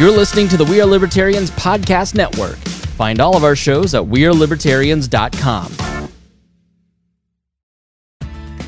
You're 0.00 0.10
listening 0.10 0.48
to 0.48 0.56
the 0.56 0.64
We 0.64 0.80
Are 0.80 0.86
Libertarians 0.86 1.50
Podcast 1.50 2.14
Network. 2.14 2.56
Find 2.96 3.20
all 3.20 3.36
of 3.36 3.44
our 3.44 3.54
shows 3.54 3.94
at 3.94 4.02
WeareLibertarians.com. 4.02 5.72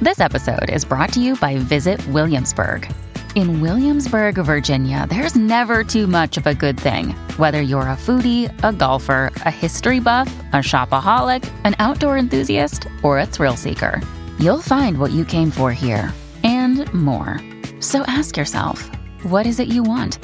This 0.03 0.21
episode 0.21 0.69
is 0.69 0.85
brought 0.85 1.11
to 1.15 1.23
you 1.23 1.35
by 1.37 1.57
Visit 1.57 2.07
Williamsburg. 2.09 2.87
In 3.35 3.63
Williamsburg, 3.63 4.35
Virginia, 4.35 5.07
there's 5.09 5.35
never 5.35 5.83
too 5.83 6.07
much 6.07 6.37
of 6.37 6.47
a 6.47 6.55
good 6.55 6.79
thing. 6.79 7.13
Whether 7.39 7.63
you're 7.63 7.81
a 7.81 7.97
foodie, 7.97 8.53
a 8.63 8.75
golfer, 8.75 9.33
a 9.47 9.51
history 9.51 10.01
buff, 10.01 10.31
a 10.53 10.57
shopaholic, 10.57 11.51
an 11.65 11.75
outdoor 11.79 12.19
enthusiast, 12.19 12.87
or 13.03 13.19
a 13.21 13.25
thrill 13.25 13.57
seeker, 13.57 14.03
you'll 14.39 14.61
find 14.61 14.99
what 14.99 15.13
you 15.13 15.25
came 15.25 15.51
for 15.51 15.73
here 15.73 16.13
and 16.45 16.93
more. 16.93 17.41
So 17.81 18.03
ask 18.03 18.37
yourself, 18.37 18.87
what 19.23 19.47
is 19.47 19.61
it 19.61 19.69
you 19.69 19.83
want? 19.83 20.19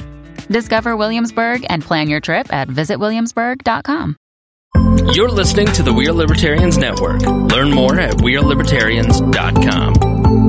Discover 0.49 0.97
Williamsburg 0.97 1.65
and 1.69 1.81
plan 1.83 2.09
your 2.09 2.19
trip 2.19 2.51
at 2.51 2.67
visitwilliamsburg.com. 2.67 4.17
You're 5.13 5.29
listening 5.29 5.67
to 5.67 5.83
the 5.83 5.93
We 5.93 6.07
Are 6.07 6.13
Libertarians 6.13 6.77
Network. 6.77 7.21
Learn 7.21 7.71
more 7.71 7.97
at 7.99 8.15
WeareLibertarians.com. 8.15 10.48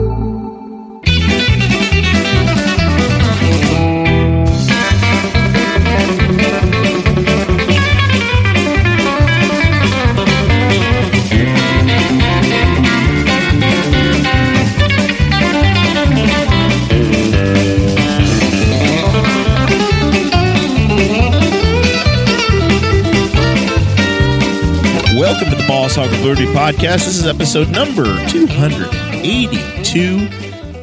Boss 25.80 25.96
Hog 25.96 26.10
podcast. 26.10 27.06
This 27.06 27.16
is 27.16 27.26
episode 27.26 27.70
number 27.70 28.04
282 28.28 30.28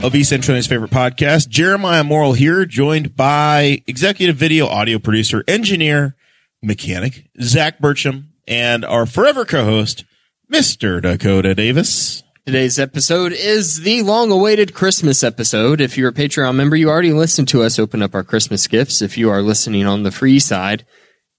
of 0.03 0.16
East 0.16 0.31
Central's 0.31 0.66
favorite 0.66 0.90
podcast. 0.90 1.50
Jeremiah 1.50 2.03
Morrill 2.03 2.34
here, 2.34 2.66
joined 2.66 3.16
by 3.16 3.84
executive 3.86 4.38
video 4.38 4.66
audio 4.66 4.98
producer, 4.98 5.44
engineer, 5.48 6.16
mechanic, 6.64 7.28
Zach 7.40 7.78
Burcham, 7.78 8.30
and 8.48 8.84
our 8.84 9.06
forever 9.06 9.45
co-host, 9.45 10.03
Mr. 10.52 11.00
Dakota 11.00 11.53
Davis. 11.53 12.23
Today's 12.48 12.80
episode 12.80 13.34
is 13.34 13.81
the 13.81 14.02
long 14.02 14.31
awaited 14.31 14.73
Christmas 14.73 15.23
episode. 15.23 15.80
If 15.80 15.95
you're 15.95 16.09
a 16.09 16.14
Patreon 16.14 16.56
member, 16.56 16.75
you 16.75 16.90
already 16.90 17.14
listened 17.14 17.50
to 17.50 17.62
us 17.62 17.78
open 17.78 18.02
up 18.02 18.16
our 18.16 18.23
Christmas 18.23 18.66
gifts. 18.66 19.03
If 19.03 19.16
you 19.16 19.30
are 19.30 19.44
listening 19.44 19.86
on 19.86 20.02
the 20.02 20.09
free 20.09 20.40
side, 20.40 20.88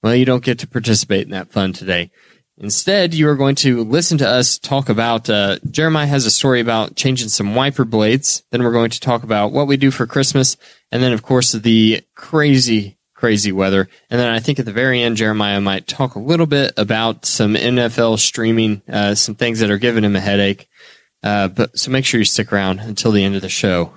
well, 0.01 0.15
you 0.15 0.25
don't 0.25 0.45
get 0.45 0.61
to 0.61 0.69
participate 0.69 1.25
in 1.25 1.33
that 1.33 1.51
fun 1.51 1.73
today. 1.73 2.13
Instead, 2.61 3.15
you 3.15 3.29
are 3.29 3.37
going 3.37 3.55
to 3.55 3.85
listen 3.85 4.19
to 4.19 4.29
us 4.29 4.59
talk 4.59 4.89
about, 4.89 5.31
uh, 5.31 5.59
Jeremiah 5.71 6.07
has 6.09 6.27
a 6.27 6.31
story 6.31 6.61
about 6.61 6.97
changing 6.97 7.29
some 7.29 7.55
wiper 7.55 7.85
blades. 7.85 8.43
Then 8.51 8.65
we're 8.65 8.73
going 8.73 8.91
to 8.91 9.01
talk 9.01 9.23
about 9.23 9.53
what 9.53 9.69
we 9.69 9.77
do 9.77 9.93
for 9.93 10.07
Christmas. 10.07 10.57
And 10.91 11.01
then, 11.01 11.13
of 11.13 11.23
course, 11.23 11.53
the 11.53 12.03
crazy, 12.17 12.99
crazy 13.15 13.53
weather. 13.53 13.89
And 14.11 14.21
then 14.21 14.29
I 14.29 14.41
think 14.41 14.59
at 14.59 14.65
the 14.65 14.73
very 14.73 15.01
end, 15.03 15.17
Jeremiah 15.19 15.61
might 15.61 15.87
talk 15.87 16.17
a 16.17 16.19
little 16.19 16.47
bit 16.47 16.73
about 16.77 17.25
some 17.25 17.55
NFL 17.55 18.19
streaming, 18.19 18.83
uh, 18.89 19.15
some 19.15 19.37
things 19.37 19.61
that 19.61 19.71
are 19.71 19.79
giving 19.79 20.03
him 20.03 20.17
a 20.17 20.21
headache. 20.21 20.69
Uh, 21.23 21.47
but 21.47 21.79
so 21.79 21.93
make 21.93 22.05
sure 22.05 22.19
you 22.19 22.25
stick 22.25 22.53
around 22.53 22.81
until 22.81 23.13
the 23.13 23.23
end 23.23 23.37
of 23.37 23.43
the 23.43 23.49
show. 23.49 23.93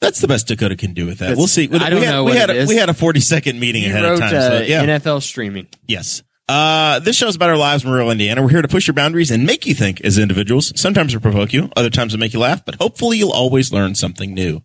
That's 0.00 0.20
the 0.20 0.26
best 0.28 0.48
Dakota 0.48 0.74
can 0.74 0.94
do 0.94 1.04
with 1.06 1.18
that. 1.18 1.26
That's- 1.26 1.38
we'll 1.38 1.46
see. 1.48 1.68
We, 1.68 1.78
I 1.78 1.90
don't 1.90 2.00
we 2.00 2.06
had, 2.06 2.12
know 2.12 2.24
we 2.24 2.32
had 2.32 2.50
it 2.50 2.64
a, 2.64 2.66
we 2.66 2.76
had 2.76 2.88
a 2.88 2.94
40 2.94 3.20
second 3.20 3.60
meeting 3.60 3.82
He 3.82 3.88
ahead 3.88 4.02
wrote 4.04 4.14
of 4.14 4.18
time. 4.20 4.34
uh, 4.34 4.48
so, 4.48 4.60
yeah. 4.62 4.84
NFL 4.84 5.22
streaming. 5.22 5.68
Yes. 5.86 6.22
Uh, 6.52 6.98
this 6.98 7.16
show 7.16 7.28
is 7.28 7.34
about 7.34 7.48
our 7.48 7.56
lives 7.56 7.82
in 7.82 7.90
rural 7.90 8.10
Indiana. 8.10 8.42
We're 8.42 8.50
here 8.50 8.60
to 8.60 8.68
push 8.68 8.86
your 8.86 8.92
boundaries 8.92 9.30
and 9.30 9.46
make 9.46 9.64
you 9.64 9.72
think 9.72 10.02
as 10.02 10.18
individuals. 10.18 10.78
Sometimes 10.78 11.14
we 11.14 11.20
provoke 11.22 11.54
you, 11.54 11.70
other 11.76 11.88
times 11.88 12.12
we 12.12 12.20
make 12.20 12.34
you 12.34 12.40
laugh, 12.40 12.62
but 12.62 12.74
hopefully 12.74 13.16
you'll 13.16 13.32
always 13.32 13.72
learn 13.72 13.94
something 13.94 14.34
new. 14.34 14.62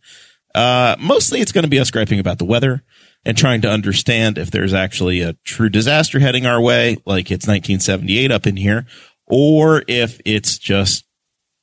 Uh, 0.54 0.98
mostly 1.00 1.40
it's 1.40 1.54
going 1.54 1.64
to 1.64 1.70
be 1.70 1.80
us 1.80 1.90
griping 1.90 2.20
about 2.20 2.40
the 2.40 2.46
weather 2.46 2.84
and 3.24 3.38
trying 3.38 3.62
to 3.62 3.70
understand 3.70 4.38
if 4.38 4.52
there's 4.52 4.74
actually 4.74 5.22
a 5.22 5.38
true 5.46 5.70
disaster 5.70 6.20
heading 6.20 6.46
our 6.46 6.60
way, 6.60 6.98
like 7.06 7.32
it's 7.32 7.48
1978 7.48 8.32
up 8.32 8.46
in 8.46 8.58
here, 8.58 8.86
or 9.26 9.82
if 9.88 10.20
it's 10.26 10.58
just 10.58 11.06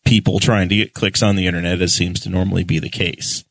people 0.06 0.38
trying 0.40 0.70
to 0.70 0.76
get 0.76 0.94
clicks 0.94 1.22
on 1.22 1.36
the 1.36 1.46
internet, 1.46 1.82
as 1.82 1.92
seems 1.92 2.20
to 2.20 2.30
normally 2.30 2.64
be 2.64 2.78
the 2.78 2.88
case. 2.88 3.44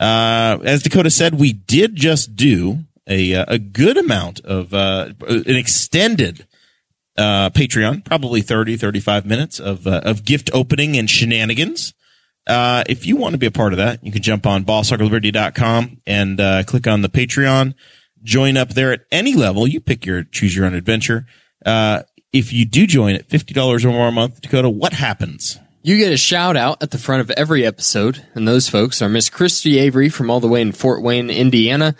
Uh, 0.00 0.56
as 0.64 0.82
Dakota 0.82 1.10
said, 1.10 1.34
we 1.34 1.52
did 1.52 1.94
just 1.96 2.34
do 2.34 2.78
a 3.06 3.34
uh, 3.34 3.44
a 3.48 3.58
good 3.58 3.96
amount 3.96 4.40
of 4.40 4.72
uh, 4.72 5.10
an 5.28 5.56
extended 5.56 6.46
uh, 7.16 7.50
Patreon, 7.50 8.04
probably 8.04 8.40
30, 8.40 8.76
35 8.76 9.26
minutes 9.26 9.60
of 9.60 9.86
of 9.86 10.24
gift 10.24 10.50
opening 10.52 10.96
and 10.96 11.08
shenanigans. 11.08 11.94
Uh, 12.46 12.84
if 12.86 13.06
you 13.06 13.16
want 13.16 13.32
to 13.32 13.38
be 13.38 13.46
a 13.46 13.50
part 13.50 13.72
of 13.72 13.78
that, 13.78 14.04
you 14.04 14.12
can 14.12 14.22
jump 14.22 14.46
on 14.46 14.64
bosshogofliberty.com 14.64 16.00
and 16.06 16.40
uh, 16.40 16.62
click 16.64 16.86
on 16.86 17.00
the 17.00 17.08
Patreon. 17.08 17.74
Join 18.22 18.56
up 18.56 18.70
there 18.70 18.92
at 18.92 19.00
any 19.10 19.34
level. 19.34 19.66
You 19.66 19.80
pick 19.80 20.04
your 20.04 20.24
choose 20.24 20.54
your 20.54 20.66
own 20.66 20.74
adventure. 20.74 21.26
Uh, 21.64 22.02
if 22.32 22.52
you 22.52 22.64
do 22.64 22.86
join 22.86 23.14
at 23.14 23.28
fifty 23.28 23.54
dollars 23.54 23.84
or 23.84 23.92
more 23.92 24.08
a 24.08 24.12
month, 24.12 24.40
Dakota, 24.40 24.68
what 24.68 24.92
happens? 24.92 25.58
You 25.82 25.98
get 25.98 26.12
a 26.12 26.16
shout 26.16 26.56
out 26.56 26.82
at 26.82 26.92
the 26.92 26.98
front 26.98 27.20
of 27.20 27.30
every 27.32 27.66
episode, 27.66 28.24
and 28.34 28.48
those 28.48 28.70
folks 28.70 29.02
are 29.02 29.08
Miss 29.08 29.28
Christy 29.28 29.78
Avery 29.78 30.08
from 30.08 30.30
all 30.30 30.40
the 30.40 30.48
way 30.48 30.62
in 30.62 30.72
Fort 30.72 31.02
Wayne, 31.02 31.28
Indiana. 31.28 31.94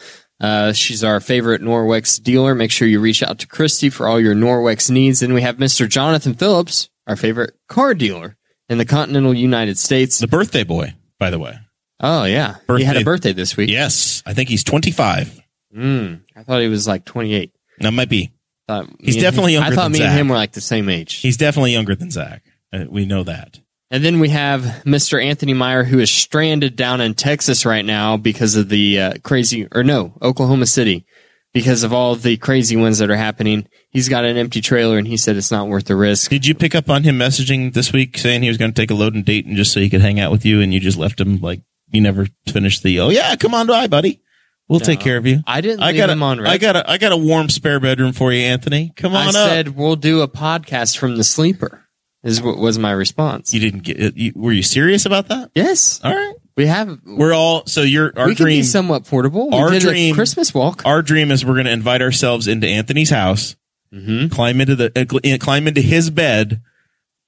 Uh, 0.45 0.73
she's 0.73 1.03
our 1.03 1.21
favorite 1.21 1.63
Norwex 1.63 2.23
dealer. 2.23 2.55
Make 2.55 2.71
sure 2.71 2.87
you 2.87 3.01
reach 3.01 3.23
out 3.23 3.39
to 3.39 3.47
Christy 3.47 3.89
for 3.89 4.07
all 4.07 4.21
your 4.21 4.35
Norwex 4.35 4.91
needs. 4.91 5.23
And 5.23 5.33
we 5.33 5.41
have 5.43 5.57
Mr. 5.57 5.89
Jonathan 5.89 6.35
Phillips, 6.35 6.91
our 7.07 7.17
favorite 7.17 7.55
car 7.69 7.95
dealer 7.95 8.37
in 8.69 8.79
the 8.79 8.85
continental 8.85 9.33
United 9.33 9.79
States. 9.79 10.19
The 10.19 10.27
birthday 10.29 10.65
boy, 10.65 10.95
by 11.19 11.31
the 11.31 11.39
way. 11.39 11.59
Oh 12.01 12.25
yeah, 12.25 12.57
he 12.77 12.83
had 12.85 12.97
a 12.97 13.01
Birthday. 13.01 13.03
birthday 13.05 13.33
this 13.33 13.57
week. 13.57 13.71
Yes, 13.71 14.23
I 14.27 14.35
think 14.35 14.49
he's 14.51 14.65
twenty 14.65 14.91
five. 14.91 15.41
Mm, 15.75 16.21
I 16.37 16.43
thought 16.43 16.61
he 16.61 16.69
was 16.69 16.87
like 16.87 17.05
28. 17.05 17.51
That 17.81 17.93
might 17.93 18.09
be. 18.09 18.31
Thought 18.69 18.89
He's 19.01 19.17
definitely 19.17 19.55
him, 19.55 19.63
younger 19.63 19.73
I 19.73 19.77
thought 19.77 19.91
me 19.91 19.99
Zach. 19.99 20.09
and 20.11 20.19
him 20.21 20.29
were 20.29 20.37
like 20.37 20.53
the 20.53 20.61
same 20.61 20.89
age. 20.89 21.15
He's 21.17 21.37
definitely 21.37 21.73
younger 21.73 21.95
than 21.97 22.11
Zach. 22.13 22.43
Uh, 22.73 22.85
we 22.89 23.07
know 23.07 23.25
that. 23.25 23.59
And 23.95 24.05
then 24.05 24.19
we 24.19 24.31
have 24.31 24.63
Mr. 24.85 25.25
Anthony 25.25 25.55
Meyer, 25.55 25.85
who 25.85 26.01
is 26.01 26.11
stranded 26.11 26.75
down 26.75 27.01
in 27.01 27.15
Texas 27.15 27.65
right 27.65 27.85
now 27.85 28.17
because 28.17 28.57
of 28.57 28.69
the 28.69 29.01
uh, 29.01 29.13
crazy, 29.23 29.69
or 29.71 29.85
no, 29.85 30.15
Oklahoma 30.21 30.67
City, 30.67 31.07
because 31.53 31.85
of 31.85 31.93
all 31.93 32.17
the 32.17 32.37
crazy 32.37 32.77
ones 32.77 32.99
that 32.99 33.09
are 33.09 33.15
happening. 33.15 33.69
He's 33.91 34.09
got 34.09 34.25
an 34.25 34.37
empty 34.37 34.61
trailer, 34.61 34.99
and 34.99 35.07
he 35.07 35.17
said 35.17 35.37
it's 35.37 35.53
not 35.53 35.69
worth 35.69 35.85
the 35.85 35.95
risk. 35.95 36.29
Did 36.29 36.45
you 36.45 36.57
pick 36.57 36.75
up 36.75 36.91
on 36.91 37.05
him 37.05 37.17
messaging 37.17 37.73
this 37.73 37.93
week 37.93 38.19
saying 38.19 38.43
he 38.43 38.49
was 38.49 38.59
going 38.59 38.73
to 38.73 38.83
take 38.83 38.91
a 38.91 38.95
load 38.95 39.15
and 39.15 39.25
date 39.25 39.47
and 39.47 39.55
just 39.55 39.73
so 39.73 39.79
he 39.79 39.89
could 39.89 40.01
hang 40.01 40.19
out 40.19 40.33
with 40.33 40.45
you 40.45 40.61
and 40.61 40.75
you 40.75 40.81
just 40.81 40.99
left 40.99 41.21
him 41.21 41.41
like 41.41 41.63
you 41.93 42.01
never 42.01 42.27
finished 42.49 42.83
the, 42.83 42.99
oh 42.99 43.11
yeah, 43.11 43.37
come 43.37 43.55
on 43.55 43.69
by, 43.69 43.87
buddy. 43.87 44.21
We'll 44.67 44.81
take 44.81 44.99
care 44.99 45.19
of 45.19 45.27
you. 45.27 45.39
I 45.47 45.61
didn't 45.61 45.85
I 45.85 45.93
got 45.93 46.11
him 46.11 46.21
a, 46.21 46.27
on. 46.27 46.45
I 46.45 46.59
got 46.59 46.75
a, 46.75 46.91
I 46.91 46.99
got 46.99 47.13
a 47.13 47.17
warm 47.17 47.49
spare 47.49 47.79
bedroom 47.79 48.13
for 48.13 48.33
you, 48.33 48.41
Anthony. 48.41 48.93
Come 48.97 49.15
I 49.15 49.29
on 49.29 49.29
up. 49.29 49.35
said 49.35 49.77
we'll 49.77 49.95
do 49.95 50.23
a 50.23 50.27
podcast 50.27 50.97
from 50.97 51.17
the 51.17 51.23
sleeper. 51.23 51.84
Is 52.25 52.41
what 52.43 52.57
was 52.59 52.79
my 52.79 52.91
response. 52.91 53.53
you 53.55 53.61
didn't 53.61 53.83
get 53.85 54.01
it. 54.01 54.17
You, 54.17 54.33
were 54.35 54.51
you 54.53 54.63
serious 54.63 55.05
about 55.07 55.29
that? 55.29 55.51
yes, 55.55 56.01
All 56.03 56.11
right. 56.15 56.35
we 56.57 56.67
have. 56.67 56.99
We're 57.05 57.35
all, 57.35 57.67
so 57.67 57.83
your, 57.83 58.13
our 58.19 58.27
we 58.29 58.35
can 58.35 58.47
be 58.47 58.63
somewhat 58.63 59.05
portable. 59.05 59.51
We 59.51 59.57
our 59.59 59.71
did 59.71 59.83
dream- 59.83 60.13
a 60.13 60.17
Christmas 60.17 60.55
walk. 60.55 60.83
our 60.87 61.03
dream 61.03 61.31
is 61.31 61.45
we're 61.45 61.53
going 61.53 61.67
to 61.67 61.73
invite 61.73 62.01
ourselves 62.01 62.49
into 62.49 62.67
Anthony's 62.67 63.11
house, 63.11 63.57
Mhm. 63.93 64.31
climb 64.31 64.61
into 64.63 64.75
the, 64.75 64.87
uh, 64.99 65.05
cl- 65.21 65.39
climb 65.39 65.69
into 65.69 65.83
his 65.83 66.09
bed 66.11 66.63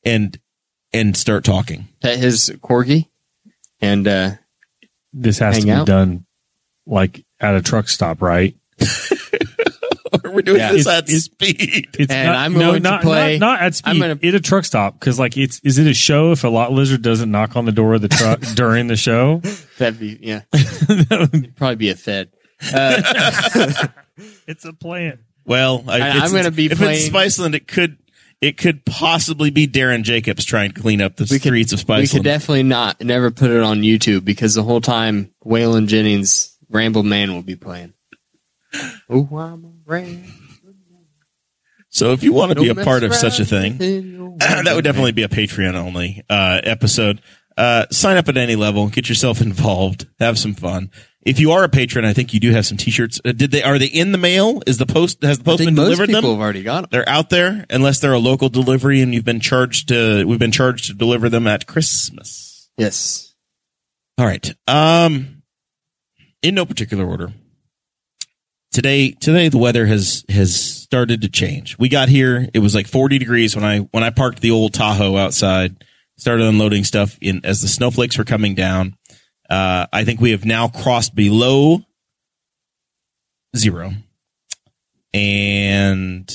and, 0.03 0.39
and 0.95 1.15
start 1.15 1.45
talking. 1.45 1.89
Pet 2.01 2.19
his 2.19 2.51
corgi, 2.63 3.09
and 3.83 4.09
uh, 4.09 4.31
this 5.13 5.39
has 5.41 5.57
Hang 5.57 5.61
to 5.63 5.67
be 5.67 5.73
out? 5.73 5.87
done 5.87 6.25
like 6.87 7.23
at 7.39 7.55
a 7.55 7.61
truck 7.61 7.89
stop, 7.91 8.23
right? 8.23 8.57
we're 10.37 10.43
doing 10.43 10.59
Yeah. 10.61 10.73
this 10.73 10.83
It's- 10.83 10.99
at 10.99 11.05
it's- 11.05 11.25
speed. 11.25 11.89
It's 11.99 12.13
And 12.13 12.29
not, 12.29 12.37
I'm 12.37 12.53
no, 12.53 12.59
going 12.61 12.83
to 12.83 12.89
not, 12.91 13.03
play- 13.03 13.39
not, 13.39 13.47
not 13.59 13.61
at 13.63 13.75
speed. 13.75 13.91
I'm 13.91 13.99
gonna- 13.99 14.19
at 14.23 14.35
a 14.35 14.41
truck 14.41 14.65
stop 14.65 15.01
because 15.01 15.19
like 15.19 15.37
it's 15.37 15.61
is 15.65 15.79
it 15.79 15.87
a 15.89 15.95
show 15.95 16.31
if 16.33 16.45
a 16.45 16.49
lot 16.49 16.73
lizard 16.73 17.03
doesn't 17.03 17.31
knock 17.31 17.57
on 17.57 17.65
the 17.65 17.73
door 17.73 17.95
of 17.95 18.03
the 18.03 18.09
truck 18.09 18.41
during 18.55 18.87
the 18.87 18.97
show? 18.97 19.43
that'd 19.79 19.99
be 19.99 20.19
yeah, 20.23 20.43
It'd 20.53 21.57
probably 21.57 21.77
be 21.77 21.91
a 21.91 21.97
fed. 21.97 22.29
Uh, 22.73 23.03
it's 24.47 24.65
a 24.65 24.73
plan. 24.73 25.19
Well, 25.45 25.85
I, 25.89 25.99
And 25.99 26.09
it's- 26.19 26.23
I'm 26.31 26.37
gonna 26.37 26.51
be 26.51 26.67
if 26.67 26.79
playing- 26.79 26.97
it's 26.97 27.09
Spiceland, 27.09 27.55
it 27.55 27.67
could 27.67 27.97
it 28.43 28.59
could 28.59 28.85
possibly 28.85 29.49
be 29.51 29.67
Darren 29.67 30.03
Jacobs 30.03 30.45
trying 30.45 30.71
to 30.73 30.81
clean 30.81 31.01
up 31.01 31.17
the 31.17 31.25
We 31.25 31.39
could- 31.39 31.49
streets 31.49 31.73
of 31.73 31.81
Spiceland. 31.81 32.01
we 32.03 32.09
could 32.09 32.23
definitely 32.25 32.63
not 32.65 33.03
never 33.03 33.31
put 33.31 33.51
it 33.51 33.63
on 33.63 33.81
YouTube 33.83 34.25
because 34.25 34.55
the 34.55 34.63
whole 34.63 34.81
time 34.81 35.31
Waylon 35.45 35.87
Jennings 35.87 36.57
Ramble 36.69 37.03
Man 37.03 37.33
will 37.33 37.43
be 37.43 37.57
playing. 37.57 37.93
Oh, 39.09 39.29
I'm 39.39 39.65
a 39.65 39.73
ram- 39.85 40.25
so 41.89 42.13
if 42.13 42.23
you 42.23 42.33
want 42.33 42.53
to 42.53 42.61
be 42.61 42.69
a 42.69 42.75
part 42.75 43.05
of 43.05 43.15
such 43.15 43.41
a 43.41 43.45
thing, 43.45 43.79
that 44.39 44.73
would 44.75 44.85
definitely 44.85 45.13
be 45.13 45.23
a 45.23 45.29
Patreon 45.29 45.75
only 45.75 46.23
uh, 46.29 46.61
episode. 46.63 47.23
Uh, 47.57 47.87
sign 47.91 48.19
up 48.19 48.29
at 48.29 48.37
any 48.37 48.55
level, 48.55 48.89
get 48.89 49.09
yourself 49.09 49.41
involved, 49.41 50.07
have 50.19 50.39
some 50.39 50.53
fun. 50.53 50.91
if 51.23 51.41
you 51.41 51.53
are 51.53 51.65
a 51.65 51.71
patron, 51.71 52.05
I 52.05 52.13
think 52.13 52.35
you 52.35 52.41
do 52.41 52.51
have 52.51 52.67
some 52.67 52.77
T-shirts. 52.77 53.19
Uh, 53.25 53.33
did 53.33 53.51
they? 53.51 53.63
Are 53.63 53.79
they 53.79 53.87
in 53.87 54.13
the 54.13 54.19
mail? 54.19 54.61
Is 54.67 54.77
the 54.77 54.85
post 54.85 55.23
has 55.23 55.39
the 55.39 55.51
I 55.53 55.57
think 55.57 55.69
postman 55.71 55.75
most 55.75 55.85
delivered 55.87 56.09
people 56.09 56.21
them? 56.23 56.31
have 56.33 56.41
already 56.41 56.63
got 56.63 56.83
them. 56.83 56.89
They're 56.93 57.09
out 57.09 57.31
there, 57.31 57.65
unless 57.71 58.01
they're 58.01 58.13
a 58.13 58.19
local 58.19 58.51
delivery, 58.51 59.01
and 59.01 59.15
you've 59.15 59.25
been 59.25 59.41
charged 59.41 59.89
to. 59.89 60.25
We've 60.27 60.39
been 60.39 60.53
charged 60.53 60.87
to 60.89 60.95
deliver 60.95 61.31
them 61.31 61.47
at 61.47 61.67
Christmas. 61.67 62.69
Yes. 62.77 63.35
All 64.19 64.27
right. 64.27 64.53
Um, 64.69 65.43
in 66.43 66.55
no 66.57 66.67
particular 66.67 67.07
order. 67.07 67.33
Today, 68.77 69.13
today 69.13 69.49
the 69.49 69.57
weather 69.57 69.87
has 69.87 70.23
has 70.29 70.55
started 70.55 71.23
to 71.23 71.31
change. 71.31 71.79
We 71.79 71.89
got 71.89 72.11
here; 72.11 72.47
it 72.53 72.59
was 72.59 72.75
like 72.75 72.87
40 72.87 73.17
degrees 73.17 73.57
when 73.57 73.65
I 73.65 73.79
when 73.79 74.05
I 74.05 74.11
parked 74.11 74.41
the 74.41 74.51
old 74.51 74.75
Tahoe 74.75 75.17
outside. 75.17 75.83
Started 76.19 76.47
unloading 76.47 76.85
stuff 76.85 77.17
in 77.23 77.41
as 77.43 77.63
the 77.63 77.69
snowflakes 77.69 78.19
were 78.19 78.25
coming 78.25 78.55
down. 78.55 78.95
Uh, 79.49 79.87
I 79.91 80.05
think 80.05 80.21
we 80.21 80.33
have 80.33 80.45
now 80.45 80.69
crossed 80.69 81.15
below 81.15 81.87
zero, 83.57 83.93
and 85.15 86.31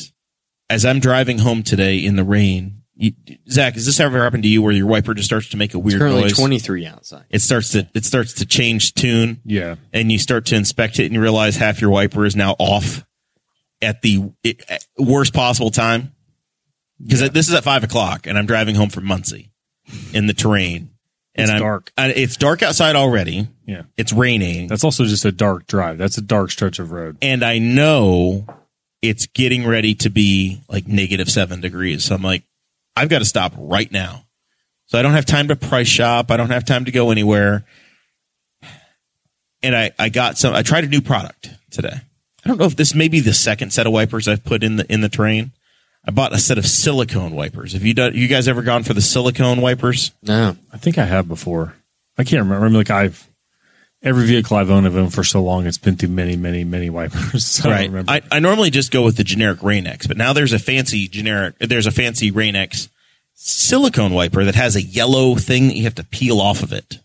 as 0.68 0.84
I'm 0.84 1.00
driving 1.00 1.38
home 1.38 1.62
today 1.62 1.98
in 1.98 2.16
the 2.16 2.24
rain, 2.24 2.81
you, 3.02 3.14
Zach, 3.50 3.74
has 3.74 3.86
this 3.86 4.00
ever 4.00 4.22
happened 4.24 4.44
to 4.44 4.50
you 4.50 4.62
where 4.62 4.72
your 4.72 4.86
wiper 4.88 5.14
just 5.14 5.26
starts 5.28 5.50
to 5.50 5.58
make 5.58 5.74
a 5.74 5.78
It's 5.78 5.86
weird 5.86 6.00
currently 6.00 6.22
noise? 6.22 6.38
23 6.38 6.86
outside. 6.86 7.26
it 7.30 7.40
starts 7.40 7.72
to 7.72 7.88
it 7.94 8.06
starts 8.06 8.34
to 8.36 8.46
change 8.46 8.94
tune 8.94 9.42
Yeah. 9.44 9.76
and 9.92 10.12
you 10.12 10.20
start 10.20 10.46
to 10.48 10.56
inspect 10.56 11.00
it 11.00 11.06
and 11.06 11.14
you 11.16 11.22
realize 11.22 11.56
half 11.56 11.82
your 11.82 11.90
wiper 11.90 12.26
is 12.26 12.36
now 12.36 12.56
off 12.60 13.06
at 13.82 14.02
the 14.04 14.32
it, 14.44 14.64
at 14.70 14.86
worst 15.00 15.34
possible 15.34 15.72
time 15.72 16.14
because 17.04 17.28
this 17.32 17.48
is 17.48 17.54
at 17.56 17.64
five 17.64 17.84
o'clock 17.84 18.28
and 18.28 18.38
i'm 18.38 18.46
driving 18.46 18.76
home 18.76 18.90
from 18.90 19.06
muncie 19.06 19.52
in 20.14 20.28
the 20.28 20.34
terrain 20.34 20.92
and 21.34 21.46
It's 21.46 21.52
I'm, 21.52 21.60
dark. 21.62 21.92
I- 21.98 22.10
it's 22.12 22.38
dark 22.38 22.62
outside 22.62 22.96
already 22.96 23.48
Yeah. 23.66 23.84
it's 23.98 24.14
raining 24.14 24.68
That's 24.68 24.84
also 24.84 25.06
just 25.06 25.26
a 25.26 25.32
dark 25.32 25.66
drive. 25.66 25.98
That's 25.98 26.18
a 26.20 26.22
dark 26.22 26.52
stretch 26.52 26.78
of 26.78 26.92
road. 26.92 27.18
and 27.24 27.44
i 27.44 27.58
know 27.58 28.46
it's 29.02 29.26
getting 29.26 29.66
ready 29.66 29.96
to 29.96 30.12
be 30.12 30.62
like 30.70 30.88
negative 30.88 31.28
seven 31.32 31.60
degrees 31.62 32.04
so 32.04 32.14
i'm 32.14 32.22
like 32.22 32.44
i've 32.96 33.10
got 33.10 33.20
to 33.20 33.26
stop 33.26 33.54
right 33.58 33.92
now. 33.92 34.26
So 34.88 35.00
i 35.00 35.02
don't 35.02 35.14
have 35.14 35.26
time 35.26 35.48
to 35.48 35.56
price 35.56 35.88
shop. 35.88 36.32
I 36.32 36.38
don't 36.38 36.50
have 36.50 36.66
time 36.66 36.86
to 36.86 36.92
go 36.92 37.12
anywhere. 37.12 37.66
And 39.64 39.76
i 39.76 39.92
i 40.00 40.10
got 40.10 40.38
some 40.38 40.54
i 40.54 40.62
tried 40.62 40.84
a 40.84 40.88
new 40.88 41.02
product 41.02 41.50
today. 41.70 42.02
I 42.44 42.48
don't 42.48 42.58
know 42.58 42.66
if 42.66 42.76
this 42.76 42.96
may 42.96 43.08
be 43.08 43.20
the 43.20 43.34
second 43.34 43.72
set 43.72 43.86
of 43.88 43.94
wipers 43.94 44.28
i've 44.28 44.44
put 44.44 44.64
in 44.64 44.78
the 44.78 44.92
in 44.92 45.02
the 45.02 45.10
train 45.10 45.52
i 46.06 46.12
bought 46.12 46.34
a 46.34 46.40
set 46.40 46.58
of 46.58 46.66
silicone 46.66 47.36
wipers. 47.36 47.74
Have 47.74 47.84
you 47.84 47.94
done 47.94 48.14
you 48.16 48.28
guys 48.28 48.48
ever 48.48 48.62
gone 48.64 48.84
for 48.84 48.94
the 48.94 49.02
silicone 49.02 49.62
wipers? 49.62 50.12
No. 50.24 50.58
I 50.74 50.78
think 50.78 50.98
I 50.98 51.06
have 51.06 51.28
before. 51.28 51.76
I 52.18 52.24
can't 52.24 52.44
remember. 52.44 52.66
I 52.66 52.70
mean, 52.70 52.78
like 52.78 52.90
I've 52.90 53.31
every 54.04 54.26
vehicle 54.26 54.58
I've 54.58 54.70
owned 54.70 54.88
of 54.88 54.94
them 54.94 55.10
for 55.10 55.24
so 55.24 55.42
long, 55.44 55.68
it's 55.68 55.78
been 55.78 55.96
through 55.96 56.10
many, 56.10 56.36
many, 56.36 56.64
many 56.64 56.90
wipers. 56.90 57.46
So 57.62 57.70
I 57.70 57.74
right 57.74 57.90
remember. 57.90 58.12
I, 58.12 58.22
I 58.32 58.40
normally 58.40 58.70
just 58.72 58.92
go 58.92 59.04
with 59.04 59.18
the 59.18 59.24
generic 59.24 59.62
rain-x 59.64 60.08
but 60.08 60.18
now 60.18 60.34
there's 60.34 60.54
a 60.54 60.60
fancy 60.60 61.08
generic 61.08 61.56
there's 61.60 61.86
a 61.86 61.92
fancy 61.92 62.32
rain-x 62.32 62.90
silicone 63.34 64.14
wiper 64.14 64.44
that 64.46 64.56
has 64.56 64.76
a 64.76 64.82
yellow 64.82 65.36
thing 65.36 65.68
that 65.68 65.76
you 65.76 65.84
have 65.84 65.96
to 65.96 66.04
peel 66.04 66.40
off 66.40 66.62
of 66.64 66.72
it 66.74 67.00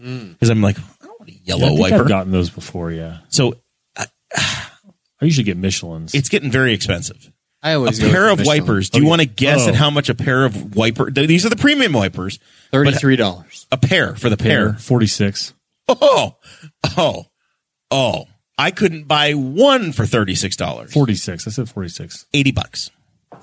hmm. 0.00 0.32
because 0.32 0.50
i'm 0.50 0.60
like 0.62 0.78
i 0.78 1.06
don't 1.06 1.18
want 1.18 1.30
a 1.30 1.32
Yeah, 1.32 1.40
yellow 1.56 1.64
I 1.66 1.68
think 1.68 1.80
wiper 1.80 2.02
I've 2.02 2.08
gotten 2.08 2.32
those 2.32 2.50
before. 2.50 2.90
Yeah, 2.92 3.18
so 3.28 3.54
I 4.36 5.24
usually 5.24 5.44
get 5.44 5.56
Michelin's. 5.56 6.14
it's 6.14 6.28
getting 6.28 6.50
very 6.50 6.72
expensive 6.72 7.32
I 7.62 7.72
a 7.72 7.78
always 7.78 7.98
go 7.98 8.10
pair 8.10 8.28
of 8.28 8.38
Michelin. 8.38 8.60
wipers 8.60 8.90
do 8.90 9.00
you 9.00 9.06
oh. 9.06 9.08
want 9.08 9.20
to 9.22 9.26
guess 9.26 9.66
Oh. 9.66 9.68
at 9.70 9.74
how 9.74 9.90
much 9.90 10.08
a 10.08 10.14
pair 10.14 10.44
of 10.44 10.76
wiper 10.76 11.10
these 11.10 11.44
are 11.44 11.50
the 11.50 11.56
premium 11.56 11.92
wipers 11.92 12.38
$33. 12.72 13.66
a 13.72 13.76
pair 13.78 14.14
for 14.14 14.28
the 14.30 14.36
pair 14.36 14.70
pair 14.72 14.78
forty 14.78 15.06
six. 15.06 15.54
Oh 15.88 16.36
oh 16.96 17.26
oh 17.90 18.24
i 18.58 18.70
couldn't 18.70 19.04
buy 19.04 19.32
one 19.32 19.92
for 19.92 20.04
$36 20.04 20.92
Forty 20.92 21.14
six. 21.14 21.46
I 21.46 21.50
said 21.50 21.68
forty 21.68 21.88
six. 21.88 22.26
80 22.34 22.50
bucks 22.52 22.90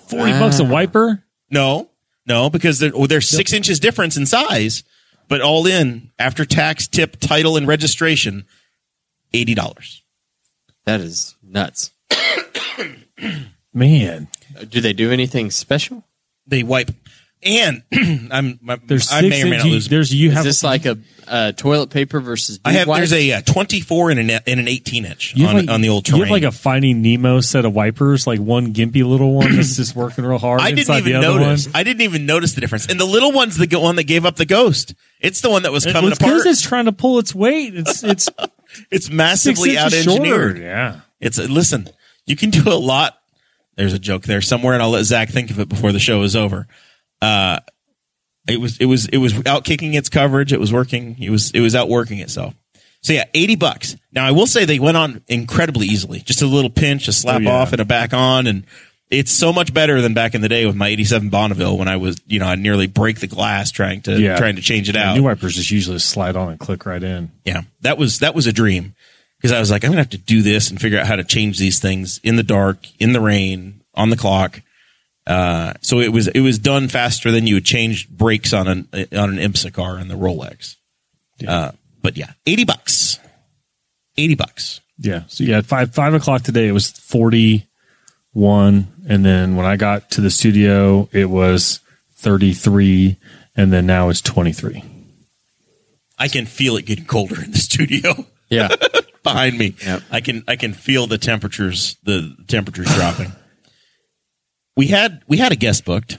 Forty 0.09 0.31
bucks 0.33 0.59
a 0.59 0.63
wiper. 0.65 1.23
No, 1.49 1.89
no, 2.27 2.49
because 2.49 2.79
they're, 2.79 2.91
well, 2.91 3.07
there's 3.07 3.27
six 3.29 3.53
inches 3.53 3.79
difference 3.79 4.17
in 4.17 4.25
size, 4.25 4.83
but 5.27 5.41
all 5.41 5.65
in 5.67 6.11
after 6.19 6.43
tax, 6.45 6.87
tip, 6.87 7.17
title, 7.19 7.55
and 7.55 7.67
registration, 7.67 8.45
eighty 9.33 9.53
dollars. 9.55 10.03
That 10.85 11.01
is 11.01 11.35
nuts. 11.43 11.91
Man, 13.73 14.27
Uh, 14.57 14.63
Do 14.65 14.81
they 14.81 14.93
do 14.93 15.11
anything 15.11 15.51
special? 15.51 16.05
They 16.47 16.63
wipe, 16.63 16.91
and 17.45 17.83
I'm 18.31 18.59
my, 18.61 18.79
there's 18.85 19.11
I 19.11 19.21
six 19.21 19.29
may 19.29 19.41
or 19.43 19.45
may 19.45 19.57
not 19.57 19.65
inch- 19.65 19.71
lose. 19.73 19.87
There's 19.87 20.13
you 20.13 20.29
Is 20.29 20.35
have 20.35 20.43
this 20.43 20.63
like 20.63 20.85
a 20.85 20.97
uh, 21.27 21.51
toilet 21.53 21.89
paper 21.89 22.19
versus 22.19 22.59
I 22.65 22.73
have 22.73 22.87
bead 22.87 22.97
there's 22.97 23.11
wipes? 23.11 23.23
a 23.23 23.31
uh, 23.33 23.41
24 23.41 24.11
and 24.11 24.19
an 24.19 24.29
and 24.45 24.59
an 24.59 24.67
18 24.67 25.05
inch 25.05 25.33
you 25.35 25.47
have 25.47 25.55
on, 25.55 25.61
like, 25.65 25.73
on 25.73 25.81
the 25.81 25.89
old 25.89 26.07
You 26.07 26.17
have 26.19 26.29
like 26.29 26.43
a 26.43 26.51
Finding 26.51 27.01
Nemo 27.01 27.39
set 27.41 27.65
of 27.65 27.73
wipers, 27.73 28.27
like 28.27 28.39
one 28.39 28.73
gimpy 28.73 29.03
little 29.07 29.33
one 29.33 29.55
that's 29.55 29.75
just 29.77 29.95
working 29.95 30.23
real 30.25 30.37
hard. 30.37 30.61
I 30.61 30.71
didn't 30.71 30.93
even 30.95 31.03
the 31.05 31.15
other 31.15 31.39
notice. 31.39 31.65
One. 31.67 31.75
I 31.75 31.83
didn't 31.83 32.01
even 32.01 32.25
notice 32.25 32.53
the 32.53 32.61
difference. 32.61 32.87
And 32.87 32.99
the 32.99 33.05
little 33.05 33.31
one's 33.31 33.57
the 33.57 33.67
one 33.79 33.95
that 33.95 34.03
gave 34.03 34.25
up 34.25 34.35
the 34.35 34.45
ghost. 34.45 34.93
It's 35.19 35.41
the 35.41 35.49
one 35.49 35.63
that 35.63 35.71
was 35.71 35.85
coming 35.85 36.11
It's 36.11 36.19
because 36.19 36.41
apart. 36.41 36.51
it's 36.51 36.61
trying 36.61 36.85
to 36.85 36.91
pull 36.91 37.19
its 37.19 37.33
weight. 37.33 37.75
It's 37.75 38.03
it's 38.03 38.29
It's 38.91 39.09
massively 39.09 39.77
out 39.77 39.93
inches 39.93 40.07
engineered. 40.07 40.57
Yeah. 40.59 40.99
It's 41.19 41.37
listen, 41.37 41.87
you 42.25 42.35
can 42.35 42.49
do 42.49 42.63
a 42.67 42.75
lot. 42.75 43.17
There's 43.75 43.93
a 43.93 43.99
joke 43.99 44.23
there 44.23 44.41
somewhere, 44.41 44.73
and 44.73 44.81
I'll 44.83 44.91
let 44.91 45.03
Zach 45.05 45.29
think 45.29 45.49
of 45.51 45.59
it 45.59 45.67
before 45.69 45.91
the 45.91 45.99
show 45.99 46.21
is 46.21 46.35
over. 46.35 46.67
Uh, 47.21 47.59
it 48.47 48.59
was 48.61 48.77
it 48.79 48.85
was 48.85 49.07
it 49.07 49.17
was 49.17 49.45
out 49.47 49.63
kicking 49.63 49.93
its 49.93 50.09
coverage. 50.09 50.53
It 50.53 50.59
was 50.59 50.71
working. 50.71 51.15
It 51.19 51.29
was 51.29 51.51
it 51.51 51.61
was 51.61 51.75
out 51.75 51.89
working 51.89 52.19
itself. 52.19 52.53
So 53.01 53.13
yeah, 53.13 53.25
eighty 53.33 53.55
bucks. 53.55 53.95
Now 54.11 54.25
I 54.25 54.31
will 54.31 54.47
say 54.47 54.65
they 54.65 54.79
went 54.79 54.97
on 54.97 55.21
incredibly 55.27 55.87
easily. 55.87 56.19
Just 56.19 56.41
a 56.41 56.47
little 56.47 56.69
pinch, 56.69 57.07
a 57.07 57.13
slap 57.13 57.37
Oh, 57.37 57.43
yeah. 57.43 57.51
off, 57.51 57.71
and 57.71 57.81
a 57.81 57.85
back 57.85 58.13
on, 58.13 58.45
and 58.47 58.65
it's 59.11 59.31
so 59.31 59.53
much 59.53 59.73
better 59.73 60.01
than 60.01 60.13
back 60.13 60.33
in 60.35 60.41
the 60.41 60.49
day 60.49 60.65
with 60.65 60.75
my 60.75 60.87
'87 60.89 61.29
Bonneville 61.29 61.77
when 61.77 61.87
I 61.87 61.97
was 61.97 62.19
you 62.27 62.39
know 62.39 62.45
I 62.47 62.55
nearly 62.55 62.87
break 62.87 63.19
the 63.19 63.27
glass 63.27 63.71
trying 63.71 64.01
to 64.01 64.19
Yeah. 64.19 64.37
trying 64.37 64.55
to 64.57 64.61
change 64.61 64.89
it 64.89 64.95
out. 64.95 65.15
New 65.17 65.23
wipers 65.23 65.55
just 65.55 65.71
usually 65.71 65.99
slide 65.99 66.35
on 66.35 66.49
and 66.49 66.59
click 66.59 66.85
right 66.85 67.01
in. 67.01 67.31
Yeah, 67.45 67.61
that 67.81 67.97
was 67.97 68.19
that 68.19 68.35
was 68.35 68.45
a 68.47 68.53
dream 68.53 68.93
because 69.37 69.51
I 69.51 69.59
was 69.59 69.69
like, 69.71 69.83
I'm 69.83 69.91
gonna 69.91 70.01
have 70.01 70.09
to 70.11 70.17
do 70.19 70.41
this 70.43 70.69
and 70.69 70.79
figure 70.79 70.99
out 70.99 71.07
how 71.07 71.15
to 71.15 71.23
change 71.23 71.57
these 71.59 71.79
things 71.79 72.19
in 72.23 72.35
the 72.35 72.43
dark, 72.43 72.85
in 72.99 73.13
the 73.13 73.21
rain, 73.21 73.81
on 73.95 74.09
the 74.11 74.17
clock. 74.17 74.61
Uh, 75.27 75.73
so 75.81 75.99
it 75.99 76.11
was 76.11 76.27
it 76.27 76.41
was 76.41 76.59
done 76.59 76.87
faster 76.87 77.31
than 77.31 77.47
you 77.47 77.55
would 77.55 77.65
change 77.65 78.09
brakes 78.09 78.53
on 78.53 78.67
an 78.67 78.87
on 78.93 79.37
an 79.37 79.37
IMSA 79.37 79.73
car 79.73 79.97
in 79.97 80.07
the 80.07 80.15
Rolex. 80.15 80.75
Uh, 81.45 81.71
but 82.01 82.15
yeah, 82.15 82.33
eighty 82.45 82.63
bucks, 82.63 83.19
eighty 84.17 84.35
bucks. 84.35 84.81
Yeah. 84.97 85.23
So 85.27 85.43
yeah, 85.43 85.57
at 85.57 85.65
five 85.65 85.93
five 85.93 86.13
o'clock 86.13 86.43
today 86.43 86.67
it 86.67 86.73
was 86.73 86.91
forty 86.91 87.67
one, 88.33 88.87
and 89.07 89.25
then 89.25 89.55
when 89.55 89.65
I 89.65 89.77
got 89.77 90.11
to 90.11 90.21
the 90.21 90.29
studio 90.29 91.09
it 91.11 91.29
was 91.29 91.79
thirty 92.13 92.53
three, 92.53 93.17
and 93.55 93.73
then 93.73 93.87
now 93.87 94.09
it's 94.09 94.21
twenty 94.21 94.53
three. 94.53 94.83
I 96.17 96.27
can 96.27 96.45
feel 96.45 96.77
it 96.77 96.85
getting 96.85 97.05
colder 97.05 97.43
in 97.43 97.51
the 97.51 97.57
studio 97.57 98.25
yeah. 98.49 98.69
behind 99.23 99.57
me. 99.57 99.75
Yep. 99.83 100.03
I 100.11 100.21
can 100.21 100.43
I 100.47 100.55
can 100.55 100.73
feel 100.73 101.07
the 101.07 101.17
temperatures 101.17 101.97
the 102.03 102.35
temperatures 102.47 102.93
dropping. 102.93 103.31
We 104.75 104.87
had 104.87 105.23
we 105.27 105.37
had 105.37 105.51
a 105.51 105.55
guest 105.55 105.85
booked. 105.85 106.17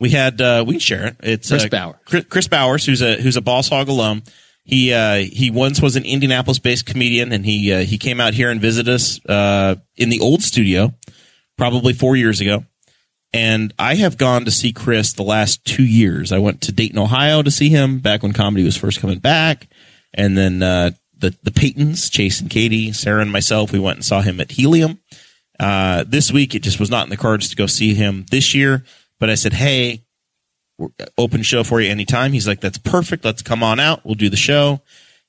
We 0.00 0.10
had 0.10 0.40
uh, 0.40 0.64
we 0.66 0.74
can 0.74 0.80
share 0.80 1.06
it. 1.06 1.16
It's 1.22 1.48
Chris 1.48 1.64
uh, 1.64 1.68
Bowers. 1.68 1.96
Chris, 2.04 2.24
Chris 2.24 2.48
Bowers, 2.48 2.86
who's 2.86 3.02
a 3.02 3.16
who's 3.20 3.36
a 3.36 3.42
Boss 3.42 3.68
Hog 3.68 3.88
alum. 3.88 4.22
He 4.64 4.92
uh, 4.92 5.16
he 5.16 5.50
once 5.50 5.80
was 5.80 5.96
an 5.96 6.04
Indianapolis 6.04 6.58
based 6.58 6.86
comedian, 6.86 7.32
and 7.32 7.44
he 7.44 7.72
uh, 7.72 7.80
he 7.80 7.98
came 7.98 8.20
out 8.20 8.34
here 8.34 8.50
and 8.50 8.60
visited 8.60 8.92
us 8.92 9.24
uh, 9.26 9.76
in 9.96 10.08
the 10.08 10.20
old 10.20 10.42
studio, 10.42 10.94
probably 11.56 11.92
four 11.92 12.16
years 12.16 12.40
ago. 12.40 12.64
And 13.32 13.72
I 13.78 13.94
have 13.94 14.16
gone 14.16 14.44
to 14.44 14.50
see 14.50 14.72
Chris 14.72 15.12
the 15.12 15.22
last 15.22 15.64
two 15.64 15.84
years. 15.84 16.32
I 16.32 16.38
went 16.38 16.62
to 16.62 16.72
Dayton, 16.72 16.98
Ohio 16.98 17.42
to 17.42 17.50
see 17.50 17.68
him 17.68 18.00
back 18.00 18.22
when 18.22 18.32
comedy 18.32 18.64
was 18.64 18.76
first 18.76 19.00
coming 19.00 19.20
back. 19.20 19.68
And 20.12 20.36
then 20.36 20.62
uh, 20.62 20.90
the, 21.16 21.36
the 21.42 21.52
Paytons, 21.52 22.10
Chase 22.10 22.40
and 22.40 22.50
Katie, 22.50 22.92
Sarah 22.92 23.22
and 23.22 23.30
myself, 23.30 23.70
we 23.70 23.78
went 23.78 23.98
and 23.98 24.04
saw 24.04 24.20
him 24.20 24.40
at 24.40 24.50
Helium. 24.50 24.98
Uh, 25.60 26.04
this 26.06 26.32
week, 26.32 26.54
it 26.54 26.62
just 26.62 26.80
was 26.80 26.90
not 26.90 27.04
in 27.04 27.10
the 27.10 27.16
cards 27.18 27.50
to 27.50 27.56
go 27.56 27.66
see 27.66 27.92
him 27.92 28.24
this 28.30 28.54
year. 28.54 28.82
But 29.18 29.28
I 29.28 29.34
said, 29.34 29.52
hey, 29.52 30.02
open 31.18 31.42
show 31.42 31.62
for 31.62 31.80
you 31.82 31.90
anytime. 31.90 32.32
He's 32.32 32.48
like, 32.48 32.60
that's 32.60 32.78
perfect. 32.78 33.24
Let's 33.24 33.42
come 33.42 33.62
on 33.62 33.78
out. 33.78 34.04
We'll 34.04 34.14
do 34.14 34.30
the 34.30 34.36
show. 34.38 34.80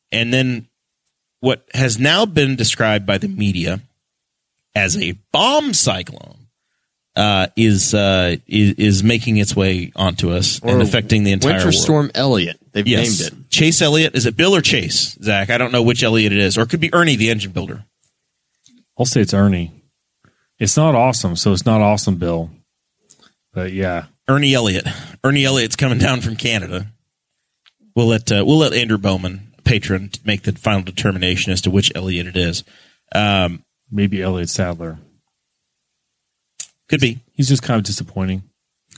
And 0.09 0.33
then 0.33 0.67
what 1.41 1.67
has 1.73 1.99
now 1.99 2.25
been 2.25 2.55
described 2.55 3.05
by 3.05 3.17
the 3.17 3.27
media 3.27 3.81
as 4.73 4.95
a 4.95 5.17
bomb 5.33 5.73
cyclone 5.73 6.47
uh, 7.17 7.47
is, 7.57 7.93
uh, 7.93 8.37
is 8.47 8.75
is 8.75 9.03
making 9.03 9.35
its 9.35 9.53
way 9.53 9.91
onto 9.97 10.31
us 10.31 10.61
and 10.63 10.81
affecting 10.81 11.25
the 11.25 11.33
entire 11.33 11.55
Winter 11.55 11.65
world. 11.65 11.75
Storm 11.75 12.11
Elliott. 12.15 12.57
They've 12.71 12.87
Yes, 12.87 13.19
named 13.19 13.33
it. 13.33 13.49
Chase 13.49 13.81
Elliott. 13.81 14.15
Is 14.15 14.25
it 14.25 14.37
Bill 14.37 14.55
or 14.55 14.61
Chase? 14.61 15.17
Zach, 15.21 15.49
I 15.49 15.57
don't 15.57 15.73
know 15.73 15.83
which 15.83 16.03
Elliot 16.03 16.31
it 16.31 16.39
is, 16.39 16.57
or 16.57 16.61
it 16.61 16.69
could 16.69 16.79
be 16.79 16.93
Ernie, 16.93 17.17
the 17.17 17.29
engine 17.29 17.51
builder. 17.51 17.83
I'll 18.97 19.05
say 19.05 19.19
it's 19.19 19.33
Ernie. 19.33 19.80
It's 20.61 20.77
not 20.77 20.93
awesome, 20.93 21.35
so 21.35 21.53
it's 21.53 21.65
not 21.65 21.81
awesome, 21.81 22.17
Bill. 22.17 22.51
But 23.51 23.73
yeah, 23.73 24.05
Ernie 24.27 24.53
Elliott. 24.53 24.85
Ernie 25.23 25.43
Elliott's 25.43 25.75
coming 25.75 25.97
down 25.97 26.21
from 26.21 26.35
Canada. 26.35 26.85
We'll 27.95 28.05
let 28.05 28.31
uh, 28.31 28.43
we'll 28.45 28.59
let 28.59 28.71
Andrew 28.71 28.99
Bowman 28.99 29.53
patron 29.63 30.11
make 30.23 30.43
the 30.43 30.51
final 30.51 30.83
determination 30.83 31.51
as 31.51 31.61
to 31.61 31.71
which 31.71 31.91
Elliot 31.95 32.27
it 32.27 32.37
is. 32.37 32.63
Um, 33.11 33.63
Maybe 33.89 34.21
Elliott 34.21 34.51
Sadler. 34.51 34.99
could 36.87 37.01
be. 37.01 37.21
He's 37.33 37.49
just 37.49 37.63
kind 37.63 37.79
of 37.79 37.83
disappointing. 37.83 38.43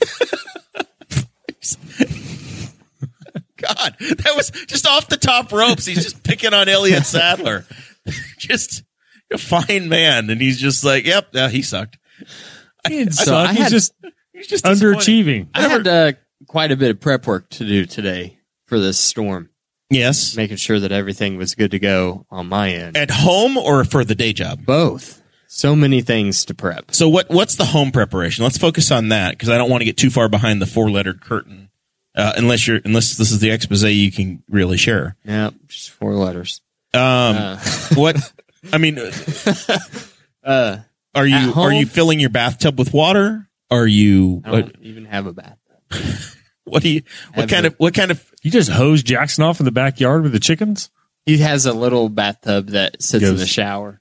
God, 3.56 3.96
that 3.98 4.32
was 4.36 4.50
just 4.66 4.86
off 4.86 5.08
the 5.08 5.16
top 5.16 5.50
ropes. 5.50 5.86
He's 5.86 6.04
just 6.04 6.22
picking 6.22 6.52
on 6.52 6.68
Elliott 6.68 7.06
Sadler. 7.06 7.64
just 8.38 8.82
a 9.34 9.38
fine 9.38 9.88
man, 9.88 10.30
and 10.30 10.40
he's 10.40 10.58
just 10.60 10.84
like, 10.84 11.04
"Yep, 11.06 11.28
yeah, 11.32 11.48
he 11.48 11.62
sucked." 11.62 11.98
He 12.88 12.98
didn't 12.98 13.12
So 13.14 13.24
suck. 13.24 13.48
I 13.48 13.52
He's 13.52 13.62
had- 13.62 13.70
just 13.72 13.92
He's 14.32 14.46
just 14.48 14.64
underachieving. 14.64 15.48
I 15.54 15.68
had 15.68 15.86
uh, 15.86 16.12
quite 16.48 16.72
a 16.72 16.76
bit 16.76 16.90
of 16.90 17.00
prep 17.00 17.26
work 17.26 17.48
to 17.50 17.64
do 17.66 17.86
today 17.86 18.38
for 18.66 18.80
this 18.80 18.98
storm, 18.98 19.50
Yes, 19.90 20.34
making 20.36 20.56
sure 20.56 20.80
that 20.80 20.90
everything 20.90 21.36
was 21.36 21.54
good 21.54 21.70
to 21.70 21.78
go 21.78 22.26
on 22.30 22.48
my 22.48 22.70
end. 22.70 22.96
at 22.96 23.10
home 23.10 23.56
or 23.56 23.84
for 23.84 24.04
the 24.04 24.14
day 24.14 24.32
job. 24.32 24.64
Both. 24.66 25.22
So 25.46 25.76
many 25.76 26.00
things 26.02 26.44
to 26.46 26.54
prep. 26.54 26.92
So 26.92 27.08
what 27.08 27.30
what's 27.30 27.54
the 27.54 27.66
home 27.66 27.92
preparation? 27.92 28.42
Let's 28.42 28.58
focus 28.58 28.90
on 28.90 29.08
that 29.10 29.30
because 29.32 29.48
I 29.50 29.56
don't 29.56 29.70
want 29.70 29.82
to 29.82 29.84
get 29.86 29.96
too 29.96 30.10
far 30.10 30.28
behind 30.28 30.60
the 30.60 30.66
four 30.66 30.90
lettered 30.90 31.20
curtain. 31.20 31.70
Uh, 32.16 32.32
unless 32.36 32.66
you're 32.66 32.80
unless 32.84 33.16
this 33.16 33.30
is 33.30 33.38
the 33.38 33.50
expose 33.50 33.82
you 33.84 34.10
can 34.10 34.42
really 34.48 34.76
share. 34.76 35.16
Yeah, 35.24 35.50
just 35.68 35.90
four 35.90 36.14
letters. 36.14 36.60
Um, 36.92 37.00
Uh, 37.02 37.58
what 37.94 38.16
I 38.72 38.78
mean, 38.78 38.98
uh, 40.44 40.78
are 41.14 41.26
you 41.26 41.52
home? 41.52 41.66
are 41.66 41.72
you 41.72 41.86
filling 41.86 42.20
your 42.20 42.30
bathtub 42.30 42.78
with 42.78 42.92
water? 42.92 43.48
Are 43.70 43.86
you 43.86 44.42
I 44.44 44.50
don't 44.50 44.76
even 44.82 45.04
have 45.06 45.26
a 45.26 45.32
bath. 45.32 45.58
what 46.64 46.82
do 46.82 46.88
you 46.88 47.02
what 47.34 47.48
kind 47.48 47.66
a- 47.66 47.68
of 47.68 47.74
what 47.78 47.94
kind 47.94 48.10
of 48.10 48.24
You 48.42 48.50
just 48.50 48.70
hose 48.70 49.02
Jackson 49.02 49.44
off 49.44 49.60
in 49.60 49.64
the 49.64 49.72
backyard 49.72 50.22
with 50.22 50.32
the 50.32 50.40
chickens? 50.40 50.90
He 51.26 51.38
has 51.38 51.64
a 51.66 51.72
little 51.72 52.08
bathtub 52.08 52.68
that 52.68 53.02
sits 53.02 53.24
in 53.24 53.36
the 53.36 53.46
shower. 53.46 54.00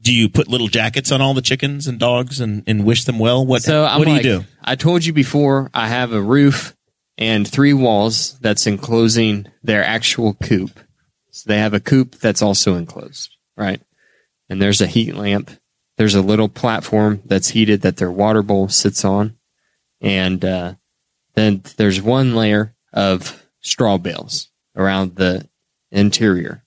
do 0.00 0.12
you 0.12 0.28
put 0.28 0.48
little 0.48 0.68
jackets 0.68 1.10
on 1.10 1.20
all 1.22 1.32
the 1.32 1.40
chickens 1.42 1.86
and 1.86 1.98
dogs 1.98 2.40
and, 2.40 2.62
and 2.66 2.84
wish 2.84 3.04
them 3.04 3.18
well? 3.18 3.46
What 3.46 3.62
So 3.62 3.84
I'm 3.84 3.98
what 3.98 4.04
do 4.06 4.10
like, 4.12 4.24
you 4.24 4.40
do? 4.40 4.44
I 4.62 4.74
told 4.76 5.04
you 5.04 5.12
before, 5.14 5.70
I 5.72 5.88
have 5.88 6.12
a 6.12 6.20
roof 6.20 6.76
and 7.16 7.48
three 7.48 7.72
walls 7.72 8.38
that's 8.40 8.66
enclosing 8.66 9.46
their 9.62 9.82
actual 9.84 10.34
coop. 10.34 10.78
So 11.30 11.48
they 11.48 11.58
have 11.58 11.72
a 11.72 11.80
coop 11.80 12.16
that's 12.16 12.42
also 12.42 12.74
enclosed, 12.74 13.34
right? 13.56 13.80
And 14.48 14.60
there's 14.60 14.80
a 14.80 14.86
heat 14.86 15.14
lamp. 15.14 15.50
There's 15.96 16.14
a 16.14 16.22
little 16.22 16.48
platform 16.48 17.22
that's 17.24 17.50
heated 17.50 17.82
that 17.82 17.96
their 17.96 18.10
water 18.10 18.42
bowl 18.42 18.68
sits 18.68 19.04
on. 19.04 19.36
And 20.00 20.44
uh, 20.44 20.74
then 21.34 21.62
there's 21.76 22.02
one 22.02 22.34
layer 22.34 22.74
of 22.92 23.44
straw 23.60 23.98
bales 23.98 24.48
around 24.76 25.16
the 25.16 25.48
interior 25.90 26.64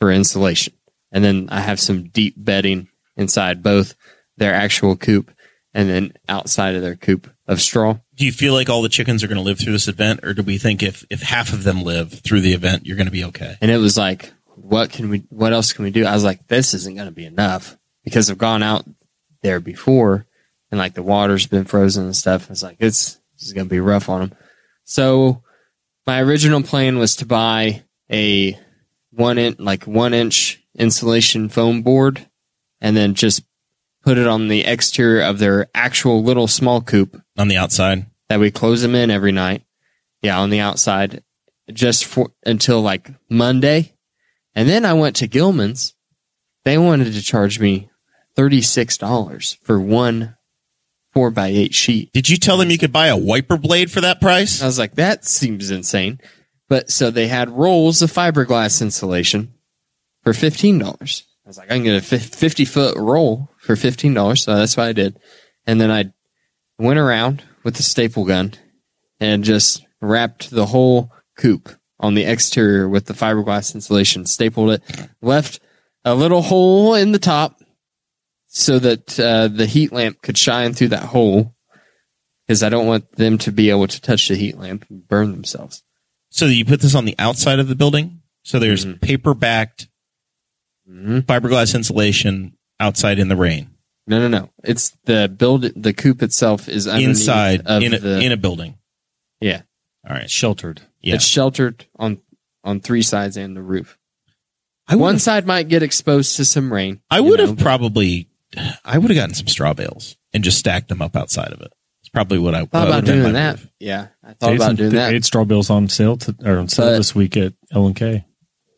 for 0.00 0.10
insulation. 0.10 0.74
And 1.10 1.22
then 1.22 1.48
I 1.50 1.60
have 1.60 1.78
some 1.78 2.04
deep 2.04 2.34
bedding 2.36 2.88
inside 3.16 3.62
both 3.62 3.94
their 4.36 4.54
actual 4.54 4.96
coop 4.96 5.30
and 5.74 5.88
then 5.88 6.12
outside 6.28 6.74
of 6.74 6.82
their 6.82 6.96
coop 6.96 7.30
of 7.46 7.60
straw. 7.60 7.98
Do 8.14 8.24
you 8.24 8.32
feel 8.32 8.54
like 8.54 8.68
all 8.68 8.82
the 8.82 8.88
chickens 8.88 9.22
are 9.22 9.28
going 9.28 9.36
to 9.36 9.42
live 9.42 9.58
through 9.58 9.72
this 9.72 9.88
event, 9.88 10.20
or 10.22 10.34
do 10.34 10.42
we 10.42 10.58
think 10.58 10.82
if 10.82 11.04
if 11.10 11.22
half 11.22 11.52
of 11.52 11.64
them 11.64 11.82
live 11.82 12.12
through 12.12 12.40
the 12.40 12.52
event, 12.52 12.86
you're 12.86 12.96
going 12.96 13.06
to 13.06 13.12
be 13.12 13.24
okay? 13.24 13.56
And 13.60 13.70
it 13.70 13.78
was 13.78 13.96
like, 13.96 14.32
what 14.72 14.90
can 14.90 15.10
we, 15.10 15.18
what 15.28 15.52
else 15.52 15.74
can 15.74 15.84
we 15.84 15.90
do? 15.90 16.06
I 16.06 16.14
was 16.14 16.24
like, 16.24 16.46
this 16.48 16.72
isn't 16.72 16.96
going 16.96 17.06
to 17.06 17.12
be 17.12 17.26
enough 17.26 17.76
because 18.04 18.30
I've 18.30 18.38
gone 18.38 18.62
out 18.62 18.86
there 19.42 19.60
before 19.60 20.24
and 20.70 20.78
like 20.78 20.94
the 20.94 21.02
water's 21.02 21.46
been 21.46 21.66
frozen 21.66 22.06
and 22.06 22.16
stuff. 22.16 22.50
It's 22.50 22.62
like, 22.62 22.78
it's, 22.78 23.16
this 23.34 23.48
is 23.48 23.52
going 23.52 23.66
to 23.66 23.70
be 23.70 23.80
rough 23.80 24.08
on 24.08 24.20
them. 24.20 24.38
So 24.84 25.42
my 26.06 26.22
original 26.22 26.62
plan 26.62 26.98
was 26.98 27.16
to 27.16 27.26
buy 27.26 27.82
a 28.10 28.58
one 29.10 29.36
inch, 29.36 29.58
like 29.58 29.84
one 29.84 30.14
inch 30.14 30.64
insulation 30.74 31.50
foam 31.50 31.82
board 31.82 32.26
and 32.80 32.96
then 32.96 33.12
just 33.12 33.44
put 34.02 34.16
it 34.16 34.26
on 34.26 34.48
the 34.48 34.64
exterior 34.64 35.22
of 35.22 35.38
their 35.38 35.68
actual 35.74 36.22
little 36.22 36.48
small 36.48 36.80
coop 36.80 37.20
On 37.36 37.48
the 37.48 37.58
outside, 37.58 38.06
that 38.30 38.40
we 38.40 38.50
close 38.50 38.80
them 38.80 38.94
in 38.94 39.10
every 39.10 39.32
night. 39.32 39.64
Yeah, 40.22 40.40
on 40.40 40.48
the 40.48 40.60
outside, 40.60 41.22
just 41.70 42.06
for 42.06 42.32
until 42.46 42.80
like 42.80 43.10
Monday, 43.28 43.91
and 44.54 44.68
then 44.68 44.84
I 44.84 44.92
went 44.92 45.16
to 45.16 45.26
Gilman's. 45.26 45.94
They 46.64 46.78
wanted 46.78 47.12
to 47.12 47.22
charge 47.22 47.58
me 47.58 47.90
thirty 48.36 48.62
six 48.62 48.96
dollars 48.96 49.58
for 49.62 49.80
one 49.80 50.36
four 51.12 51.30
by 51.30 51.48
eight 51.48 51.74
sheet. 51.74 52.10
did 52.12 52.28
you 52.28 52.38
tell 52.38 52.56
them 52.56 52.70
you 52.70 52.78
could 52.78 52.92
buy 52.92 53.08
a 53.08 53.16
wiper 53.16 53.58
blade 53.58 53.90
for 53.90 54.00
that 54.00 54.20
price? 54.20 54.62
I 54.62 54.66
was 54.66 54.78
like, 54.78 54.94
that 54.94 55.26
seems 55.26 55.70
insane. 55.70 56.18
But 56.68 56.90
so 56.90 57.10
they 57.10 57.28
had 57.28 57.50
rolls 57.50 58.00
of 58.00 58.10
fiberglass 58.10 58.80
insulation 58.80 59.52
for 60.22 60.32
fifteen 60.32 60.78
dollars. 60.78 61.24
I 61.44 61.48
was 61.48 61.58
like, 61.58 61.70
I 61.70 61.74
can 61.74 61.84
get 61.84 62.12
a 62.12 62.18
fifty 62.18 62.64
foot 62.64 62.96
roll 62.96 63.50
for 63.58 63.76
fifteen 63.76 64.14
dollars. 64.14 64.44
So 64.44 64.54
that's 64.54 64.76
what 64.76 64.86
I 64.86 64.92
did. 64.92 65.18
And 65.66 65.80
then 65.80 65.90
I 65.90 66.12
went 66.78 66.98
around 66.98 67.42
with 67.62 67.74
the 67.76 67.82
staple 67.82 68.24
gun 68.24 68.54
and 69.20 69.44
just 69.44 69.84
wrapped 70.00 70.50
the 70.50 70.66
whole 70.66 71.12
coop 71.36 71.68
on 72.02 72.14
the 72.14 72.24
exterior 72.24 72.88
with 72.88 73.06
the 73.06 73.14
fiberglass 73.14 73.74
insulation, 73.74 74.26
stapled 74.26 74.72
it, 74.72 74.82
left 75.22 75.60
a 76.04 76.14
little 76.14 76.42
hole 76.42 76.94
in 76.94 77.12
the 77.12 77.18
top 77.18 77.60
so 78.48 78.78
that 78.78 79.18
uh, 79.18 79.48
the 79.48 79.66
heat 79.66 79.92
lamp 79.92 80.20
could 80.20 80.36
shine 80.36 80.74
through 80.74 80.88
that 80.88 81.04
hole 81.04 81.54
because 82.46 82.62
I 82.62 82.68
don't 82.68 82.86
want 82.88 83.10
them 83.16 83.38
to 83.38 83.52
be 83.52 83.70
able 83.70 83.86
to 83.86 84.00
touch 84.00 84.28
the 84.28 84.34
heat 84.34 84.58
lamp 84.58 84.84
and 84.90 85.06
burn 85.08 85.30
themselves. 85.30 85.82
So 86.30 86.46
you 86.46 86.64
put 86.64 86.80
this 86.80 86.94
on 86.94 87.04
the 87.04 87.14
outside 87.18 87.58
of 87.60 87.68
the 87.68 87.74
building. 87.76 88.20
So 88.42 88.58
there's 88.58 88.84
Mhm. 88.84 89.00
paper 89.00 89.32
backed 89.34 89.86
Mhm. 90.90 91.22
fiberglass 91.22 91.74
insulation 91.74 92.56
outside 92.80 93.18
in 93.20 93.28
the 93.28 93.36
rain, 93.36 93.70
No, 94.08 94.18
no, 94.18 94.26
no. 94.26 94.50
It's 94.64 94.90
the 95.04 95.28
build. 95.28 95.62
The 95.80 95.92
coop 95.92 96.20
itself 96.24 96.68
is 96.68 96.88
inside 96.88 97.62
of 97.66 97.82
in 97.84 97.94
a, 97.94 97.98
the. 98.00 98.20
in 98.20 98.32
a 98.32 98.36
building. 98.36 98.76
yeah, 99.40 99.62
All 100.04 100.16
right. 100.16 100.28
Sheltered. 100.28 100.82
Yeah. 101.02 101.16
it's 101.16 101.24
sheltered 101.26 101.86
on 101.96 102.20
on 102.64 102.80
three 102.80 103.02
sides 103.02 103.36
and 103.36 103.56
the 103.56 103.62
roof. 103.62 103.98
I 104.88 104.96
One 104.96 105.18
side 105.18 105.46
might 105.46 105.68
get 105.68 105.82
exposed 105.82 106.36
to 106.36 106.44
some 106.44 106.72
rain. 106.72 107.00
I 107.10 107.20
would 107.20 107.38
know, 107.40 107.46
have 107.46 107.58
probably 107.58 108.28
I 108.84 108.98
would 108.98 109.10
have 109.10 109.16
gotten 109.16 109.34
some 109.34 109.46
straw 109.48 109.72
bales 109.74 110.16
and 110.32 110.44
just 110.44 110.58
stacked 110.58 110.88
them 110.88 111.02
up 111.02 111.16
outside 111.16 111.52
of 111.52 111.60
it. 111.60 111.72
It's 112.00 112.08
probably 112.08 112.38
what 112.38 112.54
I 112.54 112.60
thought 112.60 112.70
that 112.72 112.88
about 112.88 113.02
would've 113.04 113.22
doing 113.22 113.32
that. 113.34 113.58
move. 113.58 113.70
Yeah, 113.78 114.08
I 114.24 114.32
thought 114.34 114.50
Jason, 114.52 114.54
about 114.66 114.76
doing 114.76 114.90
that. 114.94 115.12
Eight 115.14 115.24
straw 115.24 115.44
bills 115.44 115.70
on 115.70 115.88
sale 115.88 116.16
to, 116.18 116.36
or 116.44 116.58
on 116.58 116.68
sale 116.68 116.86
But- 116.86 116.96
this 116.98 117.14
week 117.14 117.36
at 117.36 117.54
L 117.72 117.86
and 117.86 117.96
K. 117.96 118.24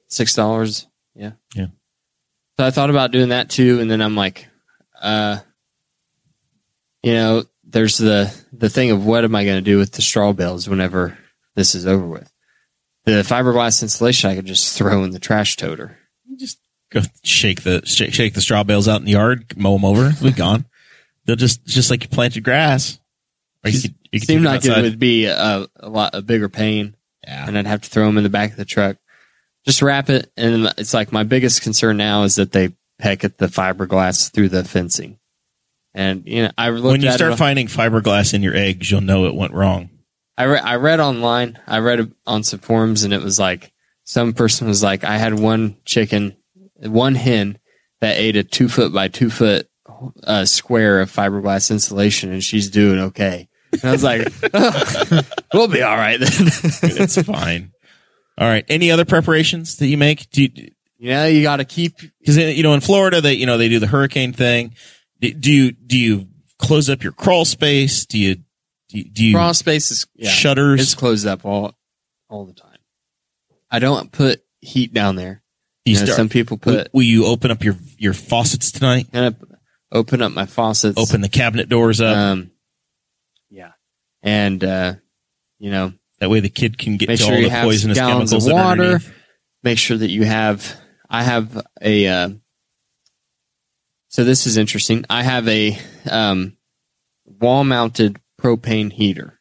Six 0.09 0.35
dollars. 0.35 0.87
Yeah. 1.14 1.33
Yeah. 1.54 1.66
So 2.59 2.64
I 2.66 2.71
thought 2.71 2.90
about 2.90 3.11
doing 3.11 3.31
that 3.31 3.50
too, 3.50 3.81
and 3.81 3.90
then 3.90 4.00
I'm 4.00 4.14
like, 4.14 4.47
uh, 5.02 5.38
you 7.02 7.14
know, 7.14 7.45
there's 7.64 7.99
the 7.99 8.33
the 8.52 8.69
thing 8.71 8.90
of 8.90 9.04
what 9.04 9.25
am 9.25 9.35
I 9.35 9.45
going 9.45 9.57
to 9.57 9.62
do 9.71 9.78
with 9.78 9.93
the 9.93 10.02
straw 10.02 10.33
bales 10.33 10.69
whenever 10.69 11.19
this 11.54 11.75
is 11.75 11.87
over 11.87 12.06
with. 12.06 12.30
The 13.04 13.23
fiberglass 13.23 13.82
insulation 13.82 14.30
I 14.30 14.34
could 14.37 14.46
just 14.46 14.76
throw 14.78 15.04
in 15.04 15.11
the 15.11 15.18
trash 15.18 15.56
toter. 15.56 15.99
Just 16.37 16.58
go 16.90 17.00
shake 17.23 17.62
the 17.62 17.82
shake, 17.84 18.14
shake 18.14 18.34
the 18.34 18.40
straw 18.40 18.64
bales 18.64 18.88
out 18.88 19.00
in 19.00 19.04
the 19.04 19.12
yard, 19.12 19.56
mow 19.56 19.75
them 19.75 19.84
over. 19.84 20.11
Be 20.23 20.30
gone. 20.37 20.64
They'll 21.26 21.37
just 21.37 21.64
just 21.66 21.90
like 21.90 22.02
you 22.02 22.08
planted 22.08 22.44
grass. 22.44 22.99
Or 23.64 23.70
you 23.70 23.80
could, 23.82 23.94
you 24.12 24.20
could 24.20 24.26
Seemed 24.26 24.44
like 24.44 24.62
them 24.62 24.78
it 24.78 24.82
would 24.82 24.99
be 24.99 25.26
a, 25.26 25.66
a 25.76 25.88
lot 25.88 26.14
a 26.14 26.23
bigger 26.23 26.49
pain, 26.49 26.96
Yeah. 27.26 27.46
and 27.46 27.56
I'd 27.58 27.66
have 27.66 27.82
to 27.82 27.90
throw 27.90 28.06
them 28.06 28.16
in 28.18 28.25
the 28.25 28.30
back 28.30 28.50
of 28.52 28.56
the 28.56 28.64
truck. 28.64 28.96
Just 29.66 29.80
wrap 29.80 30.11
it, 30.11 30.30
and 30.37 30.73
it's 30.76 30.92
like 30.92 31.12
my 31.12 31.23
biggest 31.23 31.62
concern 31.62 31.96
now 31.96 32.25
is 32.25 32.34
that 32.34 32.52
they 32.52 32.75
peck 32.99 33.25
at 33.25 33.38
the 33.38 33.46
fiberglass 33.46 34.30
through 34.30 34.50
the 34.50 34.64
fencing. 34.64 35.18
And 35.94 36.25
you 36.26 36.42
know, 36.44 36.50
I 36.58 36.68
looked 36.70 36.84
When 36.92 37.00
you 37.02 37.12
start 37.12 37.32
it, 37.32 37.37
finding 37.37 37.66
fiberglass 37.68 38.34
in 38.34 38.42
your 38.42 38.54
eggs, 38.54 38.90
you'll 38.90 39.00
know 39.00 39.25
it 39.26 39.34
went 39.34 39.52
wrong. 39.54 39.88
I 40.36 40.44
re- 40.44 40.58
I 40.58 40.76
read 40.76 41.00
online. 41.00 41.58
I 41.66 41.78
read 41.78 42.12
on 42.26 42.42
some 42.42 42.60
forums, 42.60 43.04
and 43.04 43.12
it 43.12 43.22
was 43.22 43.38
like 43.38 43.72
some 44.04 44.32
person 44.32 44.66
was 44.66 44.82
like, 44.82 45.04
I 45.04 45.16
had 45.18 45.38
one 45.38 45.76
chicken, 45.84 46.36
one 46.76 47.14
hen 47.14 47.58
that 48.00 48.18
ate 48.18 48.36
a 48.36 48.44
two 48.44 48.68
foot 48.68 48.92
by 48.92 49.08
two 49.08 49.30
foot 49.30 49.68
uh, 50.24 50.44
square 50.44 51.00
of 51.00 51.10
fiberglass 51.10 51.70
insulation, 51.70 52.32
and 52.32 52.42
she's 52.42 52.68
doing 52.70 52.98
okay. 52.98 53.48
And 53.72 53.84
I 53.84 53.92
was 53.92 54.04
like, 54.04 54.26
"Ugh, 54.54 55.24
we'll 55.52 55.68
be 55.68 55.82
all 55.82 55.96
right 55.96 56.18
then. 56.18 56.28
It's 56.30 57.20
fine. 57.22 57.70
All 58.36 58.48
right. 58.48 58.64
Any 58.68 58.90
other 58.90 59.04
preparations 59.04 59.76
that 59.76 59.86
you 59.86 59.96
make? 59.96 60.28
Do 60.30 60.42
you, 60.42 60.50
you 60.98 61.10
know, 61.10 61.26
you 61.26 61.42
got 61.44 61.58
to 61.58 61.64
keep. 61.64 61.94
because 62.18 62.36
you 62.36 62.64
know 62.64 62.74
in 62.74 62.80
Florida 62.80 63.20
they 63.20 63.34
you 63.34 63.46
know 63.46 63.58
they 63.58 63.68
do 63.68 63.78
the 63.78 63.86
hurricane 63.86 64.32
thing. 64.32 64.74
Do, 65.20 65.32
do 65.32 65.52
you 65.52 65.70
do 65.70 65.96
you 65.96 66.26
close 66.58 66.90
up 66.90 67.04
your 67.04 67.12
crawl 67.12 67.44
space? 67.44 68.06
Do 68.06 68.18
you 68.18 68.38
do 68.94 69.00
you, 69.00 69.04
do 69.10 69.24
you 69.24 69.34
Crawl 69.34 69.52
space 69.54 69.90
is 69.90 70.06
yeah, 70.14 70.30
shutters? 70.30 70.80
It's 70.80 70.94
closed 70.94 71.26
up 71.26 71.44
all 71.44 71.76
all 72.30 72.46
the 72.46 72.52
time. 72.54 72.78
I 73.70 73.80
don't 73.80 74.12
put 74.12 74.42
heat 74.60 74.94
down 74.94 75.16
there. 75.16 75.42
You 75.84 75.94
You 75.94 75.98
know, 75.98 76.04
start- 76.06 76.16
some 76.16 76.28
people 76.28 76.56
put. 76.58 76.94
will 76.94 77.02
you 77.02 77.26
open 77.26 77.50
up 77.50 77.64
your 77.64 77.76
your 77.98 78.14
faucets 78.14 78.70
tonight? 78.70 79.10
Gonna 79.12 79.36
open 79.90 80.22
up 80.22 80.30
my 80.32 80.46
faucets. 80.46 80.96
Open 80.96 81.20
the 81.22 81.28
cabinet 81.28 81.68
doors 81.68 82.00
up. 82.00 82.16
Um, 82.16 82.52
yeah, 83.50 83.72
and 84.22 84.62
uh, 84.62 84.94
you 85.58 85.72
know, 85.72 85.92
that 86.20 86.30
way 86.30 86.38
the 86.38 86.48
kid 86.48 86.78
can 86.78 86.96
get 86.96 87.08
to 87.08 87.16
sure 87.16 87.32
all 87.32 87.38
you 87.38 87.44
the 87.46 87.50
have 87.50 87.64
poisonous 87.64 87.98
gallons 87.98 88.30
chemicals 88.30 88.46
of 88.46 88.52
that 88.52 88.60
are 88.60 88.64
water. 88.64 88.82
underneath. 88.82 89.12
make 89.64 89.78
sure 89.78 89.96
that 89.96 90.08
you 90.10 90.22
have. 90.24 90.76
I 91.10 91.24
have 91.24 91.66
a. 91.82 92.06
Uh, 92.06 92.28
so 94.08 94.22
this 94.22 94.46
is 94.46 94.56
interesting. 94.56 95.04
I 95.10 95.24
have 95.24 95.48
a 95.48 95.76
um, 96.08 96.56
wall-mounted 97.24 98.20
propane 98.44 98.92
heater 98.92 99.40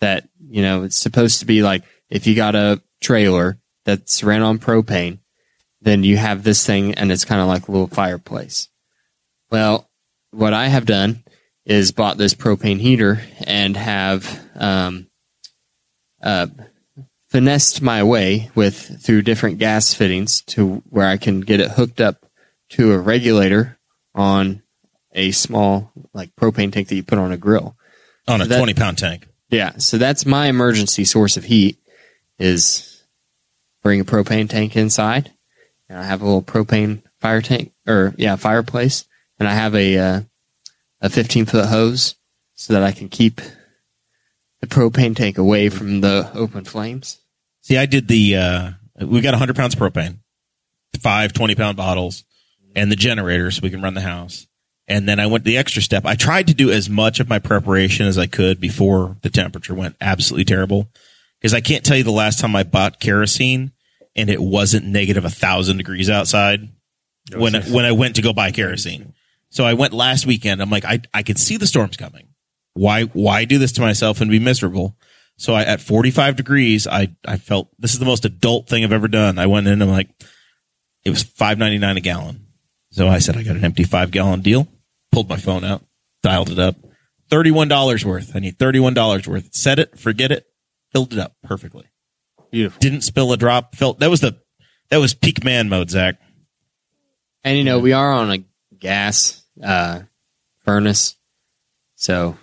that 0.00 0.28
you 0.50 0.62
know 0.62 0.82
it's 0.82 0.96
supposed 0.96 1.40
to 1.40 1.46
be 1.46 1.62
like 1.62 1.82
if 2.10 2.26
you 2.26 2.34
got 2.34 2.54
a 2.54 2.82
trailer 3.00 3.58
that's 3.84 4.22
ran 4.22 4.42
on 4.42 4.58
propane, 4.58 5.18
then 5.80 6.04
you 6.04 6.18
have 6.18 6.42
this 6.42 6.66
thing 6.66 6.94
and 6.94 7.10
it's 7.10 7.24
kind 7.24 7.40
of 7.40 7.48
like 7.48 7.68
a 7.68 7.72
little 7.72 7.86
fireplace. 7.86 8.68
Well, 9.50 9.88
what 10.30 10.52
I 10.52 10.68
have 10.68 10.84
done 10.84 11.24
is 11.64 11.92
bought 11.92 12.18
this 12.18 12.34
propane 12.34 12.80
heater 12.80 13.22
and 13.46 13.76
have 13.76 14.40
um, 14.56 15.08
uh, 16.22 16.48
finessed 17.28 17.80
my 17.80 18.02
way 18.02 18.50
with 18.54 19.02
through 19.02 19.22
different 19.22 19.58
gas 19.58 19.94
fittings 19.94 20.42
to 20.42 20.82
where 20.90 21.06
I 21.06 21.16
can 21.16 21.40
get 21.40 21.60
it 21.60 21.72
hooked 21.72 22.00
up 22.00 22.26
to 22.70 22.92
a 22.92 22.98
regulator 22.98 23.78
on 24.14 24.62
a 25.12 25.30
small 25.30 25.92
like 26.12 26.36
propane 26.36 26.72
tank 26.72 26.88
that 26.88 26.94
you 26.94 27.02
put 27.02 27.18
on 27.18 27.32
a 27.32 27.38
grill. 27.38 27.77
On 28.28 28.40
a 28.40 28.46
That- 28.46 28.58
20 28.58 28.74
pound 28.74 28.98
tank. 28.98 29.26
Yeah, 29.50 29.78
so 29.78 29.96
that's 29.96 30.26
my 30.26 30.46
emergency 30.48 31.04
source 31.04 31.36
of 31.38 31.44
heat 31.44 31.78
is 32.38 33.02
bring 33.82 34.00
a 34.00 34.04
propane 34.04 34.48
tank 34.48 34.76
inside, 34.76 35.32
and 35.88 35.98
I 35.98 36.04
have 36.04 36.20
a 36.20 36.24
little 36.24 36.42
propane 36.42 37.02
fire 37.18 37.40
tank 37.40 37.72
or 37.86 38.14
yeah 38.18 38.36
fireplace, 38.36 39.06
and 39.38 39.48
I 39.48 39.54
have 39.54 39.74
a 39.74 39.96
uh, 39.96 40.20
a 41.00 41.08
15 41.08 41.46
foot 41.46 41.66
hose 41.66 42.16
so 42.54 42.74
that 42.74 42.82
I 42.82 42.92
can 42.92 43.08
keep 43.08 43.40
the 44.60 44.66
propane 44.66 45.14
tank 45.14 45.38
away 45.38 45.68
from 45.68 46.00
the 46.00 46.30
open 46.34 46.64
flames. 46.64 47.20
See, 47.62 47.78
I 47.78 47.86
did 47.86 48.08
the, 48.08 48.36
uh, 48.36 48.70
we 49.00 49.20
got 49.20 49.30
100 49.32 49.54
pounds 49.54 49.74
of 49.74 49.80
propane, 49.80 50.18
five 51.00 51.32
20 51.32 51.54
pound 51.54 51.76
bottles, 51.76 52.24
and 52.74 52.90
the 52.90 52.96
generator 52.96 53.50
so 53.52 53.60
we 53.62 53.70
can 53.70 53.80
run 53.80 53.94
the 53.94 54.00
house. 54.00 54.47
And 54.88 55.06
then 55.06 55.20
I 55.20 55.26
went 55.26 55.44
the 55.44 55.58
extra 55.58 55.82
step. 55.82 56.06
I 56.06 56.14
tried 56.14 56.46
to 56.46 56.54
do 56.54 56.70
as 56.70 56.88
much 56.88 57.20
of 57.20 57.28
my 57.28 57.38
preparation 57.38 58.06
as 58.06 58.16
I 58.16 58.26
could 58.26 58.58
before 58.58 59.16
the 59.22 59.28
temperature 59.28 59.74
went 59.74 59.96
absolutely 60.00 60.46
terrible. 60.46 60.88
Because 61.38 61.52
I 61.52 61.60
can't 61.60 61.84
tell 61.84 61.96
you 61.96 62.04
the 62.04 62.10
last 62.10 62.40
time 62.40 62.56
I 62.56 62.62
bought 62.62 62.98
kerosene 62.98 63.72
and 64.16 64.30
it 64.30 64.40
wasn't 64.40 64.86
negative 64.86 65.24
a 65.24 65.30
thousand 65.30 65.76
degrees 65.76 66.10
outside 66.10 66.68
when 67.36 67.54
when 67.70 67.84
I 67.84 67.92
went 67.92 68.16
to 68.16 68.22
go 68.22 68.32
buy 68.32 68.50
kerosene. 68.50 69.12
So 69.50 69.64
I 69.64 69.74
went 69.74 69.92
last 69.92 70.26
weekend. 70.26 70.60
I'm 70.60 70.70
like, 70.70 70.84
I 70.84 71.00
I 71.12 71.22
could 71.22 71.38
see 71.38 71.56
the 71.56 71.66
storms 71.66 71.96
coming. 71.96 72.28
Why 72.74 73.04
why 73.04 73.44
do 73.44 73.58
this 73.58 73.72
to 73.72 73.80
myself 73.80 74.20
and 74.20 74.30
be 74.30 74.38
miserable? 74.38 74.96
So 75.36 75.54
I, 75.54 75.62
at 75.62 75.80
45 75.80 76.34
degrees, 76.34 76.86
I 76.86 77.14
I 77.24 77.36
felt 77.36 77.68
this 77.78 77.92
is 77.92 78.00
the 78.00 78.06
most 78.06 78.24
adult 78.24 78.68
thing 78.68 78.82
I've 78.82 78.92
ever 78.92 79.08
done. 79.08 79.38
I 79.38 79.46
went 79.46 79.66
in. 79.66 79.74
And 79.74 79.82
I'm 79.82 79.90
like, 79.90 80.08
it 81.04 81.10
was 81.10 81.22
5.99 81.22 81.96
a 81.96 82.00
gallon. 82.00 82.46
So 82.90 83.06
I 83.06 83.18
said 83.18 83.36
I 83.36 83.42
got 83.42 83.56
an 83.56 83.64
empty 83.64 83.84
five 83.84 84.10
gallon 84.10 84.40
deal. 84.40 84.66
Pulled 85.12 85.28
my 85.28 85.36
phone 85.36 85.64
out, 85.64 85.84
dialed 86.22 86.50
it 86.50 86.58
up. 86.58 86.76
Thirty-one 87.30 87.68
dollars 87.68 88.04
worth. 88.04 88.34
I 88.34 88.38
need 88.38 88.58
thirty-one 88.58 88.94
dollars 88.94 89.26
worth. 89.26 89.54
Set 89.54 89.78
it, 89.78 89.98
forget 89.98 90.32
it, 90.32 90.46
filled 90.92 91.12
it 91.12 91.18
up 91.18 91.34
perfectly. 91.42 91.86
Beautiful. 92.50 92.78
Didn't 92.80 93.02
spill 93.02 93.32
a 93.32 93.36
drop. 93.36 93.74
Felt 93.74 93.98
that 94.00 94.10
was 94.10 94.20
the 94.20 94.36
that 94.90 94.98
was 94.98 95.14
peak 95.14 95.44
man 95.44 95.68
mode, 95.68 95.90
Zach. 95.90 96.16
And 97.44 97.58
you 97.58 97.64
know 97.64 97.78
we 97.78 97.92
are 97.92 98.10
on 98.10 98.30
a 98.30 98.44
gas 98.78 99.44
uh, 99.62 100.00
furnace, 100.64 101.16
so 101.96 102.36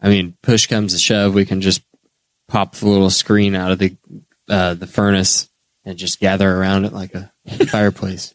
I 0.00 0.08
mean 0.08 0.36
push 0.42 0.66
comes 0.66 0.92
to 0.92 0.98
shove, 0.98 1.34
we 1.34 1.44
can 1.44 1.60
just 1.60 1.82
pop 2.48 2.74
the 2.76 2.88
little 2.88 3.10
screen 3.10 3.54
out 3.54 3.72
of 3.72 3.78
the 3.78 3.96
uh, 4.48 4.74
the 4.74 4.86
furnace 4.86 5.48
and 5.84 5.98
just 5.98 6.20
gather 6.20 6.48
around 6.50 6.84
it 6.84 6.92
like 6.92 7.14
a 7.14 7.32
fireplace. 7.66 8.34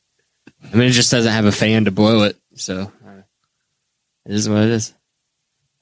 I 0.63 0.75
mean, 0.75 0.87
it 0.87 0.91
just 0.91 1.11
doesn't 1.11 1.31
have 1.31 1.45
a 1.45 1.51
fan 1.51 1.85
to 1.85 1.91
blow 1.91 2.23
it, 2.23 2.37
so 2.55 2.91
it 4.27 4.33
is 4.35 4.47
what 4.49 4.63
it 4.63 4.69
is. 4.69 4.93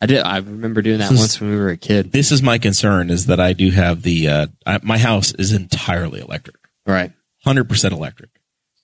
I 0.02 0.06
did. 0.08 0.20
I 0.22 0.38
remember 0.38 0.82
doing 0.82 1.00
that 1.00 1.10
once 1.12 1.40
when 1.40 1.50
we 1.52 1.58
were 1.58 1.70
a 1.70 1.78
kid. 1.78 2.12
This 2.12 2.32
is 2.32 2.42
my 2.42 2.58
concern: 2.58 3.10
is 3.10 3.28
that 3.28 3.40
I 3.40 3.54
do 3.54 3.72
have 3.72 4.02
the 4.02 4.28
uh, 4.28 4.48
I, 4.66 4.80
my 4.84 4.98
house 4.98 5.34
is 5.34 5.52
entirely 5.54 6.20
electric, 6.22 6.58
Right. 6.86 7.12
hundred 7.44 7.70
percent 7.70 7.94
electric. 7.94 8.30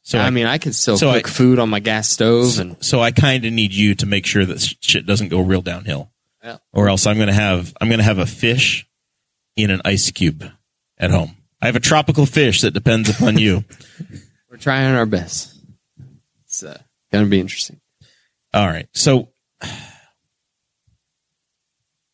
So 0.03 0.17
I, 0.17 0.31
mean, 0.31 0.47
I 0.47 0.57
can 0.57 0.73
still 0.73 0.97
so 0.97 1.13
cook 1.13 1.27
I- 1.27 1.29
food 1.31 1.59
on 1.59 1.69
my 1.69 1.79
gas 1.79 2.09
stove, 2.09 2.59
and 2.59 2.83
so 2.83 3.01
I 3.01 3.11
kind 3.11 3.45
of 3.45 3.53
need 3.53 3.71
you 3.73 3.93
to 3.95 4.05
make 4.05 4.25
sure 4.25 4.45
that 4.45 4.59
shit 4.81 5.05
doesn't 5.05 5.27
go 5.27 5.41
real 5.41 5.61
downhill, 5.61 6.11
Yeah. 6.43 6.57
or 6.73 6.89
else 6.89 7.05
I'm 7.05 7.19
gonna 7.19 7.33
have 7.33 7.73
I'm 7.79 7.89
gonna 7.89 8.01
have 8.03 8.17
a 8.17 8.25
fish 8.25 8.87
in 9.55 9.69
an 9.69 9.81
ice 9.85 10.09
cube 10.11 10.43
at 10.97 11.11
home. 11.11 11.35
I 11.61 11.67
have 11.67 11.75
a 11.75 11.79
tropical 11.81 12.25
fish 12.25 12.61
that 12.61 12.71
depends 12.71 13.09
upon 13.09 13.37
you. 13.37 13.63
we're 14.49 14.57
trying 14.57 14.95
our 14.95 15.05
best. 15.05 15.55
It's 16.45 16.63
uh, 16.63 16.81
gonna 17.11 17.27
be 17.27 17.39
interesting. 17.39 17.79
All 18.53 18.65
right. 18.67 18.87
So 18.93 19.29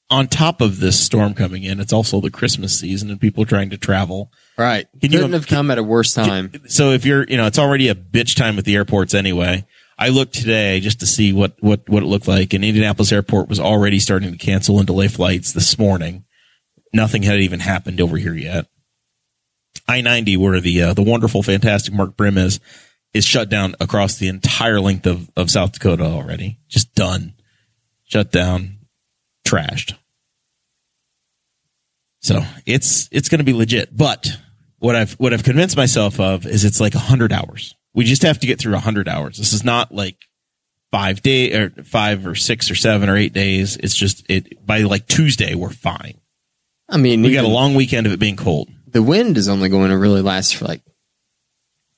on 0.10 0.28
top 0.28 0.62
of 0.62 0.80
this 0.80 1.00
storm 1.00 1.34
coming 1.34 1.64
in, 1.64 1.80
it's 1.80 1.92
also 1.92 2.22
the 2.22 2.32
Christmas 2.32 2.80
season 2.80 3.10
and 3.12 3.20
people 3.20 3.46
trying 3.46 3.70
to 3.72 3.78
travel. 3.78 4.32
Right. 4.58 4.88
Can 5.02 5.12
you- 5.12 5.20
Couldn't 5.20 5.34
have 5.34 5.48
come 5.48 5.70
at 5.70 5.78
a 5.78 5.84
worse 5.84 6.14
time. 6.14 6.52
So 6.68 6.92
if 6.92 7.06
you're, 7.06 7.26
you 7.28 7.36
know, 7.38 7.46
it's 7.46 7.60
already 7.60 7.90
a 7.90 7.96
bitch 7.96 8.36
time 8.36 8.58
at 8.58 8.66
the 8.66 8.76
airports 8.76 9.14
anyway. 9.14 9.66
I 10.00 10.10
looked 10.10 10.36
today 10.36 10.80
just 10.80 11.00
to 11.00 11.08
see 11.08 11.34
what, 11.34 11.56
what, 11.60 11.90
what 11.90 12.04
it 12.04 12.06
looked 12.06 12.28
like 12.28 12.54
and 12.54 12.64
Indianapolis 12.64 13.12
airport 13.12 13.50
was 13.50 13.60
already 13.60 14.00
starting 14.00 14.32
to 14.32 14.38
cancel 14.38 14.78
and 14.78 14.86
delay 14.88 15.08
flights 15.08 15.52
this 15.54 15.78
morning. 15.80 16.24
Nothing 16.94 17.24
had 17.24 17.40
even 17.40 17.60
happened 17.60 18.00
over 18.00 18.18
here 18.18 18.36
yet. 18.36 18.68
I-90 19.90 20.38
where 20.38 20.60
the, 20.62 20.82
uh, 20.84 20.94
the 20.94 21.02
wonderful, 21.02 21.42
fantastic 21.44 21.94
Mark 21.94 22.16
Brim 22.16 22.38
is, 22.38 22.60
is 23.14 23.26
shut 23.26 23.50
down 23.50 23.76
across 23.80 24.16
the 24.18 24.28
entire 24.28 24.80
length 24.80 25.08
of, 25.08 25.30
of 25.36 25.50
South 25.50 25.72
Dakota 25.74 26.04
already. 26.04 26.60
Just 26.70 26.94
done. 26.94 27.34
Shut 28.08 28.32
down. 28.32 28.80
Trashed. 29.48 29.96
So 32.20 32.42
it's, 32.66 33.08
it's 33.12 33.30
going 33.30 33.40
to 33.40 33.46
be 33.46 33.54
legit. 33.54 33.96
But 33.96 34.28
what 34.80 34.96
I've, 34.96 35.14
what 35.14 35.34
I've 35.34 35.44
convinced 35.44 35.78
myself 35.78 36.20
of 36.20 36.46
is 36.46 36.66
it's 36.66 36.80
like 36.82 36.96
a 36.96 37.00
hundred 37.00 37.32
hours. 37.32 37.76
We 37.94 38.04
just 38.04 38.24
have 38.24 38.40
to 38.40 38.48
get 38.48 38.60
through 38.60 38.76
a 38.76 38.80
hundred 38.80 39.08
hours. 39.08 39.38
This 39.38 39.54
is 39.54 39.64
not 39.64 39.94
like 39.94 40.18
five 40.92 41.22
day 41.22 41.54
or 41.54 41.70
five 41.84 42.26
or 42.28 42.36
six 42.36 42.70
or 42.70 42.76
seven 42.76 43.10
or 43.10 43.18
eight 43.18 43.34
days. 43.34 43.78
It's 43.78 43.96
just 43.96 44.26
it 44.30 44.66
by 44.66 44.80
like 44.80 45.08
Tuesday, 45.08 45.56
we're 45.56 45.70
fine. 45.70 46.20
I 46.90 46.98
mean, 46.98 47.22
We 47.22 47.34
got 47.34 47.46
a 47.46 47.50
long 47.50 47.76
weekend 47.76 48.08
of 48.08 48.14
it 48.14 48.20
being 48.20 48.36
cold. 48.38 48.70
the 48.88 49.04
wind 49.04 49.38
is 49.38 49.50
only 49.50 49.70
going 49.70 49.90
to 49.90 49.98
really 49.98 50.22
last 50.22 50.56
for 50.56 50.66
like 50.66 50.82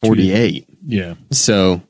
48. 0.03 0.67
Yeah. 0.85 1.15
So 1.31 1.81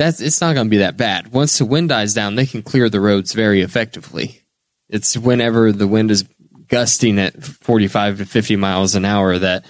that's 0.00 0.22
it's 0.22 0.40
not 0.40 0.54
going 0.54 0.66
to 0.66 0.70
be 0.70 0.78
that 0.78 0.96
bad. 0.96 1.30
Once 1.30 1.58
the 1.58 1.66
wind 1.66 1.90
dies 1.90 2.14
down, 2.14 2.34
they 2.34 2.46
can 2.46 2.62
clear 2.62 2.88
the 2.88 3.00
roads 3.00 3.34
very 3.34 3.60
effectively. 3.60 4.40
It's 4.88 5.16
whenever 5.16 5.72
the 5.72 5.86
wind 5.86 6.10
is 6.10 6.24
gusting 6.68 7.18
at 7.18 7.44
45 7.44 8.18
to 8.18 8.24
50 8.24 8.56
miles 8.56 8.94
an 8.94 9.04
hour 9.04 9.38
that 9.38 9.66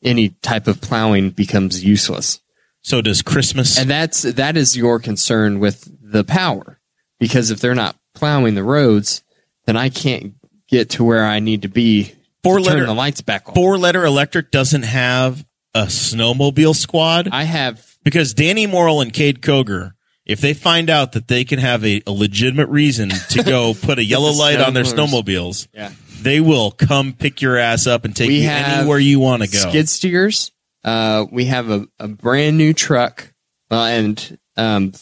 any 0.00 0.28
type 0.28 0.68
of 0.68 0.80
plowing 0.80 1.30
becomes 1.30 1.82
useless. 1.82 2.38
So 2.82 3.02
does 3.02 3.22
Christmas? 3.22 3.76
And 3.76 3.90
that's 3.90 4.22
that 4.22 4.56
is 4.56 4.76
your 4.76 5.00
concern 5.00 5.58
with 5.58 5.90
the 6.00 6.22
power. 6.22 6.78
Because 7.18 7.50
if 7.50 7.58
they're 7.58 7.74
not 7.74 7.96
plowing 8.14 8.54
the 8.54 8.62
roads, 8.62 9.24
then 9.66 9.76
I 9.76 9.88
can't 9.88 10.34
get 10.68 10.90
to 10.90 11.02
where 11.04 11.24
I 11.24 11.40
need 11.40 11.62
to 11.62 11.68
be 11.68 12.14
Four 12.44 12.58
to 12.58 12.64
turn 12.64 12.74
letter- 12.74 12.86
the 12.86 12.94
lights 12.94 13.20
back 13.20 13.48
on. 13.48 13.54
Four 13.56 13.78
letter 13.78 14.04
electric 14.04 14.52
doesn't 14.52 14.82
have 14.84 15.44
a 15.74 15.86
snowmobile 15.86 16.76
squad 16.76 17.28
I 17.32 17.44
have 17.44 17.91
because 18.04 18.34
Danny 18.34 18.66
Morrill 18.66 19.00
and 19.00 19.12
Cade 19.12 19.40
Koger, 19.40 19.92
if 20.24 20.40
they 20.40 20.54
find 20.54 20.88
out 20.88 21.12
that 21.12 21.28
they 21.28 21.44
can 21.44 21.58
have 21.58 21.84
a, 21.84 22.02
a 22.06 22.12
legitimate 22.12 22.68
reason 22.68 23.10
to 23.30 23.42
go 23.42 23.74
put 23.82 23.98
a 23.98 24.04
yellow 24.04 24.30
light 24.32 24.60
on 24.60 24.74
their 24.74 24.84
snowmobiles. 24.84 25.68
yeah. 25.74 25.92
they 26.20 26.40
will 26.40 26.70
come 26.70 27.12
pick 27.12 27.42
your 27.42 27.56
ass 27.56 27.86
up 27.86 28.04
and 28.04 28.14
take 28.14 28.28
We 28.28 28.42
you 28.42 28.48
have 28.48 28.78
anywhere 28.80 28.98
you 28.98 29.18
want 29.20 29.42
to 29.42 29.48
go. 29.48 29.58
skid 29.58 29.88
steers. 29.88 30.52
Uh, 30.84 31.26
we 31.30 31.46
have 31.46 31.70
a, 31.70 31.86
a 31.98 32.08
brand 32.08 32.56
new 32.58 32.72
truck, 32.72 33.32
uh, 33.70 33.84
and 33.84 34.38
um, 34.56 34.92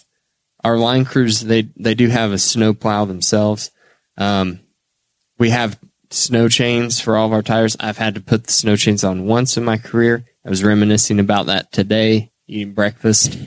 our 0.63 0.77
line 0.77 1.05
crews 1.07 1.41
they 1.41 1.69
they 1.77 1.95
do 1.95 2.09
have 2.09 2.33
a 2.33 2.39
snow 2.39 2.75
plow 2.75 3.05
themselves. 3.07 3.71
Um, 4.19 4.61
we 5.39 5.51
have 5.51 5.79
snow 6.11 6.49
chains 6.49 7.01
for 7.01 7.17
all 7.17 7.27
of 7.27 7.33
our 7.33 7.43
tires. 7.43 7.77
I've 7.81 7.97
had 7.97 8.15
to 8.17 8.21
put 8.21 8.45
the 8.45 8.53
snow 8.53 8.77
chains 8.77 9.05
on 9.05 9.27
once 9.27 9.57
in 9.57 9.65
my 9.65 9.79
career. 9.79 10.25
I 10.45 10.51
was 10.51 10.63
reminiscing 10.65 11.19
about 11.19 11.47
that 11.47 11.73
today, 11.73 12.31
eating 12.51 12.73
breakfast. 12.75 13.39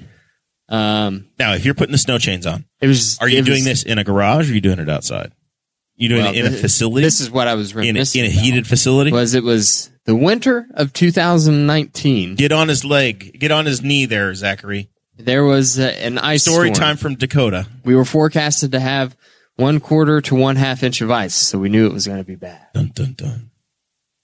Um, 0.70 1.28
now, 1.38 1.54
if 1.54 1.66
you're 1.66 1.74
putting 1.74 1.92
the 1.92 1.98
snow 1.98 2.18
chains 2.18 2.48
on, 2.48 2.66
it 2.82 2.88
was. 2.88 3.18
are 3.20 3.28
you 3.28 3.38
it 3.38 3.42
was- 3.42 3.48
doing 3.48 3.64
this 3.64 3.84
in 3.84 3.98
a 3.98 4.04
garage 4.04 4.50
or 4.50 4.52
are 4.52 4.56
you 4.56 4.62
doing 4.62 4.80
it 4.80 4.90
outside? 4.90 5.32
You 5.96 6.10
doing 6.10 6.24
well, 6.24 6.34
it 6.34 6.46
in 6.46 6.54
a 6.54 6.58
facility? 6.58 7.06
This 7.06 7.22
is 7.22 7.30
what 7.30 7.48
I 7.48 7.54
was 7.54 7.76
in 7.76 7.96
a, 7.98 8.04
in 8.16 8.26
a 8.26 8.30
heated 8.30 8.66
facility? 8.66 9.12
Was 9.12 9.36
it 9.36 9.44
was 9.44 9.92
the 10.06 10.16
winter 10.16 10.68
of 10.74 10.92
2019? 10.92 12.36
Get 12.36 12.52
on 12.52 12.68
his 12.68 12.84
leg. 12.84 13.40
Get 13.40 13.52
on 13.52 13.66
his 13.68 13.84
knee 13.84 14.06
there, 14.08 14.34
Zachary. 14.34 14.90
There 15.18 15.44
was 15.44 15.80
uh, 15.80 15.84
an 15.84 16.18
ice 16.18 16.42
Story 16.42 16.74
storm. 16.74 16.88
time 16.88 16.98
from 16.98 17.16
Dakota. 17.16 17.68
we 17.86 17.96
were 17.96 18.06
forecasted 18.06 18.72
to 18.72 18.80
have 18.80 19.16
one 19.56 19.80
quarter 19.80 20.20
to 20.22 20.36
one 20.36 20.56
half 20.56 20.82
inch 20.82 21.02
of 21.02 21.12
ice, 21.12 21.36
so 21.36 21.60
we 21.60 21.70
knew 21.70 21.86
it 21.86 21.94
was 21.94 22.08
going 22.08 22.18
to 22.18 22.24
be 22.24 22.36
bad. 22.36 22.66
Dun, 22.74 22.92
dun, 22.96 23.14
dun. 23.16 23.52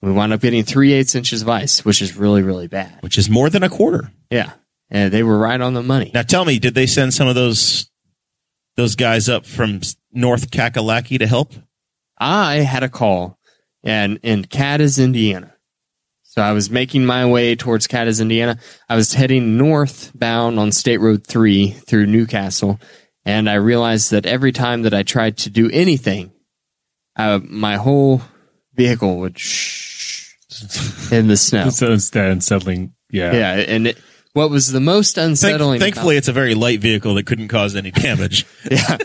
We 0.02 0.12
wound 0.12 0.34
up 0.34 0.42
getting 0.42 0.64
three 0.64 0.94
eighths 0.94 1.14
inches 1.14 1.44
of 1.44 1.50
ice, 1.50 1.86
which 1.86 2.02
is 2.02 2.16
really, 2.18 2.42
really 2.42 2.68
bad. 2.68 2.98
which 3.02 3.18
is 3.20 3.30
more 3.30 3.50
than 3.52 3.62
a 3.62 3.70
quarter. 3.70 4.12
Yeah. 4.32 4.54
And 4.92 5.14
they 5.14 5.24
were 5.24 5.38
right 5.38 5.60
on 5.62 5.74
the 5.74 5.84
money. 5.84 6.12
Now 6.14 6.24
tell 6.24 6.46
me, 6.46 6.60
did 6.60 6.74
they 6.74 6.88
send 6.88 7.14
some 7.14 7.28
of 7.28 7.36
those 7.36 7.90
those 8.76 8.96
guys 8.96 9.30
up 9.30 9.46
from 9.46 9.82
North 10.12 10.52
Kakalaki 10.52 11.20
to 11.20 11.28
help? 11.28 11.54
I 12.18 12.58
had 12.58 12.84
a 12.84 12.90
call 12.90 13.40
and 13.84 14.20
in 14.24 14.46
Cadiz, 14.46 15.00
Indiana. 15.00 15.54
So 16.24 16.42
I 16.42 16.52
was 16.52 16.70
making 16.70 17.06
my 17.06 17.26
way 17.26 17.56
towards 17.56 17.88
Cadiz, 17.88 18.22
Indiana. 18.22 18.60
I 18.88 18.96
was 18.96 19.14
heading 19.14 19.58
northbound 19.58 20.60
on 20.60 20.72
State 20.72 21.00
Road 21.00 21.26
3 21.26 21.72
through 21.72 22.06
Newcastle. 22.06 22.80
And 23.26 23.50
I 23.50 23.56
realized 23.56 24.12
that 24.12 24.26
every 24.26 24.52
time 24.52 24.84
that 24.84 24.94
I 24.94 25.04
tried 25.04 25.38
to 25.40 25.50
do 25.50 25.70
anything, 25.72 26.32
uh, 27.16 27.40
my 27.44 27.78
whole 27.78 28.22
vehicle 28.76 29.18
would 29.20 29.40
shh 29.40 30.34
in 31.12 31.28
the 31.28 31.38
snow. 31.38 31.64
It's 31.68 31.82
instead 31.82 32.32
unsettling. 32.32 32.94
Yeah. 33.10 33.34
Yeah. 33.34 33.54
And 33.56 33.88
it, 33.88 33.98
what 34.34 34.50
was 34.50 34.72
the 34.72 34.80
most 34.80 35.16
Thank- 35.16 35.30
unsettling? 35.30 35.80
thankfully, 35.80 36.18
it's 36.18 36.28
a 36.28 36.34
very 36.34 36.54
light 36.56 36.80
vehicle 36.82 37.16
that 37.16 37.26
couldn't 37.26 37.48
cause 37.48 37.76
any 37.76 37.92
damage. 37.92 38.46
yeah. 38.72 38.98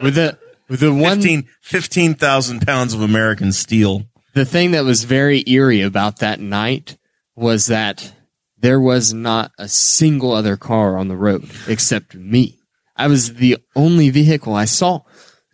With 0.00 0.14
the, 0.14 0.38
with 0.68 0.80
the 0.80 0.92
one 0.92 1.16
15 1.20 1.48
15,000 1.62 2.66
pounds 2.66 2.94
of 2.94 3.00
American 3.00 3.52
steel. 3.52 4.04
the 4.34 4.44
thing 4.44 4.70
that 4.72 4.84
was 4.84 5.04
very 5.04 5.42
eerie 5.46 5.80
about 5.82 6.18
that 6.18 6.40
night 6.40 6.96
was 7.34 7.66
that 7.66 8.12
there 8.58 8.80
was 8.80 9.12
not 9.14 9.50
a 9.58 9.68
single 9.68 10.32
other 10.32 10.56
car 10.56 10.96
on 10.98 11.08
the 11.08 11.16
road 11.16 11.48
except 11.66 12.14
me. 12.14 12.58
I 12.96 13.06
was 13.06 13.34
the 13.34 13.58
only 13.76 14.10
vehicle 14.10 14.54
I 14.54 14.64
saw 14.66 15.00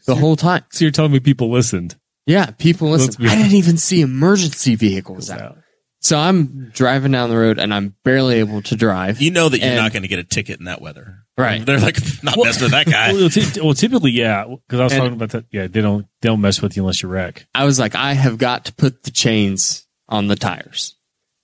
the 0.06 0.14
whole 0.16 0.36
time. 0.36 0.64
So 0.70 0.84
you're 0.84 0.92
telling 0.92 1.12
me 1.12 1.20
people 1.20 1.50
listened. 1.50 1.96
Yeah, 2.26 2.46
people 2.52 2.88
Let's 2.90 3.06
listen. 3.06 3.24
be- 3.24 3.28
I 3.30 3.36
didn't 3.36 3.52
even 3.52 3.76
see 3.76 4.00
emergency 4.00 4.74
vehicles 4.76 5.30
out. 5.30 5.58
So 6.04 6.18
I'm 6.18 6.68
driving 6.74 7.12
down 7.12 7.30
the 7.30 7.36
road 7.36 7.58
and 7.58 7.72
I'm 7.72 7.96
barely 8.04 8.36
able 8.36 8.60
to 8.62 8.76
drive. 8.76 9.20
You 9.22 9.30
know 9.30 9.48
that 9.48 9.58
you're 9.58 9.66
And- 9.68 9.76
not 9.76 9.92
going 9.92 10.02
to 10.02 10.08
get 10.08 10.18
a 10.18 10.24
ticket 10.24 10.58
in 10.60 10.66
that 10.66 10.80
weather. 10.82 11.20
Right. 11.36 11.64
They're 11.64 11.80
like, 11.80 11.96
not 12.22 12.36
messing 12.36 12.64
with 12.64 12.72
that 12.72 12.86
guy. 12.86 13.12
Well, 13.12 13.28
ty- 13.30 13.60
well, 13.62 13.74
typically, 13.74 14.12
yeah, 14.12 14.44
because 14.44 14.80
I 14.80 14.84
was 14.84 14.92
And- 14.92 15.00
talking 15.00 15.14
about 15.14 15.30
that. 15.30 15.46
Yeah, 15.50 15.66
they 15.66 15.80
don't 15.80 16.06
they 16.20 16.28
don't 16.28 16.40
mess 16.42 16.60
with 16.62 16.76
you 16.76 16.82
unless 16.82 17.02
you 17.02 17.08
wreck. 17.08 17.46
I 17.54 17.64
was 17.64 17.78
like, 17.80 17.94
I 17.96 18.12
have 18.12 18.38
got 18.38 18.66
to 18.66 18.74
put 18.74 19.02
the 19.02 19.10
chains 19.10 19.86
on 20.08 20.28
the 20.28 20.36
tires. 20.36 20.94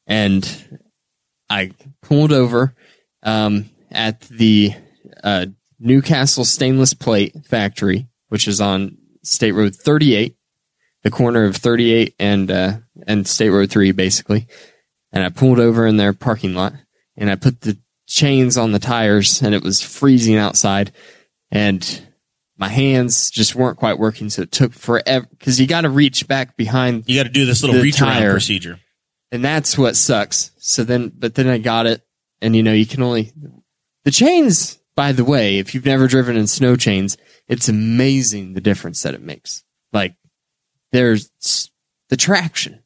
And 0.06 0.80
I 1.48 1.72
pulled 2.02 2.30
over 2.32 2.74
um, 3.22 3.70
at 3.90 4.20
the 4.22 4.74
uh, 5.24 5.46
Newcastle 5.78 6.44
Stainless 6.44 6.92
Plate 6.94 7.34
Factory, 7.46 8.08
which 8.28 8.46
is 8.46 8.60
on 8.60 8.98
State 9.22 9.52
Road 9.52 9.74
38, 9.74 10.36
the 11.02 11.10
corner 11.10 11.44
of 11.46 11.56
38 11.56 12.14
and 12.18 12.50
uh, 12.50 12.72
and 13.06 13.26
State 13.26 13.50
Road 13.50 13.70
3, 13.70 13.92
basically. 13.92 14.46
And 15.12 15.24
I 15.24 15.28
pulled 15.28 15.58
over 15.58 15.86
in 15.86 15.96
their 15.96 16.12
parking 16.12 16.54
lot, 16.54 16.74
and 17.16 17.30
I 17.30 17.34
put 17.34 17.62
the 17.62 17.78
chains 18.06 18.56
on 18.56 18.72
the 18.72 18.78
tires, 18.78 19.42
and 19.42 19.54
it 19.54 19.62
was 19.62 19.80
freezing 19.82 20.36
outside, 20.36 20.92
and 21.50 22.06
my 22.56 22.68
hands 22.68 23.30
just 23.30 23.54
weren't 23.54 23.78
quite 23.78 23.98
working, 23.98 24.28
so 24.28 24.42
it 24.42 24.52
took 24.52 24.72
forever 24.72 25.26
because 25.30 25.60
you 25.60 25.66
got 25.66 25.80
to 25.82 25.88
reach 25.88 26.28
back 26.28 26.56
behind 26.56 27.04
You 27.06 27.18
got 27.18 27.22
to 27.24 27.28
do 27.30 27.46
this 27.46 27.62
little 27.62 27.80
reach 27.80 28.02
around 28.02 28.30
procedure. 28.30 28.78
and 29.32 29.44
that's 29.44 29.78
what 29.78 29.96
sucks. 29.96 30.50
So 30.58 30.84
then, 30.84 31.10
but 31.16 31.36
then 31.36 31.48
I 31.48 31.58
got 31.58 31.86
it, 31.86 32.02
and 32.42 32.54
you 32.54 32.62
know, 32.62 32.72
you 32.72 32.86
can 32.86 33.02
only 33.02 33.32
the 34.04 34.10
chains. 34.10 34.76
By 34.96 35.12
the 35.12 35.24
way, 35.24 35.58
if 35.58 35.74
you've 35.74 35.86
never 35.86 36.08
driven 36.08 36.36
in 36.36 36.46
snow 36.46 36.76
chains, 36.76 37.16
it's 37.48 37.68
amazing 37.68 38.52
the 38.52 38.60
difference 38.60 39.02
that 39.02 39.14
it 39.14 39.22
makes. 39.22 39.64
Like 39.92 40.16
there's 40.92 41.30
the 42.10 42.16
traction, 42.16 42.82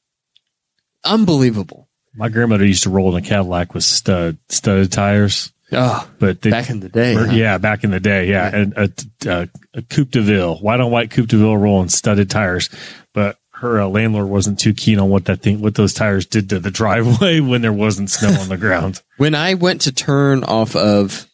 unbelievable. 1.05 1.89
My 2.15 2.29
grandmother 2.29 2.65
used 2.65 2.85
to 2.85 2.91
roll 2.91 3.17
in 3.17 3.23
a 3.25 3.27
Cadillac 3.27 3.75
with 3.75 3.83
stud 3.85 4.39
studded 4.49 4.93
tires, 4.93 5.53
Oh, 5.73 6.09
but 6.21 6.41
they, 6.43 6.51
back 6.51 6.71
in 6.71 6.79
the 6.81 6.89
day, 6.89 7.17
or- 7.17 7.27
huh? 7.27 7.33
yeah, 7.33 7.59
back 7.59 7.83
in 7.85 7.91
the 7.91 7.99
day, 8.01 8.31
yeah, 8.31 8.55
and 8.55 8.73
a, 8.77 8.91
a, 9.27 9.49
a 9.75 9.83
Coupe 9.83 10.13
de 10.13 10.21
Ville, 10.23 10.57
white 10.59 10.79
on 10.81 10.91
white 10.93 11.11
Coupe 11.11 11.29
de 11.29 11.37
Ville 11.37 11.57
rolling 11.57 11.89
studded 11.89 12.31
tires, 12.31 12.69
but 13.13 13.37
her 13.55 13.81
uh, 13.81 13.87
landlord 13.89 14.29
wasn't 14.29 14.59
too 14.61 14.75
keen 14.75 14.99
on 15.01 15.09
what 15.09 15.25
that 15.25 15.41
thing, 15.41 15.61
what 15.61 15.75
those 15.75 15.93
tires 15.95 16.27
did 16.27 16.49
to 16.51 16.61
the 16.61 16.71
driveway 16.73 17.41
when 17.41 17.63
there 17.63 17.73
wasn't 17.73 18.11
snow 18.11 18.31
on 18.41 18.49
the 18.49 18.57
ground. 18.57 19.03
when 19.17 19.35
I 19.35 19.55
went 19.55 19.81
to 19.83 19.93
turn 19.93 20.45
off 20.45 20.77
of 20.77 21.27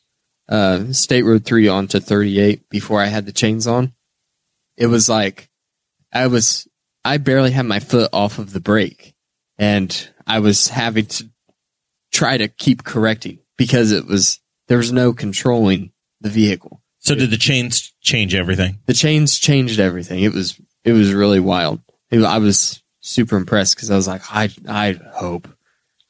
uh, 0.48 0.92
State 0.92 1.22
Road 1.24 1.44
3 1.44 1.68
onto 1.68 2.00
38 2.00 2.68
before 2.70 3.00
I 3.02 3.06
had 3.06 3.26
the 3.26 3.33
chains 3.33 3.66
on, 3.66 3.92
it 4.78 4.87
was 4.87 5.09
like 5.09 5.50
I 6.12 6.26
was, 6.28 6.66
I 7.04 7.18
barely 7.18 7.50
had 7.50 7.66
my 7.66 7.80
foot 7.80 8.09
off 8.12 8.38
of 8.38 8.52
the 8.52 8.61
brake 8.61 9.10
and 9.61 10.09
I 10.27 10.38
was 10.38 10.68
having 10.68 11.05
to 11.05 11.29
try 12.11 12.38
to 12.38 12.49
keep 12.49 12.83
correcting 12.83 13.40
because 13.59 13.92
it 13.92 14.07
was, 14.07 14.40
there 14.68 14.79
was 14.79 14.90
no 14.90 15.12
controlling 15.12 15.92
the 16.20 16.31
vehicle. 16.31 16.83
So 16.99 17.14
did 17.14 17.31
the 17.31 17.37
chains 17.37 17.92
change 18.01 18.35
everything? 18.35 18.79
The 18.87 18.94
chains 18.94 19.38
changed 19.38 19.79
everything. 19.79 20.23
It 20.23 20.33
was, 20.33 20.59
it 20.83 20.92
was 20.92 21.12
really 21.12 21.40
wild. 21.40 21.81
I 22.11 22.38
was 22.38 22.83
super 23.01 23.37
impressed 23.37 23.77
because 23.77 23.90
I 23.90 23.96
was 23.96 24.09
like, 24.09 24.23
I, 24.31 24.49
I 24.66 24.92
hope, 25.12 25.46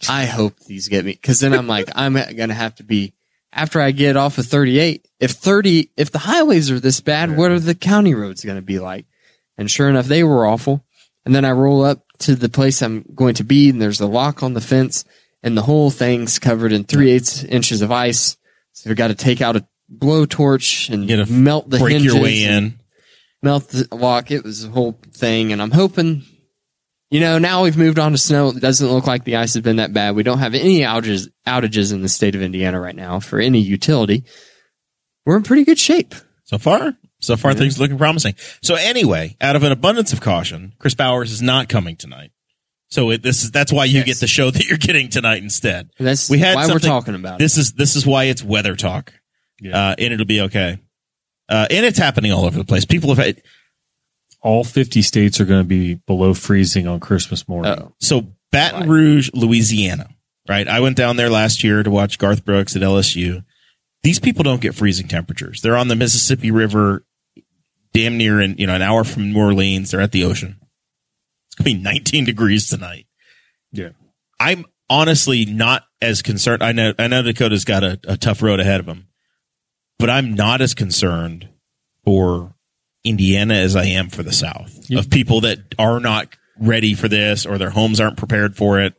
I 0.08 0.26
hope 0.26 0.56
these 0.60 0.86
get 0.86 1.04
me. 1.04 1.14
Cause 1.14 1.40
then 1.40 1.52
I'm 1.52 1.66
like, 1.66 1.88
I'm 1.94 2.14
going 2.14 2.48
to 2.48 2.54
have 2.54 2.76
to 2.76 2.84
be, 2.84 3.14
after 3.52 3.80
I 3.80 3.90
get 3.90 4.16
off 4.16 4.38
of 4.38 4.46
38, 4.46 5.08
if 5.18 5.32
30, 5.32 5.90
if 5.96 6.12
the 6.12 6.20
highways 6.20 6.70
are 6.70 6.78
this 6.78 7.00
bad, 7.00 7.36
what 7.36 7.50
are 7.50 7.58
the 7.58 7.74
county 7.74 8.14
roads 8.14 8.44
going 8.44 8.58
to 8.58 8.62
be 8.62 8.78
like? 8.78 9.06
And 9.58 9.68
sure 9.68 9.88
enough, 9.88 10.06
they 10.06 10.22
were 10.22 10.46
awful. 10.46 10.84
And 11.24 11.34
then 11.34 11.44
I 11.44 11.50
roll 11.52 11.82
up 11.82 12.04
to 12.20 12.34
the 12.34 12.48
place 12.48 12.82
I'm 12.82 13.04
going 13.14 13.34
to 13.34 13.44
be 13.44 13.70
and 13.70 13.80
there's 13.80 14.00
a 14.00 14.06
lock 14.06 14.42
on 14.42 14.54
the 14.54 14.60
fence 14.60 15.04
and 15.42 15.56
the 15.56 15.62
whole 15.62 15.90
thing's 15.90 16.38
covered 16.38 16.72
in 16.72 16.84
three 16.84 17.10
eighths 17.10 17.44
inches 17.44 17.82
of 17.82 17.90
ice. 17.90 18.36
So 18.72 18.90
I've 18.90 18.96
got 18.96 19.08
to 19.08 19.14
take 19.14 19.40
out 19.40 19.56
a 19.56 19.66
blowtorch 19.92 20.90
and 20.90 21.30
melt 21.30 21.68
the 21.68 21.78
Break 21.78 21.94
hinges 21.94 22.14
your 22.14 22.22
way 22.22 22.44
in. 22.44 22.78
melt 23.42 23.68
the 23.68 23.88
lock. 23.94 24.30
It 24.30 24.44
was 24.44 24.64
a 24.64 24.68
whole 24.68 24.98
thing, 25.12 25.52
and 25.52 25.60
I'm 25.60 25.70
hoping. 25.70 26.22
You 27.10 27.18
know, 27.18 27.38
now 27.38 27.64
we've 27.64 27.76
moved 27.76 27.98
on 27.98 28.12
to 28.12 28.18
snow. 28.18 28.50
It 28.50 28.60
doesn't 28.60 28.86
look 28.86 29.06
like 29.06 29.24
the 29.24 29.36
ice 29.36 29.54
has 29.54 29.64
been 29.64 29.76
that 29.76 29.92
bad. 29.92 30.14
We 30.14 30.22
don't 30.22 30.38
have 30.38 30.54
any 30.54 30.80
outages 30.80 31.28
outages 31.46 31.92
in 31.92 32.02
the 32.02 32.08
state 32.08 32.36
of 32.36 32.42
Indiana 32.42 32.80
right 32.80 32.94
now 32.94 33.18
for 33.18 33.40
any 33.40 33.58
utility. 33.60 34.24
We're 35.26 35.36
in 35.36 35.42
pretty 35.42 35.64
good 35.64 35.78
shape. 35.78 36.14
So 36.44 36.58
far, 36.58 36.96
so 37.20 37.36
far 37.36 37.54
things 37.54 37.78
looking 37.78 37.98
promising. 37.98 38.34
So 38.62 38.74
anyway, 38.74 39.36
out 39.40 39.56
of 39.56 39.62
an 39.62 39.72
abundance 39.72 40.12
of 40.12 40.20
caution, 40.20 40.74
Chris 40.78 40.94
Bowers 40.94 41.30
is 41.32 41.40
not 41.42 41.68
coming 41.68 41.96
tonight. 41.96 42.32
So 42.88 43.10
it, 43.10 43.22
this 43.22 43.44
is 43.44 43.50
that's 43.52 43.72
why 43.72 43.84
you 43.84 43.98
Yes. 43.98 44.06
get 44.06 44.20
the 44.20 44.26
show 44.26 44.50
that 44.50 44.64
you're 44.66 44.78
getting 44.78 45.08
tonight 45.10 45.42
instead. 45.42 45.90
That's 45.98 46.28
We 46.28 46.38
had 46.40 46.56
why 46.56 46.66
we're 46.66 46.78
talking 46.80 47.14
about 47.14 47.38
This 47.38 47.56
is 47.56 47.72
this 47.74 47.94
is 47.94 48.04
why 48.04 48.24
it's 48.24 48.42
weather 48.42 48.74
talk, 48.74 49.12
Yeah. 49.60 49.90
uh, 49.90 49.94
and 49.98 50.12
it'll 50.12 50.26
be 50.26 50.40
okay. 50.42 50.78
Uh, 51.48 51.66
and 51.70 51.86
it's 51.86 51.98
happening 51.98 52.32
all 52.32 52.44
over 52.44 52.58
the 52.58 52.64
place. 52.64 52.84
People 52.84 53.10
have 53.14 53.24
had, 53.24 53.42
All 54.42 54.64
50 54.64 55.02
states 55.02 55.40
are 55.40 55.44
going 55.44 55.60
to 55.62 55.68
be 55.68 55.94
below 56.06 56.32
freezing 56.32 56.86
on 56.86 56.98
Christmas 57.00 57.42
it. 57.42 57.48
morning. 57.48 57.72
Oh, 57.78 57.92
so 58.00 58.32
Baton 58.52 58.88
Rouge, 58.88 59.30
Louisiana, 59.34 60.08
right? 60.48 60.66
I 60.66 60.80
went 60.80 60.96
down 60.96 61.16
there 61.16 61.28
last 61.28 61.62
year 61.62 61.82
to 61.82 61.90
watch 61.90 62.18
Garth 62.18 62.44
Brooks 62.44 62.74
at 62.76 62.82
LSU. 62.82 63.44
These 64.02 64.18
people 64.18 64.42
don't 64.44 64.60
get 64.62 64.74
freezing 64.74 65.08
temperatures. 65.08 65.60
They're 65.60 65.76
on 65.76 65.88
the 65.88 65.96
Mississippi 65.96 66.50
River, 66.50 67.04
damn 67.92 68.16
near 68.18 68.40
in 68.40 68.56
you 68.58 68.66
know 68.66 68.74
an 68.74 68.82
hour 68.82 69.04
from 69.04 69.32
New 69.32 69.38
Orleans. 69.38 69.90
They're 69.90 70.00
at 70.00 70.12
the 70.12 70.24
ocean. 70.24 70.56
It's 71.46 71.54
gonna 71.56 71.64
be 71.76 71.82
19 71.82 72.24
degrees 72.24 72.68
tonight. 72.68 73.06
Yeah. 73.72 73.90
I'm 74.38 74.64
honestly 74.88 75.44
not 75.44 75.84
as 76.00 76.22
concerned. 76.22 76.62
I 76.62 76.72
know 76.72 76.92
I 76.98 77.06
know 77.08 77.22
Dakota's 77.22 77.64
got 77.64 77.84
a, 77.84 77.98
a 78.06 78.16
tough 78.16 78.42
road 78.42 78.60
ahead 78.60 78.80
of 78.80 78.86
him, 78.86 79.08
but 79.98 80.08
I'm 80.10 80.34
not 80.34 80.60
as 80.60 80.74
concerned 80.74 81.48
for 82.04 82.54
Indiana 83.04 83.54
as 83.54 83.76
I 83.76 83.84
am 83.86 84.08
for 84.10 84.22
the 84.22 84.32
South 84.32 84.78
Yeah. 84.90 84.98
of 85.00 85.10
people 85.10 85.42
that 85.42 85.58
are 85.78 86.00
not 86.00 86.34
ready 86.58 86.94
for 86.94 87.08
this 87.08 87.46
or 87.46 87.56
their 87.58 87.70
homes 87.70 88.00
aren't 88.00 88.16
prepared 88.18 88.56
for 88.56 88.80
it. 88.80 88.94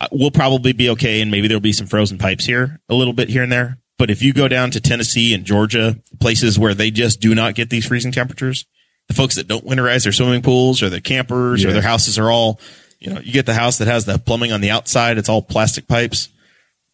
Uh, 0.00 0.06
We'll 0.12 0.30
probably 0.30 0.72
be 0.72 0.90
okay, 0.90 1.20
and 1.20 1.30
maybe 1.30 1.48
there'll 1.48 1.60
be 1.60 1.72
some 1.72 1.86
frozen 1.88 2.18
pipes 2.18 2.46
here 2.46 2.80
a 2.88 2.94
little 2.94 3.12
bit 3.12 3.28
here 3.28 3.42
and 3.42 3.50
there. 3.52 3.78
But 4.00 4.08
if 4.08 4.22
you 4.22 4.32
go 4.32 4.48
down 4.48 4.70
to 4.70 4.80
Tennessee 4.80 5.34
and 5.34 5.44
Georgia, 5.44 5.94
places 6.20 6.58
where 6.58 6.72
they 6.72 6.90
just 6.90 7.20
do 7.20 7.34
not 7.34 7.54
get 7.54 7.68
these 7.68 7.84
freezing 7.84 8.12
temperatures, 8.12 8.64
the 9.08 9.12
folks 9.12 9.34
that 9.34 9.46
don't 9.46 9.66
winterize 9.66 10.04
their 10.04 10.12
swimming 10.12 10.40
pools 10.40 10.82
or 10.82 10.88
their 10.88 11.00
campers 11.00 11.66
or 11.66 11.72
their 11.74 11.82
houses 11.82 12.18
are 12.18 12.30
all, 12.30 12.58
you 12.98 13.12
know, 13.12 13.20
you 13.20 13.30
get 13.30 13.44
the 13.44 13.52
house 13.52 13.76
that 13.76 13.88
has 13.88 14.06
the 14.06 14.18
plumbing 14.18 14.52
on 14.52 14.62
the 14.62 14.70
outside, 14.70 15.18
it's 15.18 15.28
all 15.28 15.42
plastic 15.42 15.86
pipes. 15.86 16.30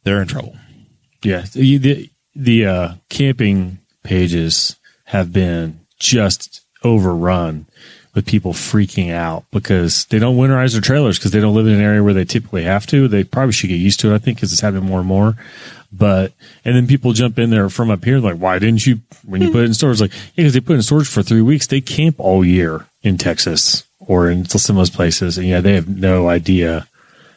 They're 0.03 0.21
in 0.21 0.27
trouble. 0.27 0.57
Yeah, 1.23 1.45
the 1.53 1.79
the, 1.79 2.11
the 2.35 2.67
uh, 2.67 2.95
camping 3.09 3.79
pages 4.03 4.75
have 5.05 5.33
been 5.33 5.79
just 6.01 6.63
overrun 6.83 7.67
with 8.17 8.27
people 8.27 8.53
freaking 8.53 9.13
out 9.13 9.45
because 9.53 10.07
they 10.07 10.19
don't 10.19 10.37
winterize 10.37 10.73
their 10.73 10.81
trailers 10.81 11.19
because 11.19 11.31
they 11.31 11.41
don't 11.41 11.55
live 11.55 11.69
in 11.69 11.75
an 11.75 11.81
area 11.81 12.03
where 12.03 12.15
they 12.15 12.25
typically 12.25 12.65
have 12.65 12.87
to. 12.87 13.07
They 13.07 13.23
probably 13.23 13.53
should 13.53 13.69
get 13.69 13.77
used 13.77 14.01
to 14.01 14.11
it, 14.11 14.15
I 14.17 14.19
think, 14.19 14.39
because 14.39 14.53
it's 14.53 14.63
happening 14.63 14.87
more 14.87 15.01
and 15.01 15.07
more. 15.07 15.37
But 15.93 16.33
and 16.65 16.77
then 16.77 16.87
people 16.87 17.13
jump 17.13 17.39
in 17.39 17.51
there 17.51 17.69
from 17.69 17.91
up 17.91 18.05
here 18.05 18.19
like, 18.19 18.37
why 18.37 18.59
didn't 18.59 18.87
you 18.87 19.01
when 19.25 19.43
you 19.43 19.51
put 19.51 19.63
it 19.63 19.67
in 19.67 19.75
storage? 19.75 20.01
Like, 20.01 20.13
yeah, 20.13 20.31
because 20.37 20.55
they 20.55 20.61
put 20.61 20.73
it 20.73 20.77
in 20.77 20.83
storage 20.83 21.09
for 21.09 21.23
three 21.23 21.43
weeks. 21.43 21.67
They 21.67 21.81
camp 21.81 22.17
all 22.19 22.45
year 22.45 22.87
in 23.03 23.19
Texas 23.19 23.85
or 23.99 24.31
in 24.31 24.45
some 24.47 24.77
of 24.77 24.81
those 24.81 24.91
places, 24.91 25.39
and 25.39 25.47
yeah, 25.47 25.61
they 25.61 25.75
have 25.75 25.89
no 25.89 26.29
idea. 26.29 26.89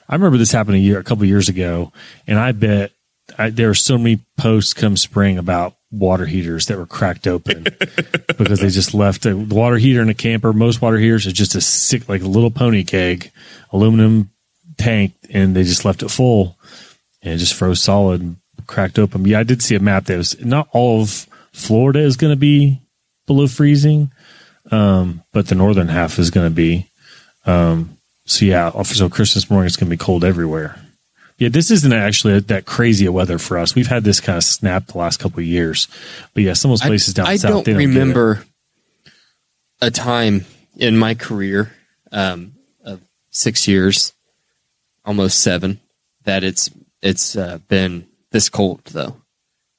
I 0.08 0.16
remember 0.16 0.38
this 0.38 0.52
happened 0.52 0.78
a 0.78 0.80
year, 0.80 1.00
a 1.00 1.04
couple 1.04 1.26
years 1.26 1.50
ago, 1.50 1.92
and 2.28 2.40
I 2.40 2.52
bet 2.52 2.92
I, 3.38 3.50
there 3.50 3.70
are 3.70 3.76
so 3.76 3.98
many 3.98 4.20
posts 4.38 4.74
come 4.74 4.98
spring 4.98 5.38
about 5.38 5.76
water 5.92 6.26
heaters 6.26 6.68
that 6.68 6.78
were 6.78 6.86
cracked 6.86 7.28
open 7.28 7.64
because 8.38 8.60
they 8.60 8.70
just 8.70 8.94
left 8.94 9.26
a 9.26 9.34
the 9.34 9.56
water 9.56 9.78
heater 9.78 10.02
in 10.02 10.10
a 10.10 10.14
camper. 10.14 10.54
Most 10.54 10.82
water 10.82 10.98
heaters 10.98 11.28
are 11.28 11.32
just 11.32 11.56
a 11.56 11.62
sick, 11.62 12.10
like 12.10 12.22
a 12.22 12.28
little 12.28 12.52
pony 12.52 12.84
keg, 12.84 13.32
aluminum 13.72 14.32
tank, 14.78 15.14
and 15.30 15.56
they 15.56 15.64
just 15.64 15.86
left 15.86 16.04
it 16.04 16.10
full 16.10 16.58
and 17.22 17.34
it 17.34 17.38
just 17.38 17.54
froze 17.54 17.82
solid 17.82 18.22
and 18.22 18.38
cracked 18.68 19.00
open. 19.00 19.26
Yeah, 19.26 19.40
I 19.40 19.44
did 19.44 19.62
see 19.62 19.76
a 19.76 19.80
map 19.80 20.06
that 20.06 20.18
was 20.18 20.44
not 20.44 20.68
all 20.72 21.02
of 21.02 21.28
Florida 21.52 22.00
is 22.00 22.18
going 22.18 22.32
to 22.32 22.40
be 22.40 22.80
below 23.28 23.48
freezing, 23.48 24.12
um, 24.72 25.24
but 25.34 25.48
the 25.48 25.56
northern 25.56 25.88
half 25.88 26.20
is 26.20 26.32
going 26.32 26.50
to 26.50 26.56
be. 26.56 26.90
Um, 27.46 27.98
so 28.26 28.46
yeah, 28.46 28.82
so 28.84 29.10
Christmas 29.10 29.50
morning 29.50 29.68
it's 29.68 29.76
going 29.76 29.90
to 29.90 29.96
be 29.96 30.04
cold 30.04 30.24
everywhere. 30.24 30.80
Yeah, 31.40 31.48
this 31.50 31.72
isn't 31.72 31.94
actually 31.94 32.40
that 32.42 32.66
crazy 32.66 33.06
a 33.06 33.12
weather 33.12 33.40
for 33.40 33.58
us. 33.58 33.74
We've 33.74 33.88
had 33.88 34.04
this 34.04 34.20
kind 34.20 34.38
of 34.38 34.44
snap 34.44 34.88
the 34.88 34.98
last 34.98 35.20
couple 35.20 35.40
of 35.40 35.46
years, 35.46 35.88
but 36.34 36.44
yeah, 36.44 36.54
some 36.54 36.70
of 36.70 36.80
those 36.80 36.88
places 36.88 37.14
down 37.14 37.28
I 37.28 37.38
south. 37.38 37.52
don't, 37.52 37.66
they 37.66 37.74
don't 37.74 37.80
remember 37.80 38.44
a 39.82 39.90
time 39.90 40.46
in 40.76 40.98
my 40.98 41.16
career 41.16 41.72
um, 42.12 42.54
of 42.84 43.02
six 43.30 43.68
years, 43.68 44.14
almost 45.06 45.40
seven, 45.40 45.80
that 46.26 46.44
it's 46.44 46.70
it's 47.02 47.36
uh, 47.36 47.60
been 47.68 48.08
this 48.32 48.50
cold 48.50 48.82
though. 48.86 49.16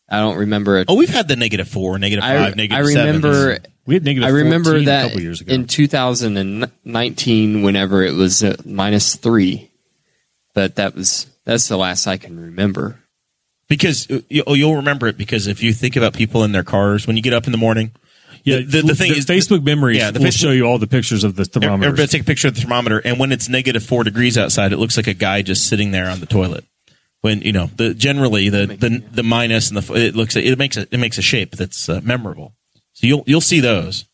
I 0.08 0.18
don't 0.18 0.38
remember 0.38 0.78
it. 0.78 0.86
Oh, 0.88 0.94
we've 0.96 1.08
had 1.08 1.28
the 1.28 1.36
negative 1.36 1.68
four, 1.68 1.96
negative 1.98 2.24
I, 2.24 2.36
five, 2.36 2.56
negative 2.56 2.76
I 2.84 2.88
remember. 2.88 3.32
seven. 3.54 3.66
We 3.86 3.94
had 3.94 4.04
negative 4.04 4.28
I 4.28 4.32
remember 4.32 4.80
that 4.82 5.04
a 5.04 5.08
couple 5.08 5.22
years 5.22 5.40
ago. 5.40 5.52
in 5.54 5.66
2019, 5.66 7.62
whenever 7.62 8.02
it 8.02 8.14
was 8.14 8.42
uh, 8.42 8.56
minus 8.64 9.16
three, 9.16 9.70
but 10.54 10.76
that 10.76 10.94
was 10.94 11.26
that's 11.44 11.68
the 11.68 11.76
last 11.76 12.06
I 12.06 12.16
can 12.16 12.38
remember. 12.40 12.98
Because 13.68 14.10
uh, 14.10 14.20
you- 14.28 14.42
oh, 14.46 14.54
you'll 14.54 14.76
remember 14.76 15.06
it 15.06 15.16
because 15.16 15.46
if 15.46 15.62
you 15.62 15.72
think 15.72 15.96
about 15.96 16.14
people 16.14 16.44
in 16.44 16.52
their 16.52 16.64
cars 16.64 17.06
when 17.06 17.16
you 17.16 17.22
get 17.22 17.32
up 17.32 17.46
in 17.46 17.52
the 17.52 17.58
morning, 17.58 17.92
yeah, 18.44 18.56
the- 18.58 18.82
the 18.82 18.94
thing 18.94 19.12
is- 19.12 19.26
Facebook 19.26 19.62
memories 19.64 19.98
yeah, 19.98 20.10
the 20.10 20.18
will 20.18 20.26
Facebook- 20.26 20.38
show 20.40 20.50
you 20.50 20.64
all 20.64 20.78
the 20.78 20.86
pictures 20.86 21.24
of 21.24 21.36
the 21.36 21.44
thermometer. 21.44 21.88
everybody 21.88 22.08
take 22.08 22.22
a 22.22 22.24
picture 22.24 22.48
of 22.48 22.54
the 22.54 22.60
thermometer, 22.62 22.98
and 22.98 23.18
when 23.18 23.32
it's 23.32 23.48
negative 23.48 23.84
four 23.84 24.02
degrees 24.04 24.36
outside, 24.36 24.72
it 24.72 24.78
looks 24.78 24.96
like 24.96 25.06
a 25.06 25.14
guy 25.14 25.42
just 25.42 25.68
sitting 25.68 25.90
there 25.92 26.08
on 26.10 26.20
the 26.20 26.26
toilet. 26.26 26.64
When 27.22 27.42
you 27.42 27.52
know 27.52 27.68
the 27.76 27.92
generally 27.92 28.48
the 28.48 28.66
the, 28.66 29.02
the 29.12 29.22
minus 29.22 29.70
and 29.70 29.76
the 29.82 29.94
it 29.94 30.16
looks 30.16 30.36
it 30.36 30.56
makes 30.58 30.76
a, 30.78 30.82
it 30.90 30.98
makes 30.98 31.18
a 31.18 31.22
shape 31.22 31.52
that's 31.56 31.88
uh, 31.88 32.00
memorable. 32.02 32.54
So 32.94 33.06
you'll 33.06 33.24
you'll 33.26 33.40
see 33.42 33.60
those 33.60 34.06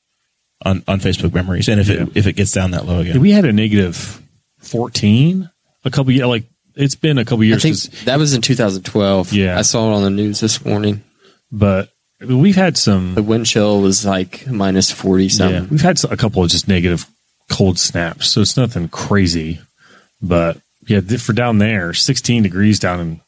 on 0.65 0.83
on 0.89 0.99
Facebook 1.01 1.33
memories, 1.33 1.69
and 1.69 1.81
if 1.81 1.89
Yeah. 1.89 2.03
it 2.03 2.09
if 2.17 2.27
it 2.27 2.33
gets 2.33 2.51
down 2.53 2.73
that 2.73 2.85
low 2.87 3.01
Yeah, 3.01 3.11
again, 3.11 3.21
we 3.23 3.31
had 3.31 3.45
a 3.45 3.53
negative 3.53 4.21
14 4.61 5.49
a 5.85 5.91
couple 5.91 6.13
years 6.13 6.27
like 6.27 6.45
it's 6.75 6.97
been 6.97 7.17
a 7.19 7.25
couple 7.25 7.43
I 7.45 7.47
years 7.47 7.63
think 7.63 7.75
'cause- 7.77 8.05
that 8.05 8.19
was 8.19 8.35
in 8.35 8.43
2012. 8.43 9.33
Yeah. 9.33 9.59
I 9.59 9.63
saw 9.63 9.91
it 9.93 9.97
on 9.97 10.03
the 10.03 10.11
news 10.11 10.41
this 10.41 10.65
morning. 10.65 11.03
but 11.53 11.91
we've 12.21 12.57
had 12.57 12.77
some 12.77 13.15
The 13.15 13.23
wind 13.23 13.47
chill 13.47 13.81
was 13.81 14.05
like 14.05 14.47
minus 14.49 14.91
40 14.91 15.25
yeah, 15.25 15.29
something. 15.31 15.69
we've 15.69 15.81
had 15.83 16.03
a 16.05 16.17
couple 16.17 16.43
of 16.43 16.51
just 16.51 16.67
negative 16.67 17.07
cold 17.49 17.79
snaps 17.79 18.29
so 18.29 18.41
it's 18.41 18.57
nothing 18.57 18.89
crazy 18.89 19.61
but 20.21 20.61
yeah 20.87 21.01
for 21.19 21.33
down 21.33 21.59
there 21.59 21.93
16 21.93 22.43
degrees 22.43 22.79
down 22.79 23.01
in 23.01 23.21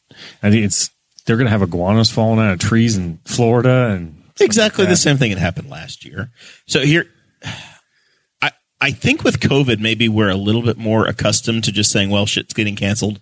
i 0.43 0.49
think 0.49 0.65
it's 0.65 0.89
they're 1.25 1.37
gonna 1.37 1.49
have 1.49 1.61
iguanas 1.61 2.09
falling 2.09 2.39
out 2.39 2.53
of 2.53 2.59
trees 2.59 2.97
in 2.97 3.19
florida 3.25 3.89
and 3.89 4.19
exactly 4.41 4.85
like 4.85 4.91
the 4.91 4.97
same 4.97 5.17
thing 5.17 5.31
that 5.31 5.39
happened 5.39 5.69
last 5.69 6.05
year. 6.05 6.31
So 6.67 6.81
here, 6.81 7.05
I 8.41 8.51
I 8.81 8.91
think 8.91 9.23
with 9.23 9.39
COVID, 9.39 9.79
maybe 9.79 10.07
we're 10.09 10.29
a 10.29 10.35
little 10.35 10.61
bit 10.61 10.77
more 10.77 11.05
accustomed 11.05 11.63
to 11.65 11.71
just 11.71 11.91
saying, 11.91 12.09
"Well, 12.09 12.25
shit's 12.25 12.53
getting 12.53 12.75
canceled." 12.75 13.19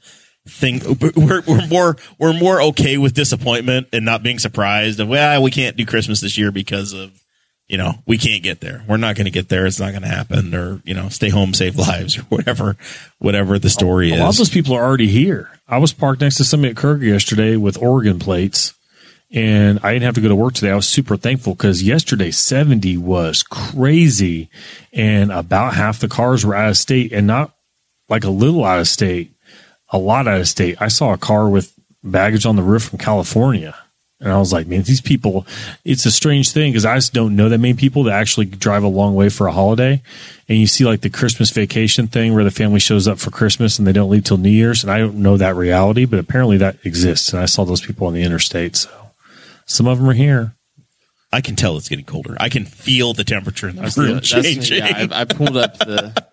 Thing 0.47 0.81
we're 1.15 1.41
we're 1.41 1.67
more 1.67 1.97
we're 2.17 2.33
more 2.33 2.61
okay 2.61 2.97
with 2.97 3.13
disappointment 3.13 3.87
and 3.91 4.05
not 4.05 4.23
being 4.23 4.39
surprised 4.39 4.97
of 5.01 5.09
well 5.09 5.43
we 5.43 5.51
can't 5.51 5.75
do 5.75 5.85
Christmas 5.85 6.21
this 6.21 6.37
year 6.37 6.53
because 6.53 6.93
of 6.93 7.11
you 7.67 7.77
know 7.77 7.93
we 8.05 8.17
can't 8.17 8.43
get 8.43 8.59
there 8.59 8.83
we're 8.87 8.97
not 8.97 9.15
going 9.15 9.25
to 9.25 9.31
get 9.31 9.49
there 9.49 9.65
it's 9.65 9.79
not 9.79 9.91
going 9.91 10.01
to 10.01 10.07
happen 10.07 10.53
or 10.53 10.81
you 10.85 10.93
know 10.93 11.09
stay 11.09 11.29
home 11.29 11.53
save 11.53 11.75
lives 11.87 12.17
or 12.17 12.21
whatever 12.23 12.75
whatever 13.19 13.59
the 13.59 13.69
story 13.69 14.11
is. 14.11 14.19
a 14.19 14.23
lot 14.23 14.29
of 14.29 14.37
those 14.37 14.49
people 14.49 14.73
are 14.73 14.83
already 14.83 15.07
here 15.07 15.49
i 15.67 15.77
was 15.77 15.93
parked 15.93 16.21
next 16.21 16.37
to 16.37 16.43
somebody 16.43 16.71
at 16.71 16.77
Kroger 16.77 17.03
yesterday 17.03 17.55
with 17.55 17.81
oregon 17.81 18.19
plates 18.19 18.73
and 19.31 19.79
I 19.83 19.93
didn't 19.93 20.05
have 20.05 20.15
to 20.15 20.21
go 20.21 20.29
to 20.29 20.35
work 20.35 20.53
today. 20.53 20.71
I 20.71 20.75
was 20.75 20.87
super 20.87 21.17
thankful 21.17 21.53
because 21.53 21.83
yesterday 21.83 22.31
70 22.31 22.97
was 22.97 23.43
crazy 23.43 24.49
and 24.93 25.31
about 25.31 25.73
half 25.73 25.99
the 25.99 26.07
cars 26.07 26.45
were 26.45 26.55
out 26.55 26.69
of 26.69 26.77
state 26.77 27.11
and 27.11 27.27
not 27.27 27.53
like 28.09 28.23
a 28.23 28.29
little 28.29 28.63
out 28.63 28.79
of 28.79 28.87
state, 28.87 29.33
a 29.89 29.97
lot 29.97 30.27
out 30.27 30.39
of 30.39 30.47
state. 30.47 30.81
I 30.81 30.87
saw 30.87 31.13
a 31.13 31.17
car 31.17 31.49
with 31.49 31.73
baggage 32.03 32.45
on 32.45 32.55
the 32.55 32.63
roof 32.63 32.83
from 32.83 32.99
California. 32.99 33.75
And 34.19 34.31
I 34.33 34.37
was 34.39 34.51
like, 34.51 34.65
man, 34.65 34.81
these 34.81 34.99
people, 35.01 35.45
it's 35.85 36.05
a 36.07 36.11
strange 36.11 36.51
thing 36.51 36.71
because 36.71 36.85
I 36.85 36.95
just 36.95 37.13
don't 37.13 37.35
know 37.35 37.49
that 37.49 37.59
many 37.59 37.75
people 37.75 38.03
that 38.05 38.13
actually 38.13 38.47
drive 38.47 38.83
a 38.83 38.87
long 38.87 39.13
way 39.13 39.29
for 39.29 39.45
a 39.45 39.51
holiday. 39.51 40.01
And 40.49 40.57
you 40.57 40.65
see 40.65 40.85
like 40.85 41.01
the 41.01 41.09
Christmas 41.11 41.51
vacation 41.51 42.07
thing 42.07 42.33
where 42.33 42.43
the 42.43 42.49
family 42.49 42.79
shows 42.79 43.07
up 43.07 43.19
for 43.19 43.29
Christmas 43.29 43.77
and 43.77 43.87
they 43.87 43.91
don't 43.91 44.09
leave 44.09 44.23
till 44.23 44.37
New 44.37 44.49
Year's. 44.49 44.83
And 44.83 44.91
I 44.91 44.97
don't 44.97 45.17
know 45.17 45.37
that 45.37 45.55
reality, 45.55 46.05
but 46.05 46.17
apparently 46.17 46.57
that 46.57 46.77
exists. 46.83 47.31
And 47.31 47.39
I 47.41 47.45
saw 47.45 47.63
those 47.63 47.81
people 47.85 48.07
on 48.07 48.13
the 48.13 48.23
interstate. 48.23 48.75
So 48.75 48.89
some 49.67 49.85
of 49.85 49.99
them 49.99 50.09
are 50.09 50.13
here. 50.13 50.55
I 51.31 51.41
can 51.41 51.55
tell 51.55 51.77
it's 51.77 51.89
getting 51.89 52.05
colder 52.05 52.37
I 52.39 52.47
can 52.49 52.63
feel 52.65 53.13
the 53.13 53.25
temperature 53.25 53.67
in 53.67 53.75
the 53.75 53.81
That's 53.83 53.97
room 53.97 54.07
the- 54.07 54.13
that's- 54.21 54.31
changing 54.45 54.77
yeah, 54.79 55.07
I, 55.11 55.21
I 55.21 55.25
pulled 55.25 55.57
up 55.57 55.77
the 55.77 56.23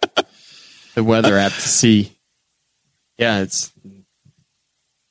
the 0.94 1.02
weather 1.04 1.36
app 1.36 1.52
to 1.52 1.60
see. 1.60 2.12
Yeah, 3.18 3.40
it's 3.42 3.72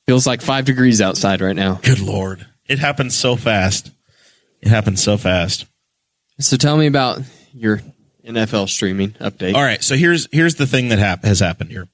feels 0.06 0.26
like 0.26 0.40
five 0.42 0.64
degrees 0.64 1.00
outside 1.00 1.40
right 1.40 1.54
now. 1.54 1.74
good 1.82 2.00
lord 2.00 2.46
it 2.66 2.78
happens 2.78 3.16
so 3.16 3.36
fast 3.36 3.90
it 4.60 4.68
happens 4.68 5.02
so 5.02 5.16
fast 5.16 5.66
So 6.38 6.56
tell 6.56 6.76
me 6.76 6.86
about 6.86 7.20
your 7.52 7.80
NFL 8.26 8.68
streaming 8.68 9.10
update. 9.20 9.54
All 9.54 9.62
right, 9.62 9.84
so 9.84 9.96
here's 9.96 10.26
here's 10.32 10.54
the 10.54 10.66
thing 10.66 10.88
that 10.88 10.98
hap- 10.98 11.24
has 11.24 11.40
happened 11.40 11.70
here. 11.70 11.86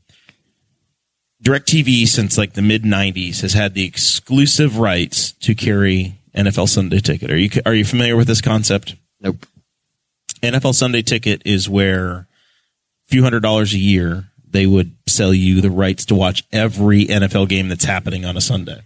DirecTV 1.42 2.06
since 2.06 2.36
like 2.38 2.52
the 2.52 2.62
mid 2.62 2.84
'90s 2.84 3.40
has 3.40 3.52
had 3.54 3.74
the 3.74 3.84
exclusive 3.84 4.78
rights 4.78 5.32
to 5.32 5.54
carry 5.54 6.14
NFL 6.36 6.68
Sunday 6.68 7.00
Ticket. 7.00 7.30
Are 7.30 7.36
you 7.36 7.50
are 7.66 7.74
you 7.74 7.84
familiar 7.84 8.16
with 8.16 8.28
this 8.28 8.40
concept? 8.40 8.94
Nope. 9.20 9.44
NFL 10.42 10.74
Sunday 10.74 11.02
Ticket 11.02 11.42
is 11.44 11.68
where 11.68 12.10
a 12.12 12.26
few 13.08 13.22
hundred 13.22 13.40
dollars 13.40 13.74
a 13.74 13.78
year 13.78 14.26
they 14.48 14.66
would 14.66 14.94
sell 15.06 15.32
you 15.34 15.60
the 15.60 15.70
rights 15.70 16.04
to 16.06 16.14
watch 16.14 16.44
every 16.52 17.06
NFL 17.06 17.48
game 17.48 17.68
that's 17.68 17.84
happening 17.84 18.24
on 18.24 18.36
a 18.36 18.40
Sunday, 18.40 18.82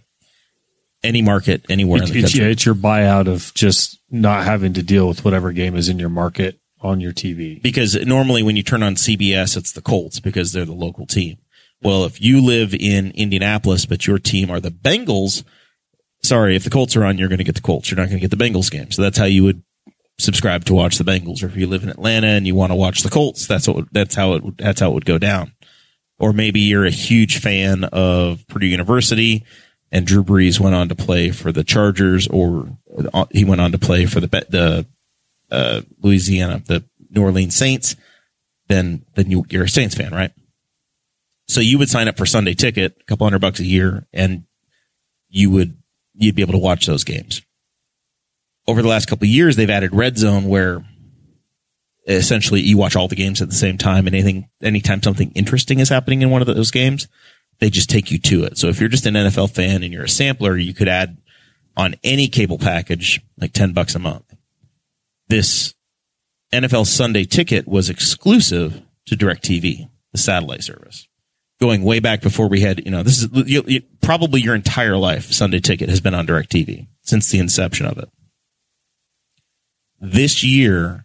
any 1.05 1.21
market, 1.21 1.65
anywhere 1.69 2.03
in 2.03 2.09
the 2.09 2.19
It's, 2.19 2.35
yeah, 2.35 2.45
it's 2.45 2.65
your 2.65 2.75
buyout 2.75 3.27
of 3.27 3.53
just 3.53 3.99
not 4.09 4.43
having 4.43 4.73
to 4.73 4.83
deal 4.83 5.07
with 5.07 5.23
whatever 5.23 5.51
game 5.51 5.75
is 5.75 5.89
in 5.89 5.99
your 5.99 6.09
market 6.09 6.59
on 6.81 7.01
your 7.01 7.13
TV. 7.13 7.61
because 7.61 7.95
normally 8.05 8.43
when 8.43 8.55
you 8.55 8.63
turn 8.63 8.83
on 8.83 8.95
CBS, 8.95 9.57
it's 9.57 9.71
the 9.71 9.81
Colts 9.81 10.19
because 10.19 10.51
they're 10.51 10.65
the 10.65 10.73
local 10.73 11.07
team. 11.07 11.37
Well, 11.81 12.05
if 12.05 12.21
you 12.21 12.41
live 12.41 12.73
in 12.73 13.11
Indianapolis, 13.11 13.85
but 13.85 14.07
your 14.07 14.19
team 14.19 14.49
are 14.49 14.59
the 14.59 14.71
Bengals, 14.71 15.43
sorry, 16.23 16.55
if 16.55 16.63
the 16.63 16.69
Colts 16.69 16.95
are 16.95 17.03
on, 17.03 17.17
you're 17.17 17.27
going 17.27 17.39
to 17.39 17.43
get 17.43 17.55
the 17.55 17.61
Colts. 17.61 17.89
You're 17.89 17.97
not 17.97 18.09
going 18.09 18.19
to 18.19 18.27
get 18.27 18.35
the 18.35 18.43
Bengals 18.43 18.71
game. 18.71 18.91
So 18.91 19.01
that's 19.01 19.17
how 19.17 19.25
you 19.25 19.43
would 19.43 19.63
subscribe 20.17 20.65
to 20.65 20.73
watch 20.73 20.97
the 20.97 21.03
Bengals. 21.03 21.43
Or 21.43 21.47
if 21.47 21.55
you 21.55 21.67
live 21.67 21.83
in 21.83 21.89
Atlanta 21.89 22.27
and 22.27 22.47
you 22.47 22.55
want 22.55 22.71
to 22.71 22.75
watch 22.75 23.01
the 23.01 23.09
Colts, 23.09 23.47
that's 23.47 23.67
what, 23.67 23.85
that's 23.91 24.15
how 24.15 24.33
it, 24.33 24.57
that's 24.57 24.79
how 24.79 24.91
it 24.91 24.93
would 24.93 25.05
go 25.05 25.17
down. 25.17 25.53
Or 26.17 26.33
maybe 26.33 26.61
you're 26.61 26.85
a 26.85 26.91
huge 26.91 27.39
fan 27.39 27.83
of 27.83 28.47
Purdue 28.47 28.67
University 28.67 29.43
and 29.91 30.05
Drew 30.05 30.23
Brees 30.23 30.59
went 30.59 30.75
on 30.75 30.89
to 30.89 30.95
play 30.95 31.31
for 31.31 31.51
the 31.51 31.63
Chargers 31.63 32.27
or 32.27 32.67
he 33.31 33.45
went 33.45 33.61
on 33.61 33.71
to 33.71 33.77
play 33.77 34.05
for 34.05 34.19
the, 34.19 34.27
the, 34.27 34.85
uh, 35.51 35.81
Louisiana, 36.01 36.61
the 36.65 36.83
New 37.11 37.21
Orleans 37.21 37.55
Saints, 37.55 37.95
then 38.67 39.05
then 39.15 39.31
you, 39.31 39.45
you're 39.49 39.65
a 39.65 39.69
Saints 39.69 39.95
fan, 39.95 40.13
right? 40.13 40.31
So 41.47 41.61
you 41.61 41.77
would 41.77 41.89
sign 41.89 42.07
up 42.07 42.17
for 42.17 42.25
Sunday 42.25 42.53
ticket, 42.53 42.97
a 42.99 43.03
couple 43.03 43.25
hundred 43.25 43.39
bucks 43.39 43.59
a 43.59 43.65
year, 43.65 44.07
and 44.11 44.45
you 45.29 45.51
would 45.51 45.77
you'd 46.15 46.35
be 46.35 46.41
able 46.41 46.53
to 46.53 46.59
watch 46.59 46.85
those 46.85 47.03
games. 47.03 47.41
Over 48.67 48.81
the 48.81 48.87
last 48.87 49.07
couple 49.07 49.25
of 49.25 49.29
years, 49.29 49.55
they've 49.55 49.69
added 49.69 49.93
Red 49.93 50.17
Zone, 50.17 50.45
where 50.45 50.83
essentially 52.07 52.61
you 52.61 52.77
watch 52.77 52.95
all 52.95 53.07
the 53.07 53.15
games 53.15 53.41
at 53.41 53.49
the 53.49 53.55
same 53.55 53.77
time, 53.77 54.07
and 54.07 54.15
anything 54.15 54.49
anytime 54.61 55.03
something 55.03 55.31
interesting 55.31 55.79
is 55.79 55.89
happening 55.89 56.21
in 56.21 56.31
one 56.31 56.41
of 56.41 56.47
those 56.47 56.71
games, 56.71 57.07
they 57.59 57.69
just 57.69 57.89
take 57.89 58.11
you 58.11 58.19
to 58.19 58.43
it. 58.43 58.57
So 58.57 58.67
if 58.67 58.79
you're 58.79 58.89
just 58.89 59.05
an 59.05 59.13
NFL 59.13 59.53
fan 59.53 59.83
and 59.83 59.93
you're 59.93 60.03
a 60.03 60.09
sampler, 60.09 60.57
you 60.57 60.73
could 60.73 60.87
add 60.87 61.17
on 61.77 61.95
any 62.03 62.27
cable 62.27 62.57
package 62.57 63.21
like 63.37 63.53
ten 63.53 63.73
bucks 63.73 63.95
a 63.95 63.99
month 63.99 64.25
this 65.27 65.73
NFL 66.53 66.85
Sunday 66.85 67.25
ticket 67.25 67.67
was 67.67 67.89
exclusive 67.89 68.81
to 69.07 69.15
DirecTV, 69.15 69.89
the 70.11 70.17
satellite 70.17 70.63
service. 70.63 71.07
Going 71.59 71.83
way 71.83 71.99
back 71.99 72.21
before 72.21 72.49
we 72.49 72.61
had, 72.61 72.83
you 72.83 72.91
know, 72.91 73.03
this 73.03 73.23
is 73.23 73.29
you, 73.47 73.63
you, 73.65 73.81
probably 74.01 74.41
your 74.41 74.55
entire 74.55 74.97
life. 74.97 75.31
Sunday 75.31 75.59
ticket 75.59 75.89
has 75.89 76.01
been 76.01 76.13
on 76.13 76.27
DirecTV 76.27 76.87
since 77.01 77.31
the 77.31 77.39
inception 77.39 77.85
of 77.85 77.97
it. 77.97 78.09
This 80.01 80.43
year, 80.43 81.04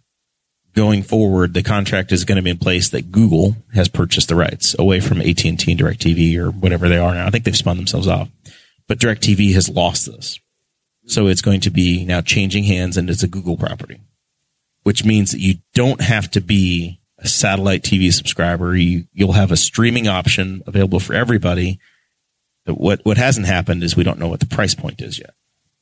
going 0.81 1.03
forward, 1.03 1.53
the 1.53 1.63
contract 1.63 2.11
is 2.11 2.25
going 2.25 2.37
to 2.37 2.43
be 2.43 2.49
in 2.49 2.57
place 2.57 2.89
that 2.89 3.13
Google 3.13 3.55
has 3.75 3.87
purchased 3.87 4.29
the 4.29 4.35
rights 4.35 4.75
away 4.79 4.99
from 4.99 5.21
AT&T 5.21 5.51
and 5.51 5.59
DirecTV 5.59 6.39
or 6.39 6.51
whatever 6.51 6.89
they 6.89 6.97
are 6.97 7.13
now. 7.13 7.27
I 7.27 7.31
think 7.31 7.45
they've 7.45 7.55
spun 7.55 7.77
themselves 7.77 8.09
off, 8.09 8.31
but 8.89 8.99
DirecTV 8.99 9.53
has 9.53 9.69
lost 9.69 10.07
this. 10.07 10.41
So 11.05 11.27
it's 11.27 11.43
going 11.43 11.61
to 11.61 11.71
be 11.71 12.07
now 12.07 12.23
changing 12.23 12.65
hands 12.65 12.97
and 12.97 13.11
it's 13.11 13.23
a 13.23 13.29
Google 13.29 13.59
property, 13.59 14.01
which 14.83 15.05
means 15.05 15.33
that 15.33 15.41
you 15.41 15.57
don't 15.75 16.01
have 16.01 16.31
to 16.31 16.41
be 16.41 16.99
a 17.19 17.29
satellite 17.29 17.83
TV 17.83 18.11
subscriber. 18.11 18.75
You, 18.75 19.05
you'll 19.13 19.33
have 19.33 19.53
a 19.53 19.59
streaming 19.59 20.09
option 20.09 20.63
available 20.67 20.99
for 20.99 21.13
everybody. 21.13 21.79
But 22.65 22.81
what, 22.81 23.05
what 23.05 23.19
hasn't 23.19 23.47
happened 23.47 23.83
is 23.83 23.97
we 23.97 24.05
don't 24.05 24.19
know 24.19 24.29
what 24.29 24.41
the 24.41 24.47
price 24.47 24.75
point 24.75 25.03
is 25.03 25.19
yet. 25.19 25.35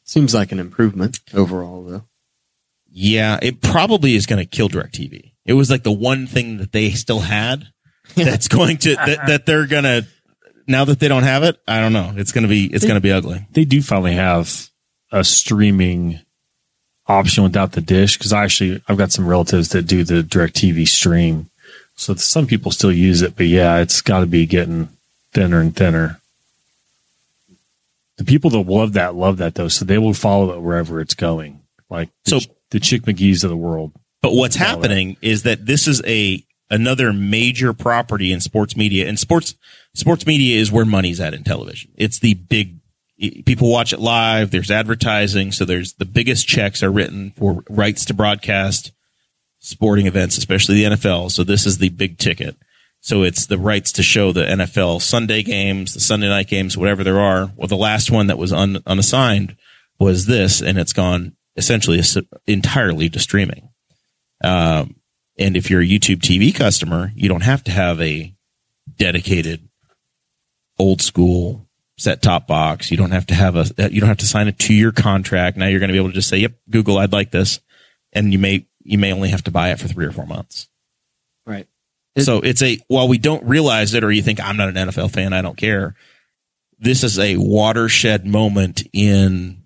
Seems 0.02 0.34
like 0.34 0.50
an 0.50 0.58
improvement 0.58 1.20
overall, 1.32 1.84
though. 1.84 2.07
Yeah, 3.00 3.38
it 3.40 3.60
probably 3.60 4.16
is 4.16 4.26
going 4.26 4.40
to 4.40 4.44
kill 4.44 4.68
DirecTV. 4.68 5.30
It 5.46 5.52
was 5.52 5.70
like 5.70 5.84
the 5.84 5.92
one 5.92 6.26
thing 6.26 6.56
that 6.56 6.72
they 6.72 6.90
still 6.90 7.20
had 7.20 7.68
that's 8.16 8.48
going 8.48 8.78
to 8.78 8.96
that, 8.96 9.20
that 9.28 9.46
they're 9.46 9.68
going 9.68 9.84
to 9.84 10.04
now 10.66 10.84
that 10.84 10.98
they 10.98 11.06
don't 11.06 11.22
have 11.22 11.44
it. 11.44 11.60
I 11.68 11.78
don't 11.78 11.92
know. 11.92 12.12
It's 12.16 12.32
going 12.32 12.42
to 12.42 12.48
be 12.48 12.66
it's 12.66 12.84
going 12.84 12.96
to 12.96 13.00
be 13.00 13.12
ugly. 13.12 13.46
They 13.52 13.64
do 13.64 13.82
finally 13.82 14.14
have 14.14 14.68
a 15.12 15.22
streaming 15.22 16.18
option 17.06 17.44
without 17.44 17.70
the 17.70 17.80
dish 17.80 18.18
because 18.18 18.32
I 18.32 18.42
actually 18.42 18.82
I've 18.88 18.98
got 18.98 19.12
some 19.12 19.28
relatives 19.28 19.68
that 19.68 19.82
do 19.82 20.02
the 20.02 20.22
DirecTV 20.24 20.88
stream, 20.88 21.50
so 21.94 22.16
some 22.16 22.48
people 22.48 22.72
still 22.72 22.90
use 22.90 23.22
it. 23.22 23.36
But 23.36 23.46
yeah, 23.46 23.78
it's 23.78 24.00
got 24.00 24.20
to 24.20 24.26
be 24.26 24.44
getting 24.44 24.88
thinner 25.32 25.60
and 25.60 25.74
thinner. 25.74 26.20
The 28.16 28.24
people 28.24 28.50
that 28.50 28.58
love 28.58 28.94
that 28.94 29.14
love 29.14 29.36
that 29.36 29.54
though, 29.54 29.68
so 29.68 29.84
they 29.84 29.98
will 29.98 30.14
follow 30.14 30.52
it 30.52 30.60
wherever 30.60 31.00
it's 31.00 31.14
going. 31.14 31.60
Like 31.88 32.08
So- 32.26 32.40
the 32.70 32.80
Chick 32.80 33.02
McGee's 33.02 33.44
of 33.44 33.50
the 33.50 33.56
world. 33.56 33.92
But 34.20 34.34
what's 34.34 34.56
happening 34.56 35.16
is 35.22 35.44
that 35.44 35.66
this 35.66 35.86
is 35.86 36.02
a 36.04 36.44
another 36.70 37.12
major 37.12 37.72
property 37.72 38.32
in 38.32 38.40
sports 38.40 38.76
media, 38.76 39.08
and 39.08 39.18
sports 39.18 39.54
sports 39.94 40.26
media 40.26 40.60
is 40.60 40.72
where 40.72 40.84
money's 40.84 41.20
at 41.20 41.34
in 41.34 41.44
television. 41.44 41.92
It's 41.96 42.18
the 42.18 42.34
big 42.34 42.80
people 43.44 43.70
watch 43.70 43.92
it 43.92 44.00
live. 44.00 44.50
There's 44.50 44.70
advertising, 44.70 45.52
so 45.52 45.64
there's 45.64 45.94
the 45.94 46.04
biggest 46.04 46.46
checks 46.46 46.82
are 46.82 46.90
written 46.90 47.30
for 47.30 47.64
rights 47.68 48.04
to 48.06 48.14
broadcast 48.14 48.92
sporting 49.60 50.06
events, 50.06 50.38
especially 50.38 50.76
the 50.76 50.96
NFL. 50.96 51.30
So 51.30 51.44
this 51.44 51.66
is 51.66 51.78
the 51.78 51.88
big 51.90 52.18
ticket. 52.18 52.56
So 53.00 53.22
it's 53.22 53.46
the 53.46 53.58
rights 53.58 53.92
to 53.92 54.02
show 54.02 54.32
the 54.32 54.44
NFL 54.44 55.02
Sunday 55.02 55.42
games, 55.42 55.94
the 55.94 56.00
Sunday 56.00 56.28
night 56.28 56.48
games, 56.48 56.76
whatever 56.76 57.04
there 57.04 57.20
are. 57.20 57.50
Well, 57.56 57.68
the 57.68 57.76
last 57.76 58.10
one 58.10 58.26
that 58.26 58.38
was 58.38 58.52
un, 58.52 58.82
unassigned 58.86 59.56
was 60.00 60.26
this, 60.26 60.60
and 60.60 60.78
it's 60.78 60.92
gone 60.92 61.36
essentially 61.58 62.00
entirely 62.46 63.10
to 63.10 63.18
streaming. 63.18 63.68
Um, 64.42 64.94
and 65.36 65.56
if 65.56 65.68
you're 65.68 65.82
a 65.82 65.86
YouTube 65.86 66.20
TV 66.20 66.54
customer, 66.54 67.12
you 67.14 67.28
don't 67.28 67.42
have 67.42 67.62
to 67.64 67.70
have 67.70 68.00
a 68.00 68.34
dedicated 68.96 69.68
old 70.78 71.02
school 71.02 71.66
set 71.96 72.22
top 72.22 72.46
box. 72.46 72.90
You 72.90 72.96
don't 72.96 73.10
have 73.10 73.26
to 73.26 73.34
have 73.34 73.56
a, 73.56 73.90
you 73.90 74.00
don't 74.00 74.08
have 74.08 74.18
to 74.18 74.26
sign 74.26 74.48
a 74.48 74.52
two 74.52 74.74
year 74.74 74.92
contract. 74.92 75.56
Now 75.56 75.66
you're 75.66 75.80
going 75.80 75.88
to 75.88 75.92
be 75.92 75.98
able 75.98 76.10
to 76.10 76.14
just 76.14 76.28
say, 76.28 76.38
yep, 76.38 76.54
Google, 76.70 76.98
I'd 76.98 77.12
like 77.12 77.32
this. 77.32 77.60
And 78.12 78.32
you 78.32 78.38
may, 78.38 78.66
you 78.82 78.98
may 78.98 79.12
only 79.12 79.28
have 79.30 79.44
to 79.44 79.50
buy 79.50 79.70
it 79.70 79.80
for 79.80 79.88
three 79.88 80.06
or 80.06 80.12
four 80.12 80.26
months. 80.26 80.68
Right. 81.44 81.66
so 82.18 82.40
it's 82.40 82.62
a, 82.62 82.78
while 82.88 83.08
we 83.08 83.18
don't 83.18 83.44
realize 83.44 83.94
it 83.94 84.04
or 84.04 84.12
you 84.12 84.22
think 84.22 84.40
I'm 84.40 84.56
not 84.56 84.68
an 84.68 84.74
NFL 84.74 85.10
fan, 85.10 85.32
I 85.32 85.42
don't 85.42 85.56
care. 85.56 85.94
This 86.78 87.02
is 87.02 87.18
a 87.18 87.36
watershed 87.36 88.26
moment 88.26 88.84
in 88.92 89.57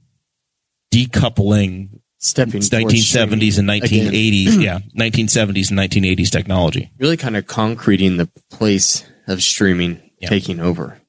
decoupling 0.92 2.00
Stepping 2.18 2.60
towards 2.60 2.70
1970s 2.70 3.58
and 3.58 3.68
streaming 3.68 3.82
again. 3.82 4.12
1980s. 4.12 4.62
yeah. 4.62 4.78
1970s 4.96 5.70
and 5.70 5.78
1980s 5.78 6.30
technology. 6.30 6.92
Really 6.98 7.16
kind 7.16 7.36
of 7.36 7.48
concreting 7.48 8.16
the 8.16 8.30
place 8.50 9.04
of 9.26 9.42
streaming 9.42 10.00
Yeah. 10.20 10.28
taking 10.28 10.60
over. 10.60 11.00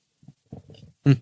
Hmm. 1.06 1.14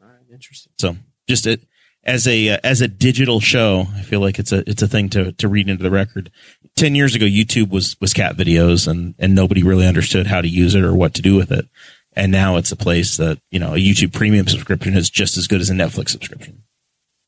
All 0.00 0.08
right, 0.08 0.32
interesting. 0.32 0.72
So 0.78 0.96
just 1.28 1.46
it 1.46 1.60
as 2.04 2.26
a 2.26 2.48
uh, 2.50 2.58
as 2.64 2.80
a 2.80 2.88
digital 2.88 3.40
show, 3.40 3.88
I 3.94 4.00
feel 4.00 4.20
like 4.20 4.38
it's 4.38 4.52
a 4.52 4.68
it's 4.68 4.80
a 4.80 4.88
thing 4.88 5.10
to 5.10 5.32
to 5.32 5.48
read 5.48 5.68
into 5.68 5.82
the 5.82 5.90
record. 5.90 6.30
Ten 6.74 6.94
years 6.94 7.14
ago, 7.14 7.26
YouTube 7.26 7.68
was 7.68 7.94
was 8.00 8.14
cat 8.14 8.36
videos, 8.36 8.88
and 8.88 9.14
and 9.18 9.34
nobody 9.34 9.62
really 9.62 9.86
understood 9.86 10.26
how 10.28 10.40
to 10.40 10.48
use 10.48 10.74
it 10.74 10.82
or 10.82 10.94
what 10.94 11.12
to 11.14 11.22
do 11.22 11.34
with 11.36 11.52
it. 11.52 11.68
And 12.14 12.32
now 12.32 12.56
it's 12.56 12.72
a 12.72 12.76
place 12.76 13.18
that 13.18 13.38
you 13.50 13.58
know 13.58 13.74
a 13.74 13.78
YouTube 13.78 14.14
Premium 14.14 14.46
subscription 14.48 14.96
is 14.96 15.10
just 15.10 15.36
as 15.36 15.46
good 15.46 15.60
as 15.60 15.68
a 15.68 15.74
Netflix 15.74 16.08
subscription. 16.08 16.62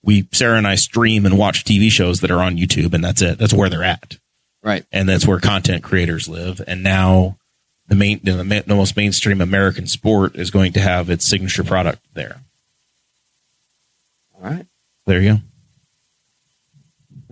We 0.03 0.27
Sarah 0.33 0.57
and 0.59 0.67
I 0.67 0.77
stream 0.77 1.27
and 1.27 1.37
watch 1.37 1.65
TV 1.65 1.91
shows 1.91 2.21
that 2.21 2.31
are 2.31 2.43
on 2.43 2.57
YouTube, 2.57 2.95
and 2.95 3.05
that's 3.05 3.21
it. 3.23 3.39
That's 3.39 3.53
where 3.53 3.69
they're 3.69 3.85
at, 3.85 4.17
Right. 4.63 4.85
and 4.93 5.09
that's 5.09 5.27
where 5.27 5.39
content 5.41 5.83
creators 5.85 6.29
live. 6.29 6.61
And 6.67 6.83
now 6.83 7.37
the 7.89 7.95
main 7.95 8.21
the, 8.25 8.33
the 8.67 8.75
most 8.75 8.97
mainstream 8.97 9.41
American 9.41 9.87
sport 9.87 10.37
is 10.37 10.51
going 10.51 10.73
to 10.73 10.81
have 10.81 11.11
its 11.11 11.27
signature 11.27 11.65
product 11.65 12.01
there. 12.15 12.41
All 14.43 14.51
right. 14.51 14.67
There 15.07 15.21
you 15.21 15.35
go. 15.35 15.41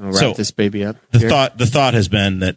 I'll 0.03 0.07
wrap 0.11 0.15
So, 0.17 0.33
this 0.35 0.51
baby 0.51 0.85
up. 0.85 0.97
the 1.11 1.21
here. 1.21 1.29
thought 1.31 1.57
the 1.59 1.67
thought 1.67 1.95
has 1.95 2.09
been 2.09 2.41
that 2.41 2.57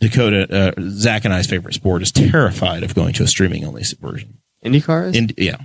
Dakota, 0.00 0.74
uh, 0.78 0.82
Zach 0.90 1.24
and 1.24 1.32
I's 1.32 1.46
favorite 1.46 1.74
sport 1.74 2.02
is 2.02 2.12
terrified 2.12 2.82
of 2.82 2.94
going 2.94 3.14
to 3.14 3.22
a 3.22 3.26
streaming 3.26 3.64
only 3.64 3.82
version. 4.00 4.38
IndyCar 4.64 5.08
is? 5.08 5.16
Ind- 5.16 5.34
yeah, 5.38 5.56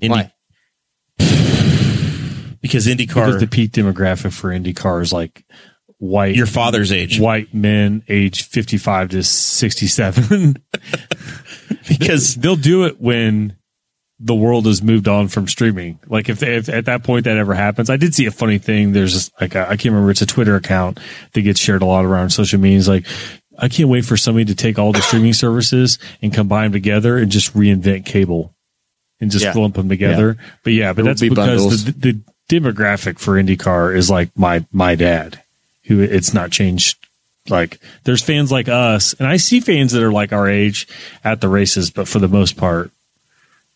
Indy, 0.00 0.12
Why? 0.14 0.32
because 2.60 2.86
IndyCar, 2.86 3.26
Because 3.26 3.40
the 3.40 3.46
peak 3.46 3.72
demographic 3.72 4.32
for 4.32 4.50
IndyCar 4.50 5.02
is 5.02 5.12
like 5.12 5.44
white 5.98 6.36
your 6.36 6.46
father's 6.46 6.92
age. 6.92 7.18
white 7.18 7.52
men 7.52 8.02
age 8.08 8.44
55 8.44 9.08
to 9.10 9.22
67 9.24 10.56
Because 11.88 12.34
they'll 12.34 12.56
do 12.56 12.84
it 12.84 13.00
when 13.00 13.56
the 14.20 14.34
world 14.34 14.66
has 14.66 14.82
moved 14.82 15.06
on 15.08 15.28
from 15.28 15.46
streaming. 15.46 15.98
Like 16.06 16.28
if, 16.28 16.42
if 16.42 16.68
at 16.68 16.86
that 16.86 17.04
point 17.04 17.24
that 17.24 17.36
ever 17.36 17.54
happens 17.54 17.88
i 17.88 17.96
did 17.96 18.14
see 18.14 18.26
a 18.26 18.30
funny 18.30 18.58
thing. 18.58 18.92
There's 18.92 19.30
like 19.40 19.54
a, 19.54 19.62
i 19.62 19.76
can't 19.76 19.86
remember. 19.92 20.10
It's 20.10 20.22
a 20.22 20.26
twitter 20.26 20.56
account 20.56 20.98
that 21.32 21.42
gets 21.42 21.60
shared 21.60 21.82
a 21.82 21.86
lot 21.86 22.04
around 22.04 22.30
social 22.30 22.58
media. 22.60 22.78
It's 22.78 22.88
like 22.88 23.06
i 23.58 23.68
can't 23.68 23.88
wait 23.88 24.04
for 24.04 24.16
somebody 24.16 24.44
to 24.46 24.54
take 24.54 24.78
all 24.78 24.92
the 24.92 25.02
streaming 25.02 25.32
services 25.32 25.98
and 26.22 26.32
combine 26.32 26.64
them 26.66 26.72
together 26.72 27.16
and 27.18 27.30
just 27.30 27.54
reinvent 27.54 28.06
cable 28.06 28.54
and 29.20 29.30
just 29.30 29.44
Yeah. 29.44 29.52
lump 29.54 29.74
them 29.76 29.88
together. 29.88 30.36
But 30.64 30.72
yeah 30.74 30.92
but 30.92 30.98
will 31.02 31.06
that's 31.10 31.20
be 31.20 31.28
because 31.28 31.84
the, 31.84 31.92
the 31.92 32.20
demographic 32.48 33.18
for 33.18 33.34
indycar 33.34 33.94
is 33.94 34.10
like 34.10 34.30
my 34.36 34.64
my 34.72 34.94
dad 34.94 35.42
who 35.84 36.00
it's 36.00 36.32
not 36.32 36.50
changed 36.50 36.96
like 37.48 37.78
there's 38.04 38.22
fans 38.22 38.50
like 38.50 38.68
us 38.68 39.14
and 39.14 39.28
i 39.28 39.36
see 39.36 39.60
fans 39.60 39.92
that 39.92 40.02
are 40.02 40.12
like 40.12 40.32
our 40.32 40.48
age 40.48 40.86
at 41.24 41.40
the 41.40 41.48
races 41.48 41.90
but 41.90 42.08
for 42.08 42.18
the 42.18 42.28
most 42.28 42.56
part 42.56 42.90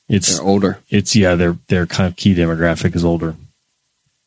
it's 0.09 0.39
They're 0.39 0.47
older. 0.47 0.79
it's 0.89 1.15
yeah 1.15 1.35
their 1.35 1.57
their 1.69 1.87
kind 1.87 2.09
of 2.09 2.17
key 2.17 2.35
demographic 2.35 2.95
is 2.97 3.05
older 3.05 3.37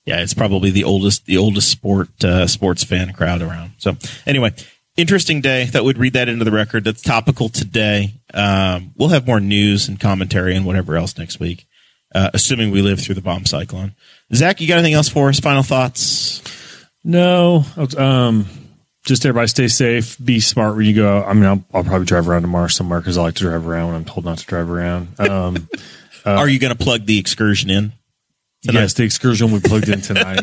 yeah, 0.06 0.22
it's 0.22 0.36
probably 0.36 0.70
the 0.70 0.84
oldest 0.84 1.26
the 1.26 1.38
oldest 1.38 1.70
sport 1.72 2.24
uh, 2.24 2.46
sports 2.46 2.84
fan 2.84 3.12
crowd 3.14 3.42
around. 3.42 3.72
So 3.80 3.98
anyway, 4.28 4.54
interesting 4.96 5.42
day. 5.42 5.66
That 5.66 5.84
would 5.84 5.98
read 5.98 6.14
that 6.14 6.30
into 6.30 6.46
the 6.46 6.52
record. 6.52 6.84
That's 6.84 7.02
topical 7.02 7.50
today. 7.50 8.14
Um, 8.32 8.92
we'll 8.96 9.10
have 9.10 9.26
more 9.26 9.40
news 9.40 9.88
and 9.88 10.00
commentary 10.00 10.56
and 10.56 10.64
whatever 10.64 10.96
else 10.96 11.18
next 11.18 11.40
week, 11.40 11.66
uh, 12.14 12.30
assuming 12.36 12.70
we 12.70 12.84
live 12.84 13.00
through 13.00 13.16
the 13.16 13.22
bomb 13.22 13.48
cyclone. 13.48 13.94
Zach, 14.34 14.60
you 14.62 14.68
got 14.68 14.76
anything 14.80 14.94
else 14.94 15.10
for 15.10 15.30
us? 15.30 15.40
Final 15.40 15.64
thoughts? 15.64 16.42
no 17.08 17.64
um 18.00 18.48
just 19.06 19.24
everybody 19.28 19.46
stay 19.48 19.68
safe 19.68 20.18
be 20.26 20.40
smart 20.40 20.76
when 20.76 20.88
you 20.88 20.94
go 20.96 21.18
out. 21.20 21.28
i 21.28 21.34
mean 21.34 21.46
i'll, 21.46 21.64
I'll 21.72 21.84
probably 21.84 22.08
drive 22.08 22.28
around 22.28 22.42
tomorrow 22.42 22.66
somewhere 22.66 23.00
because 23.00 23.16
i 23.20 23.22
like 23.22 23.36
to 23.36 23.44
drive 23.44 23.68
around 23.68 23.88
when 23.90 23.96
i'm 23.98 24.06
told 24.06 24.26
not 24.26 24.40
to 24.40 24.46
drive 24.48 24.72
around 24.72 25.10
um 25.20 25.70
Are 26.26 26.50
you 26.50 26.58
going 26.58 26.76
to 26.76 26.84
plug 26.84 27.06
the 27.06 27.20
excursion 27.20 27.70
in? 27.70 27.94
yes 28.64 28.96
the 28.96 29.04
excursion 29.04 29.52
we 29.52 29.60
plugged 29.60 29.88
in 29.88 30.02
tonight 30.02 30.40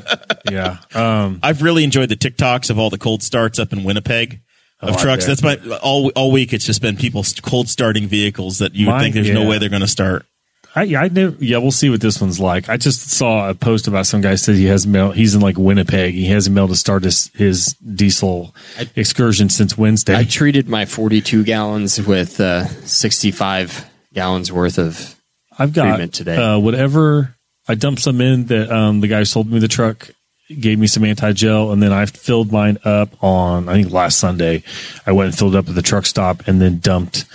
yeah 0.48 0.76
um 0.94 1.40
I've 1.42 1.62
really 1.62 1.82
enjoyed 1.82 2.08
the 2.10 2.16
TikToks 2.16 2.70
of 2.70 2.78
all 2.78 2.90
the 2.90 2.98
cold 2.98 3.24
starts 3.24 3.58
up 3.58 3.72
in 3.72 3.82
Winnipeg 3.82 4.40
of 4.80 4.90
Oh, 4.94 4.98
trucks. 5.02 5.26
That's 5.26 5.42
my 5.42 5.58
all 5.82 6.10
all 6.14 6.30
week. 6.30 6.52
It's 6.52 6.64
just 6.64 6.80
been 6.82 6.96
people 6.96 7.24
cold 7.42 7.68
starting 7.68 8.06
vehicles 8.06 8.58
that 8.58 8.74
you 8.74 8.86
would 8.86 8.92
Mine- 8.92 9.02
think 9.12 9.14
there's 9.14 9.30
no 9.30 9.48
way 9.48 9.58
they're 9.58 9.68
going 9.68 9.82
to 9.82 9.88
start. 9.88 10.26
I, 10.74 10.96
I 10.96 11.08
never, 11.08 11.36
yeah, 11.38 11.58
we'll 11.58 11.70
see 11.70 11.90
what 11.90 12.00
this 12.00 12.20
one's 12.20 12.40
like. 12.40 12.68
I 12.68 12.76
just 12.78 13.10
saw 13.10 13.50
a 13.50 13.54
post 13.54 13.88
about 13.88 14.06
some 14.06 14.22
guy 14.22 14.36
said 14.36 14.54
he 14.54 14.64
has 14.66 14.86
mail. 14.86 15.12
he's 15.12 15.34
in 15.34 15.40
like 15.40 15.58
Winnipeg. 15.58 16.14
He 16.14 16.26
hasn't 16.26 16.54
been 16.54 16.62
able 16.62 16.74
to 16.74 16.76
start 16.76 17.02
his, 17.02 17.30
his 17.34 17.74
diesel 17.74 18.54
excursion 18.96 19.50
since 19.50 19.76
Wednesday. 19.76 20.16
I 20.16 20.24
treated 20.24 20.68
my 20.68 20.86
42 20.86 21.44
gallons 21.44 22.00
with 22.00 22.40
uh, 22.40 22.66
65 22.86 23.88
gallons 24.14 24.50
worth 24.50 24.78
of. 24.78 25.14
I've 25.58 25.74
got 25.74 25.88
treatment 25.88 26.14
today. 26.14 26.36
Uh, 26.36 26.58
whatever 26.58 27.36
I 27.68 27.74
dumped 27.74 28.02
some 28.02 28.20
in 28.20 28.46
that 28.46 28.70
um, 28.70 29.00
the 29.00 29.08
guy 29.08 29.18
who 29.18 29.24
sold 29.24 29.50
me 29.50 29.58
the 29.58 29.68
truck 29.68 30.10
gave 30.48 30.78
me 30.78 30.86
some 30.86 31.04
anti 31.04 31.32
gel, 31.32 31.72
and 31.72 31.82
then 31.82 31.92
I 31.92 32.06
filled 32.06 32.50
mine 32.50 32.78
up 32.84 33.22
on 33.22 33.68
I 33.68 33.74
think 33.74 33.92
last 33.92 34.18
Sunday. 34.18 34.62
I 35.06 35.12
went 35.12 35.28
and 35.28 35.38
filled 35.38 35.54
up 35.54 35.68
at 35.68 35.74
the 35.74 35.82
truck 35.82 36.06
stop, 36.06 36.48
and 36.48 36.60
then 36.60 36.78
dumped 36.78 37.26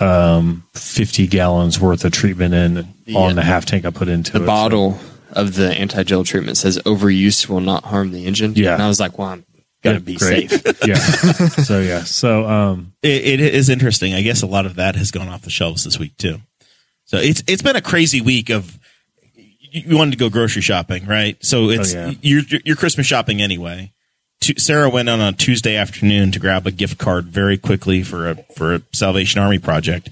um, 0.00 0.64
fifty 0.74 1.26
gallons 1.26 1.80
worth 1.80 2.04
of 2.04 2.12
treatment 2.12 2.54
in 2.54 3.14
on 3.14 3.34
the 3.36 3.42
half 3.42 3.64
tank 3.64 3.84
I 3.84 3.90
put 3.90 4.08
into 4.08 4.32
The 4.32 4.42
it. 4.42 4.46
bottle 4.46 4.98
of 5.32 5.54
the 5.54 5.72
anti 5.72 6.02
gel 6.02 6.24
treatment 6.24 6.56
says 6.56 6.78
overuse 6.84 7.48
will 7.48 7.60
not 7.60 7.84
harm 7.84 8.12
the 8.12 8.26
engine. 8.26 8.54
Yeah. 8.54 8.74
And 8.74 8.82
I 8.82 8.88
was 8.88 9.00
like, 9.00 9.18
well, 9.18 9.28
I'm 9.28 9.44
got 9.82 9.92
to 9.92 9.98
Yeah, 9.98 9.98
be 10.00 10.16
great. 10.16 10.50
safe. 10.50 10.78
yeah. 10.86 10.94
So 10.94 11.80
yeah. 11.80 12.04
So 12.04 12.46
um, 12.46 12.92
it, 13.02 13.40
it 13.40 13.54
is 13.54 13.68
interesting. 13.68 14.14
I 14.14 14.22
guess 14.22 14.42
a 14.42 14.46
lot 14.46 14.66
of 14.66 14.76
that 14.76 14.96
has 14.96 15.10
gone 15.10 15.28
off 15.28 15.42
the 15.42 15.50
shelves 15.50 15.84
this 15.84 15.98
week 15.98 16.16
too. 16.16 16.38
So 17.04 17.18
it's 17.18 17.42
it's 17.46 17.62
been 17.62 17.76
a 17.76 17.82
crazy 17.82 18.20
week 18.20 18.50
of 18.50 18.78
you 19.36 19.82
you 19.86 19.96
wanted 19.96 20.12
to 20.12 20.16
go 20.18 20.28
grocery 20.30 20.62
shopping, 20.62 21.06
right? 21.06 21.42
So 21.44 21.70
it's 21.70 21.94
yeah. 21.94 22.12
you're 22.20 22.42
you're 22.64 22.76
Christmas 22.76 23.06
shopping 23.06 23.40
anyway. 23.42 23.92
Tu- 24.44 24.58
Sarah 24.60 24.90
went 24.90 25.08
on 25.08 25.20
a 25.22 25.32
Tuesday 25.32 25.74
afternoon 25.74 26.30
to 26.32 26.38
grab 26.38 26.66
a 26.66 26.70
gift 26.70 26.98
card 26.98 27.24
very 27.24 27.56
quickly 27.56 28.02
for 28.02 28.28
a 28.28 28.34
for 28.54 28.74
a 28.74 28.82
Salvation 28.92 29.40
Army 29.40 29.58
project, 29.58 30.10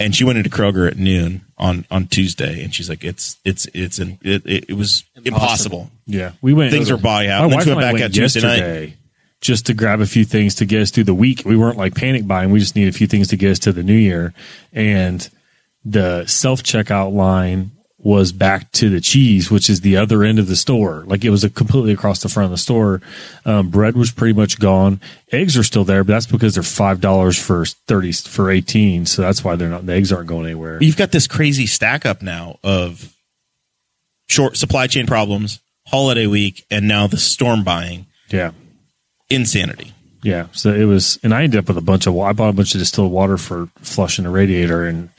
and 0.00 0.16
she 0.16 0.24
went 0.24 0.36
into 0.36 0.50
Kroger 0.50 0.90
at 0.90 0.96
noon 0.96 1.42
on 1.56 1.84
on 1.88 2.08
Tuesday, 2.08 2.62
and 2.64 2.74
she's 2.74 2.88
like, 2.88 3.04
"It's 3.04 3.36
it's 3.44 3.66
it's 3.74 4.00
in, 4.00 4.18
it, 4.22 4.44
it, 4.46 4.70
it 4.70 4.74
was 4.74 5.04
impossible. 5.24 5.92
yeah, 6.06 6.32
we 6.42 6.52
went. 6.54 6.72
Things 6.72 6.90
were 6.90 6.96
body 6.96 7.28
out. 7.28 7.42
My 7.42 7.48
Then 7.48 7.56
wife 7.56 7.64
she 7.64 7.70
and 7.70 7.76
went 7.76 7.84
I 7.86 7.92
back 7.92 8.00
went 8.00 8.04
out 8.04 8.14
Tuesday 8.14 8.40
night. 8.80 8.96
just 9.40 9.66
to 9.66 9.74
grab 9.74 10.00
a 10.00 10.06
few 10.06 10.24
things 10.24 10.56
to 10.56 10.64
get 10.64 10.82
us 10.82 10.90
through 10.90 11.04
the 11.04 11.14
week. 11.14 11.42
We 11.44 11.56
weren't 11.56 11.78
like 11.78 11.94
panic 11.94 12.26
buying. 12.26 12.50
We 12.50 12.58
just 12.58 12.74
needed 12.74 12.92
a 12.92 12.98
few 12.98 13.06
things 13.06 13.28
to 13.28 13.36
get 13.36 13.52
us 13.52 13.58
to 13.60 13.72
the 13.72 13.84
new 13.84 13.94
year. 13.94 14.34
And 14.72 15.28
the 15.84 16.26
self 16.26 16.64
checkout 16.64 17.12
line 17.12 17.70
was 18.00 18.30
back 18.30 18.70
to 18.70 18.88
the 18.88 19.00
cheese, 19.00 19.50
which 19.50 19.68
is 19.68 19.80
the 19.80 19.96
other 19.96 20.22
end 20.22 20.38
of 20.38 20.46
the 20.46 20.54
store. 20.54 21.02
Like 21.06 21.24
it 21.24 21.30
was 21.30 21.42
a 21.42 21.50
completely 21.50 21.92
across 21.92 22.22
the 22.22 22.28
front 22.28 22.44
of 22.44 22.50
the 22.52 22.56
store. 22.56 23.00
Um, 23.44 23.70
bread 23.70 23.96
was 23.96 24.12
pretty 24.12 24.34
much 24.34 24.60
gone. 24.60 25.00
Eggs 25.32 25.56
are 25.56 25.64
still 25.64 25.84
there, 25.84 26.04
but 26.04 26.12
that's 26.12 26.26
because 26.26 26.54
they're 26.54 26.62
five 26.62 27.00
dollars 27.00 27.36
for 27.36 27.64
thirty 27.64 28.12
for 28.12 28.50
eighteen. 28.50 29.04
So 29.04 29.22
that's 29.22 29.42
why 29.42 29.56
they're 29.56 29.68
not. 29.68 29.84
The 29.86 29.94
eggs 29.94 30.12
aren't 30.12 30.28
going 30.28 30.46
anywhere. 30.46 30.78
You've 30.80 30.96
got 30.96 31.10
this 31.10 31.26
crazy 31.26 31.66
stack 31.66 32.06
up 32.06 32.22
now 32.22 32.58
of 32.62 33.14
short 34.28 34.56
supply 34.56 34.86
chain 34.86 35.06
problems, 35.06 35.58
holiday 35.88 36.26
week, 36.26 36.64
and 36.70 36.86
now 36.86 37.08
the 37.08 37.16
storm 37.18 37.64
buying. 37.64 38.06
Yeah. 38.30 38.52
Insanity. 39.30 39.92
Yeah. 40.22 40.46
So 40.52 40.72
it 40.72 40.84
was, 40.84 41.18
and 41.22 41.32
I 41.32 41.44
ended 41.44 41.58
up 41.58 41.68
with 41.68 41.78
a 41.78 41.82
bunch 41.82 42.06
of, 42.06 42.18
I 42.18 42.32
bought 42.32 42.50
a 42.50 42.52
bunch 42.52 42.74
of 42.74 42.80
distilled 42.80 43.12
water 43.12 43.38
for 43.38 43.68
flushing 43.78 44.24
the 44.24 44.30
radiator 44.30 44.84
and 44.84 45.10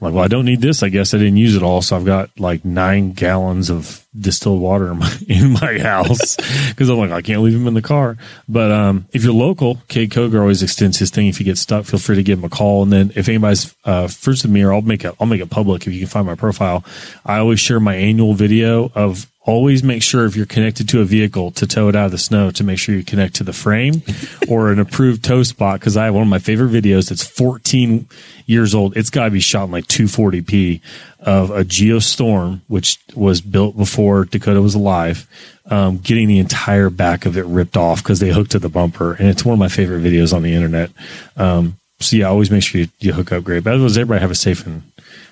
like, 0.00 0.14
well, 0.14 0.24
I 0.24 0.28
don't 0.28 0.44
need 0.44 0.60
this. 0.60 0.82
I 0.82 0.90
guess 0.90 1.12
I 1.12 1.18
didn't 1.18 1.38
use 1.38 1.56
it 1.56 1.62
all. 1.62 1.82
So 1.82 1.96
I've 1.96 2.04
got 2.04 2.30
like 2.38 2.64
nine 2.64 3.12
gallons 3.12 3.68
of 3.68 4.06
distilled 4.18 4.60
water 4.60 4.92
in 4.92 4.98
my, 4.98 5.18
in 5.28 5.52
my 5.52 5.78
house 5.78 6.36
because 6.68 6.88
I'm 6.88 6.98
like, 6.98 7.10
I 7.10 7.22
can't 7.22 7.42
leave 7.42 7.54
them 7.54 7.66
in 7.66 7.74
the 7.74 7.82
car. 7.82 8.16
But, 8.48 8.70
um, 8.70 9.06
if 9.12 9.24
you're 9.24 9.32
local, 9.32 9.78
Cade 9.88 10.10
Koger 10.10 10.40
always 10.40 10.62
extends 10.62 10.98
his 10.98 11.10
thing. 11.10 11.26
If 11.26 11.40
you 11.40 11.44
get 11.44 11.58
stuck, 11.58 11.84
feel 11.84 11.98
free 11.98 12.16
to 12.16 12.22
give 12.22 12.38
him 12.38 12.44
a 12.44 12.48
call. 12.48 12.84
And 12.84 12.92
then 12.92 13.12
if 13.16 13.28
anybody's, 13.28 13.74
uh, 13.84 14.06
first 14.08 14.44
of 14.44 14.50
me, 14.50 14.62
or 14.62 14.72
I'll 14.72 14.82
make 14.82 15.04
it, 15.04 15.14
I'll 15.20 15.26
make 15.26 15.40
it 15.40 15.50
public 15.50 15.86
if 15.86 15.92
you 15.92 16.00
can 16.00 16.08
find 16.08 16.26
my 16.26 16.36
profile. 16.36 16.84
I 17.24 17.38
always 17.38 17.58
share 17.58 17.80
my 17.80 17.96
annual 17.96 18.34
video 18.34 18.92
of 18.94 19.26
always 19.48 19.82
make 19.82 20.02
sure 20.02 20.26
if 20.26 20.36
you're 20.36 20.44
connected 20.44 20.86
to 20.90 21.00
a 21.00 21.04
vehicle 21.04 21.50
to 21.52 21.66
tow 21.66 21.88
it 21.88 21.96
out 21.96 22.04
of 22.04 22.12
the 22.12 22.18
snow 22.18 22.50
to 22.50 22.62
make 22.62 22.78
sure 22.78 22.94
you 22.94 23.02
connect 23.02 23.34
to 23.36 23.42
the 23.42 23.52
frame 23.54 24.02
or 24.48 24.70
an 24.70 24.78
approved 24.78 25.24
tow 25.24 25.42
spot 25.42 25.80
because 25.80 25.96
I 25.96 26.04
have 26.04 26.14
one 26.14 26.24
of 26.24 26.28
my 26.28 26.38
favorite 26.38 26.70
videos 26.70 27.08
that's 27.08 27.26
14 27.26 28.06
years 28.44 28.74
old. 28.74 28.94
It's 28.94 29.08
got 29.08 29.24
to 29.24 29.30
be 29.30 29.40
shot 29.40 29.64
in 29.64 29.70
like 29.70 29.86
240p 29.86 30.82
of 31.20 31.50
a 31.50 31.64
Geostorm, 31.64 32.60
which 32.68 32.98
was 33.14 33.40
built 33.40 33.74
before 33.74 34.26
Dakota 34.26 34.60
was 34.60 34.74
alive, 34.74 35.26
um, 35.70 35.96
getting 35.96 36.28
the 36.28 36.38
entire 36.38 36.90
back 36.90 37.24
of 37.24 37.38
it 37.38 37.46
ripped 37.46 37.78
off 37.78 38.02
because 38.02 38.20
they 38.20 38.30
hooked 38.30 38.50
to 38.50 38.58
the 38.58 38.68
bumper. 38.68 39.14
And 39.14 39.28
it's 39.28 39.46
one 39.46 39.54
of 39.54 39.58
my 39.58 39.68
favorite 39.68 40.02
videos 40.02 40.34
on 40.34 40.42
the 40.42 40.52
internet. 40.52 40.90
Um, 41.38 41.78
so 42.00 42.16
yeah, 42.16 42.26
always 42.26 42.50
make 42.50 42.62
sure 42.62 42.82
you, 42.82 42.88
you 43.00 43.14
hook 43.14 43.32
up 43.32 43.44
great. 43.44 43.64
But 43.64 43.72
otherwise, 43.72 43.96
everybody 43.96 44.20
have 44.20 44.30
a 44.30 44.34
safe 44.34 44.66
and 44.66 44.82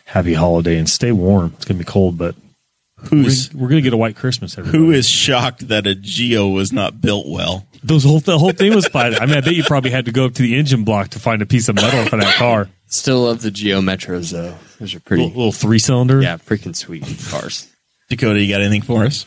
happy 0.07 0.33
holiday 0.33 0.79
and 0.79 0.89
stay 0.89 1.12
warm. 1.12 1.53
It's 1.57 1.67
going 1.67 1.79
to 1.79 1.85
be 1.85 1.91
cold, 1.91 2.17
but 2.17 2.35
Who's 3.11 3.53
we're, 3.53 3.62
we're 3.62 3.68
going 3.68 3.78
to 3.78 3.82
get 3.82 3.92
a 3.92 3.97
white 3.99 4.16
Christmas. 4.16 4.57
Everybody. 4.57 4.78
who 4.78 4.90
is 4.90 5.09
shocked 5.09 5.68
that 5.68 5.86
a 5.86 5.94
Geo 5.94 6.49
was 6.49 6.72
not 6.72 7.01
built 7.01 7.26
well? 7.28 7.66
Those 7.84 8.05
whole 8.05 8.20
the 8.20 8.38
whole 8.38 8.53
thing 8.53 8.74
was 8.74 8.88
fine. 8.88 9.14
I 9.14 9.26
mean, 9.26 9.36
I 9.36 9.40
bet 9.42 9.55
you 9.55 9.64
probably 9.64 9.90
had 9.90 10.07
to 10.07 10.12
go 10.12 10.24
up 10.24 10.34
to 10.34 10.42
the 10.42 10.57
engine 10.57 10.84
block 10.84 11.09
to 11.11 11.18
find 11.18 11.42
a 11.42 11.47
piece 11.47 11.68
of 11.68 11.76
metal 11.76 12.05
for 12.07 12.16
that 12.16 12.34
car. 12.36 12.68
Still 12.86 13.22
love 13.22 13.42
the 13.42 13.51
Geo 13.51 13.80
Metros 13.80 14.32
though. 14.32 14.55
Those 14.80 14.94
are 14.94 15.01
pretty. 15.01 15.24
Little, 15.24 15.36
little 15.36 15.53
three 15.53 15.78
cylinder. 15.78 16.22
Yeah, 16.22 16.36
freaking 16.36 16.74
sweet 16.74 17.05
cars. 17.28 17.72
Dakota, 18.09 18.40
you 18.40 18.53
got 18.53 18.61
anything 18.61 18.82
for 18.82 19.05
us? 19.05 19.26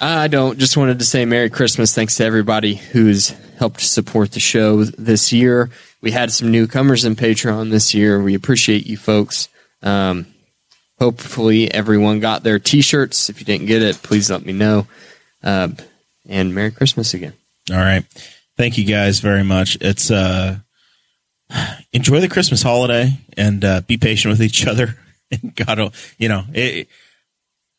I 0.00 0.28
don't. 0.28 0.58
Just 0.58 0.76
wanted 0.76 0.98
to 0.98 1.04
say 1.04 1.24
Merry 1.24 1.50
Christmas. 1.50 1.94
Thanks 1.94 2.16
to 2.16 2.24
everybody 2.24 2.74
who's 2.74 3.30
helped 3.58 3.80
support 3.80 4.32
the 4.32 4.40
show 4.40 4.84
this 4.84 5.32
year. 5.32 5.70
We 6.00 6.12
had 6.12 6.30
some 6.30 6.52
newcomers 6.52 7.04
in 7.04 7.16
Patreon 7.16 7.70
this 7.70 7.94
year. 7.94 8.22
We 8.22 8.34
appreciate 8.34 8.86
you 8.86 8.96
folks. 8.96 9.48
Um, 9.82 10.26
hopefully, 10.98 11.72
everyone 11.72 12.20
got 12.20 12.42
their 12.42 12.58
t 12.58 12.80
shirts. 12.80 13.28
If 13.28 13.40
you 13.40 13.46
didn't 13.46 13.66
get 13.66 13.82
it, 13.82 14.02
please 14.02 14.30
let 14.30 14.44
me 14.44 14.52
know. 14.52 14.86
Uh, 15.42 15.68
and 16.28 16.54
Merry 16.54 16.70
Christmas 16.70 17.14
again. 17.14 17.34
All 17.70 17.76
right. 17.76 18.04
Thank 18.56 18.76
you 18.76 18.84
guys 18.84 19.20
very 19.20 19.44
much. 19.44 19.78
It's 19.80 20.10
uh 20.10 20.58
enjoy 21.92 22.20
the 22.20 22.28
Christmas 22.28 22.62
holiday 22.62 23.18
and 23.36 23.64
uh, 23.64 23.80
be 23.82 23.96
patient 23.96 24.32
with 24.32 24.42
each 24.42 24.66
other. 24.66 24.96
And 25.30 25.54
God, 25.66 25.94
you 26.18 26.28
know, 26.28 26.44
it, 26.52 26.88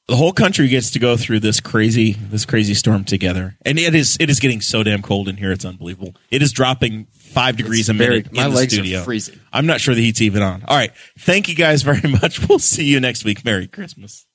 the 0.10 0.16
whole 0.16 0.34
country 0.34 0.68
gets 0.68 0.91
to 0.91 0.99
go 0.99 1.16
through 1.16 1.39
this 1.39 1.60
crazy 1.60 2.14
this 2.14 2.43
crazy 2.45 2.74
storm 2.74 3.03
together. 3.03 3.55
And 3.66 3.78
it 3.80 3.93
is 3.95 4.18
it 4.20 4.30
is 4.30 4.39
getting 4.39 4.60
so 4.62 4.84
damn 4.84 5.01
cold 5.01 5.30
in 5.30 5.38
here. 5.38 5.51
It's 5.51 5.66
unbelievable. 5.66 6.16
It 6.32 6.41
is 6.41 6.51
dropping 6.51 7.05
five 7.12 7.57
degrees 7.57 7.89
a 7.89 7.93
very- 7.93 8.18
minute 8.18 8.34
my 8.34 8.45
in 8.45 8.49
the 8.51 8.55
legs 8.57 8.74
are 8.74 8.78
studio. 8.78 9.03
freezing. 9.03 9.39
I'm 9.53 9.66
not 9.66 9.80
sure 9.82 9.93
the 9.95 10.01
heat's 10.01 10.22
even 10.22 10.41
on. 10.41 10.64
All 10.68 10.76
right. 10.76 10.91
Thank 11.20 11.47
you 11.47 11.55
guys 11.55 11.84
very 11.84 12.10
much. 12.22 12.47
We'll 12.49 12.60
see 12.60 12.86
you 12.86 12.99
next 12.99 13.24
week. 13.24 13.45
Merry 13.45 13.68
Christmas. 13.68 14.26